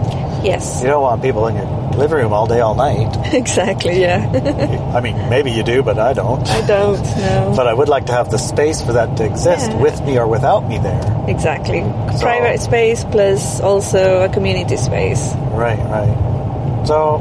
Yes. 0.44 0.80
You 0.82 0.88
don't 0.88 1.02
want 1.04 1.22
people 1.22 1.46
in 1.48 1.56
your 1.58 1.66
living 1.98 2.18
room 2.18 2.34
all 2.34 2.48
day, 2.48 2.60
all 2.62 2.76
night. 2.76 3.10
Exactly, 3.34 4.00
yeah. 4.02 4.92
I 4.96 5.02
mean, 5.02 5.16
maybe 5.30 5.52
you 5.52 5.64
do, 5.64 5.82
but 5.84 5.98
I 6.00 6.14
don't. 6.14 6.48
I 6.50 6.66
don't 6.68 7.02
know. 7.02 7.54
But 7.56 7.68
I 7.68 7.74
would 7.74 7.90
like 7.90 8.06
to 8.08 8.14
have 8.14 8.30
the 8.30 8.38
space 8.38 8.82
for 8.82 8.94
that 8.94 9.18
to 9.18 9.26
exist 9.26 9.70
Yeah. 9.72 9.82
with 9.82 10.02
me 10.02 10.18
or 10.20 10.28
without 10.28 10.68
me 10.68 10.78
there. 10.80 11.02
Exactly. 11.28 11.82
So- 12.14 12.20
Private 12.22 12.60
space 12.62 13.04
plus 13.06 13.60
also 13.62 14.24
a 14.24 14.30
community 14.30 14.78
space. 14.78 15.34
Right, 15.52 15.80
right. 15.80 16.86
So 16.86 17.20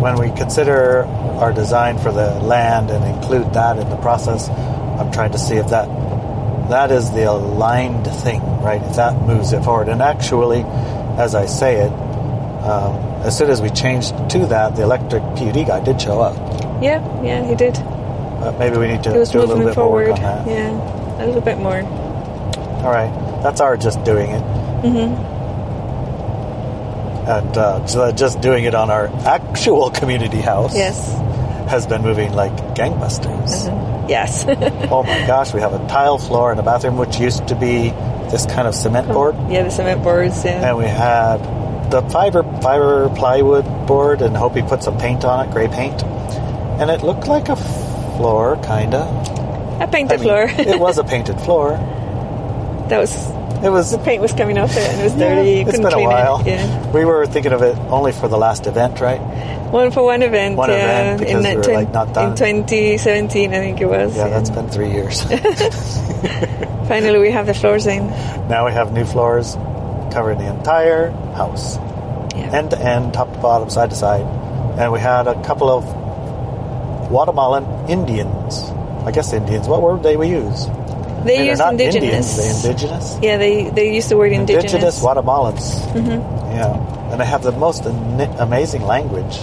when 0.00 0.16
we 0.18 0.30
consider 0.36 1.04
our 1.40 1.52
design 1.52 1.98
for 1.98 2.12
the 2.12 2.30
land 2.40 2.90
and 2.90 3.04
include 3.04 3.52
that 3.54 3.78
in 3.78 3.88
the 3.88 3.96
process, 3.96 4.48
I'm 4.48 5.10
trying 5.12 5.32
to 5.32 5.38
see 5.38 5.56
if 5.56 5.68
that 5.68 5.88
that 6.70 6.90
is 6.90 7.10
the 7.12 7.24
aligned 7.24 8.06
thing, 8.22 8.42
right? 8.60 8.82
If 8.82 8.96
that 8.96 9.22
moves 9.22 9.52
it 9.54 9.64
forward. 9.64 9.88
And 9.88 10.02
actually, 10.02 10.62
as 11.18 11.34
I 11.34 11.46
say 11.46 11.76
it, 11.76 11.92
um, 12.62 12.94
as 13.24 13.36
soon 13.36 13.50
as 13.50 13.60
we 13.62 13.70
changed 13.70 14.14
to 14.30 14.46
that, 14.46 14.76
the 14.76 14.82
electric 14.82 15.22
PUD 15.22 15.66
guy 15.66 15.80
did 15.84 16.00
show 16.00 16.20
up. 16.20 16.36
Yeah, 16.82 17.00
yeah, 17.22 17.44
he 17.46 17.54
did. 17.54 17.74
But 17.74 18.58
maybe 18.58 18.76
we 18.76 18.86
need 18.88 19.02
to 19.04 19.10
do 19.10 19.40
a 19.40 19.44
little 19.44 19.64
bit 19.64 19.76
more 19.76 19.90
work 19.92 20.06
forward. 20.06 20.10
on 20.12 20.20
that. 20.22 20.46
Yeah, 20.46 21.24
a 21.24 21.26
little 21.26 21.40
bit 21.40 21.58
more. 21.58 21.82
All 22.84 22.90
right, 22.92 23.10
that's 23.42 23.60
our 23.60 23.76
just 23.76 24.02
doing 24.04 24.30
it. 24.30 24.42
Mm-hmm. 24.82 25.38
And 27.28 27.58
uh, 27.58 27.86
so 27.86 28.10
just 28.12 28.40
doing 28.40 28.64
it 28.64 28.74
on 28.74 28.90
our 28.90 29.08
actual 29.26 29.90
community 29.90 30.40
house 30.40 30.74
Yes. 30.74 31.12
has 31.68 31.86
been 31.86 32.02
moving 32.02 32.32
like 32.32 32.52
gangbusters. 32.74 34.08
Yes. 34.08 34.44
oh 34.90 35.02
my 35.02 35.26
gosh, 35.26 35.52
we 35.52 35.60
have 35.60 35.74
a 35.74 35.86
tile 35.88 36.16
floor 36.16 36.52
in 36.52 36.58
a 36.58 36.62
bathroom 36.62 36.96
which 36.96 37.18
used 37.18 37.46
to 37.48 37.54
be 37.54 37.90
this 38.30 38.46
kind 38.46 38.66
of 38.66 38.74
cement 38.74 39.08
board, 39.08 39.34
yeah, 39.50 39.62
the 39.62 39.70
cement 39.70 40.02
boards, 40.02 40.44
yeah. 40.44 40.68
and 40.68 40.78
we 40.78 40.84
had 40.84 41.90
the 41.90 42.02
fiber 42.10 42.42
fiber 42.62 43.08
plywood 43.10 43.64
board, 43.86 44.22
and 44.22 44.36
hope 44.36 44.54
he 44.56 44.62
put 44.62 44.82
some 44.82 44.98
paint 44.98 45.24
on 45.24 45.46
it, 45.48 45.52
gray 45.52 45.68
paint, 45.68 46.02
and 46.02 46.90
it 46.90 47.02
looked 47.02 47.26
like 47.28 47.48
a 47.48 47.56
floor, 47.56 48.56
kinda. 48.64 49.02
A 49.80 49.86
painted 49.86 50.14
I 50.14 50.16
mean, 50.16 50.24
floor. 50.24 50.46
it 50.74 50.80
was 50.80 50.98
a 50.98 51.04
painted 51.12 51.40
floor. 51.40 51.70
that 52.88 52.98
was 52.98 53.14
It 53.64 53.70
was. 53.70 53.90
the 53.92 53.98
paint 53.98 54.20
was 54.22 54.32
coming 54.32 54.58
off 54.58 54.70
it 54.76 54.78
and 54.90 55.00
it 55.00 55.04
was 55.04 55.14
Yeah, 55.16 55.34
dirty. 55.36 55.50
You 55.50 55.60
it's 55.68 55.78
been 55.78 55.92
a 55.92 56.00
while. 56.02 56.40
it. 56.40 56.46
Yeah. 56.48 56.90
We 56.92 57.04
were 57.04 57.26
thinking 57.26 57.52
of 57.52 57.62
it 57.62 57.76
only 57.90 58.12
for 58.12 58.26
the 58.28 58.38
last 58.38 58.66
event, 58.66 59.00
right? 59.00 59.20
One 59.70 59.90
for 59.92 60.02
one 60.02 60.22
event. 60.22 60.56
One 60.56 60.70
yeah, 60.70 61.14
event, 61.14 61.20
because 61.20 61.44
in, 61.44 61.50
we 61.60 61.66
were, 61.66 61.74
like, 61.74 61.92
not 61.92 62.12
done. 62.14 62.30
in 62.30 62.36
2017, 62.66 63.52
I 63.52 63.58
think 63.58 63.80
it 63.80 63.86
was. 63.86 64.16
Yeah, 64.16 64.28
that's 64.28 64.50
been 64.50 64.68
three 64.68 64.90
years. 64.90 65.22
Finally, 66.88 67.18
we 67.18 67.30
have 67.30 67.46
the 67.46 67.54
floors 67.54 67.86
in. 67.86 68.06
now 68.48 68.64
we 68.66 68.72
have 68.72 68.92
new 68.92 69.04
floors 69.04 69.54
covering 70.12 70.38
the 70.38 70.48
entire 70.52 71.10
house. 71.36 71.76
Yeah. 72.38 72.58
end 72.58 72.70
to 72.70 72.78
end, 72.78 73.14
top 73.14 73.32
to 73.32 73.38
bottom, 73.38 73.70
side 73.70 73.90
to 73.90 73.96
side. 73.96 74.26
And 74.78 74.92
we 74.92 75.00
had 75.00 75.26
a 75.26 75.40
couple 75.42 75.68
of 75.70 75.84
Guatemalan 77.08 77.88
Indians. 77.88 78.70
I 79.04 79.10
guess 79.10 79.32
Indians. 79.32 79.66
What 79.68 79.82
word 79.82 80.02
they 80.02 80.16
we 80.16 80.28
use? 80.28 80.66
they 81.24 81.38
they're 81.38 81.44
use 81.46 81.60
indigenous. 81.60 82.38
Indians. 82.38 82.62
They 82.62 82.70
indigenous. 82.70 83.18
yeah, 83.22 83.36
they 83.38 83.70
they 83.70 83.94
use 83.94 84.08
the 84.08 84.16
word 84.16 84.32
indigenous. 84.32 84.72
Indigenous 84.72 85.00
Guatemalans. 85.00 85.80
Mm-hmm. 85.92 86.20
Yeah, 86.54 87.10
and 87.12 87.20
they 87.20 87.24
have 87.24 87.42
the 87.42 87.52
most 87.52 87.84
amazing 87.86 88.82
language. 88.82 89.38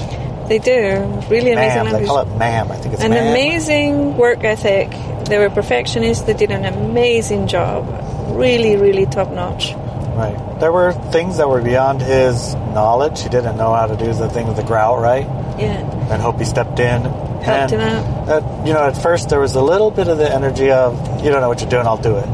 They 0.48 0.60
do 0.60 1.04
really 1.30 1.52
amazing 1.52 1.84
Mam, 1.86 1.94
they 1.94 2.06
call 2.06 2.20
it 2.20 2.38
Mam. 2.38 2.72
I 2.72 2.76
think 2.78 2.94
it's 2.94 3.04
An 3.04 3.12
Mam. 3.12 3.28
amazing 3.32 4.16
work 4.18 4.44
ethic. 4.44 4.92
They 5.26 5.40
were 5.40 5.50
perfectionists. 5.50 6.24
They 6.24 6.34
did 6.34 6.52
an 6.52 6.66
amazing 6.66 7.48
job. 7.48 7.88
Really, 8.30 8.76
really 8.78 9.08
top 9.08 9.32
notch. 9.32 9.74
Right. 9.74 10.38
There 10.60 10.72
were 10.72 10.94
things 11.12 11.38
that 11.38 11.50
were 11.50 11.62
beyond 11.62 12.02
his 12.02 12.56
knowledge. 12.56 13.22
He 13.22 13.30
didn't 13.30 13.58
know 13.58 13.74
how 13.74 13.88
to 13.88 13.98
do 13.98 14.14
the 14.14 14.30
thing 14.30 14.48
with 14.48 14.56
the 14.58 14.64
grout 14.64 15.00
right. 15.00 15.26
Yeah. 15.60 15.80
and 16.12 16.22
Hopi 16.22 16.46
stepped 16.46 16.80
in. 16.80 17.02
Helped 17.02 17.48
and, 17.48 17.72
him 17.74 17.80
out. 17.82 18.30
uh, 18.30 18.64
you 18.66 18.74
know, 18.74 18.84
at 18.84 18.98
first 19.02 19.30
there 19.30 19.40
was 19.40 19.56
a 19.56 19.62
little 19.62 19.92
bit 19.92 20.08
of 20.08 20.18
the 20.18 20.34
energy 20.34 20.72
of, 20.72 21.24
you 21.24 21.30
don't 21.30 21.42
know 21.42 21.50
what 21.50 21.62
you're 21.62 21.70
doing, 21.70 21.86
I'll 21.86 21.98
do 21.98 22.16
it. 22.18 22.26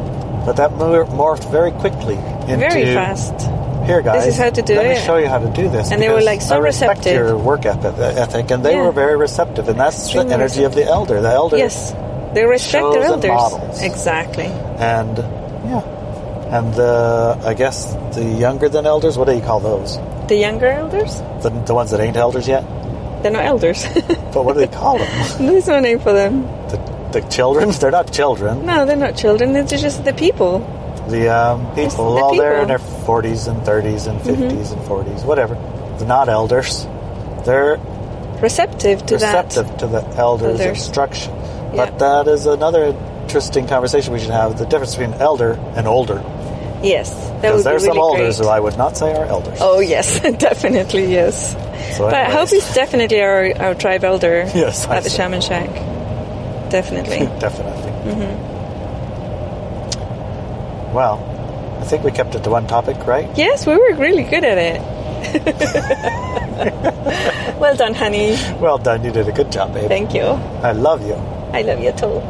But 0.46 0.54
that 0.58 0.72
morphed 0.72 1.52
very 1.52 1.72
quickly 1.72 2.16
into 2.16 2.58
Very 2.58 2.94
fast. 2.94 3.34
here, 3.86 4.02
guys. 4.02 4.26
This 4.26 4.36
is 4.36 4.40
how 4.40 4.50
to 4.52 4.62
do 4.62 4.76
let 4.76 4.86
it." 4.86 5.00
me 5.00 5.06
show 5.06 5.18
you 5.18 5.28
how 5.28 5.40
to 5.40 5.50
do 5.52 5.70
this. 5.70 5.92
And 5.92 6.02
they 6.02 6.10
were, 6.10 6.22
like, 6.22 6.42
so 6.42 6.56
I 6.56 6.60
respect 6.60 7.00
receptive. 7.00 7.14
your 7.28 7.38
work 7.38 7.66
ethic, 7.66 7.94
ethic, 8.00 8.50
and 8.52 8.64
they 8.64 8.74
Yeah. 8.74 8.86
were 8.86 8.92
very 8.92 9.18
receptive. 9.18 9.68
And 9.70 9.80
that's 9.80 9.98
Extremely 10.06 10.30
the 10.30 10.34
energy 10.36 10.64
of 10.64 10.74
the 10.76 10.86
elder. 10.86 11.22
The 11.22 11.30
elder, 11.32 11.58
Yes, 11.58 11.94
they 12.34 12.46
respect 12.46 12.94
their 12.94 13.04
elders. 13.04 13.30
models. 13.30 13.82
Exactly. 13.84 14.46
and 14.80 15.24
and 16.52 16.74
the 16.74 17.40
I 17.44 17.54
guess 17.54 17.94
the 18.16 18.24
younger 18.24 18.70
than 18.70 18.86
elders. 18.86 19.18
What 19.18 19.26
do 19.28 19.34
you 19.34 19.42
call 19.42 19.60
those? 19.60 19.98
The 20.28 20.36
younger 20.38 20.68
elders, 20.68 21.18
The, 21.44 21.50
the 21.66 21.74
ones 21.74 21.92
that 21.92 22.00
ain't 22.00 22.16
elders 22.16 22.48
yet. 22.48 22.64
they're 23.24 23.32
not 23.32 23.46
elders. 23.46 23.86
But 24.34 24.46
what 24.46 24.54
do 24.54 24.60
they 24.60 24.68
call 24.68 24.98
them? 24.98 25.10
There's 25.46 25.68
no 25.68 25.80
name 25.82 26.00
for 26.00 26.14
them. 26.14 26.44
the, 26.70 26.78
the 27.12 27.22
children? 27.30 27.70
They're 27.82 27.92
not 27.92 28.14
children. 28.14 28.66
No, 28.66 28.86
they're 28.86 28.96
not 28.96 29.18
children. 29.18 29.52
They're 29.52 29.66
just 29.66 30.06
the 30.06 30.14
people. 30.14 30.60
The 31.10 31.28
um, 31.28 31.68
people, 31.76 32.14
the 32.16 32.16
well, 32.16 32.36
they're 32.36 32.62
in. 32.62 32.68
Mm-hmm. 32.70 33.04
their 33.04 33.06
40s 33.06 33.50
and 33.52 33.60
30s 33.68 34.08
and 34.08 34.22
50s 34.22 34.72
and 34.72 34.82
40s, 34.88 35.26
whatever. 35.26 35.56
They're 35.98 36.08
not 36.08 36.30
elders. 36.30 36.86
They're 37.46 37.78
Receptive 38.42 39.06
to 39.08 39.16
receptive 39.16 39.78
to 39.80 39.88
the 39.88 40.02
elders' 40.16 40.62
Elders. 40.62 40.78
instruction. 40.88 41.34
Yeah. 41.36 41.76
But 41.92 42.00
that 42.00 42.28
is 42.32 42.46
another 42.46 42.96
interesting 43.24 43.68
conversation 43.68 44.14
we 44.14 44.20
should 44.20 44.30
have 44.32 44.58
the 44.58 44.66
difference 44.66 44.96
between 44.96 45.14
elder 45.20 45.52
and 45.76 45.88
older. 45.88 46.20
Yes, 46.84 47.10
that 47.42 47.54
would 47.54 47.60
be 47.60 47.64
there's 47.64 47.84
really 47.84 47.86
some 47.86 47.98
elders 47.98 48.38
great. 48.38 48.46
who 48.48 48.52
I 48.52 48.60
would 48.60 48.78
not 48.78 48.98
say 48.98 49.14
are 49.16 49.26
elders. 49.26 49.58
Oh 49.62 49.80
yes, 49.80 50.20
definitely 50.40 51.12
yes. 51.12 51.54
So 51.98 52.06
But 52.10 52.16
anyways, 52.26 52.34
Hope 52.52 52.54
is 52.58 52.74
definitely 52.74 53.22
our, 53.22 53.52
our 53.62 53.76
tribe 53.76 54.04
elder 54.04 54.46
Yes, 54.56 54.86
I 54.88 54.98
at 54.98 55.04
the 55.04 55.10
see. 55.10 55.18
Shaman 55.18 55.42
Shack. 55.42 55.70
Definitely. 56.72 57.20
Definitely. 57.40 57.92
Mm-hmm. 58.12 58.50
Well, 60.96 61.20
I 61.82 61.84
think 61.86 62.04
we 62.04 62.12
kept 62.12 62.34
it 62.36 62.44
to 62.46 62.50
one 62.50 62.66
topic, 62.68 63.06
right? 63.06 63.30
yes, 63.38 63.66
we 63.68 63.76
were 63.76 63.94
really 63.96 64.24
good 64.24 64.44
at 64.44 64.58
it. 64.58 64.82
well 67.60 67.76
done, 67.76 67.94
honey. 67.94 68.38
Well 68.60 68.78
done. 68.78 69.04
You 69.04 69.12
did 69.12 69.28
a 69.28 69.32
good 69.32 69.52
job, 69.52 69.74
babe. 69.74 69.88
Thank 69.88 70.14
you. 70.14 70.24
I 70.24 70.72
love 70.72 71.06
you. 71.06 71.16
I 71.54 71.62
love 71.62 71.80
you 71.80 71.92
too. 71.92 72.22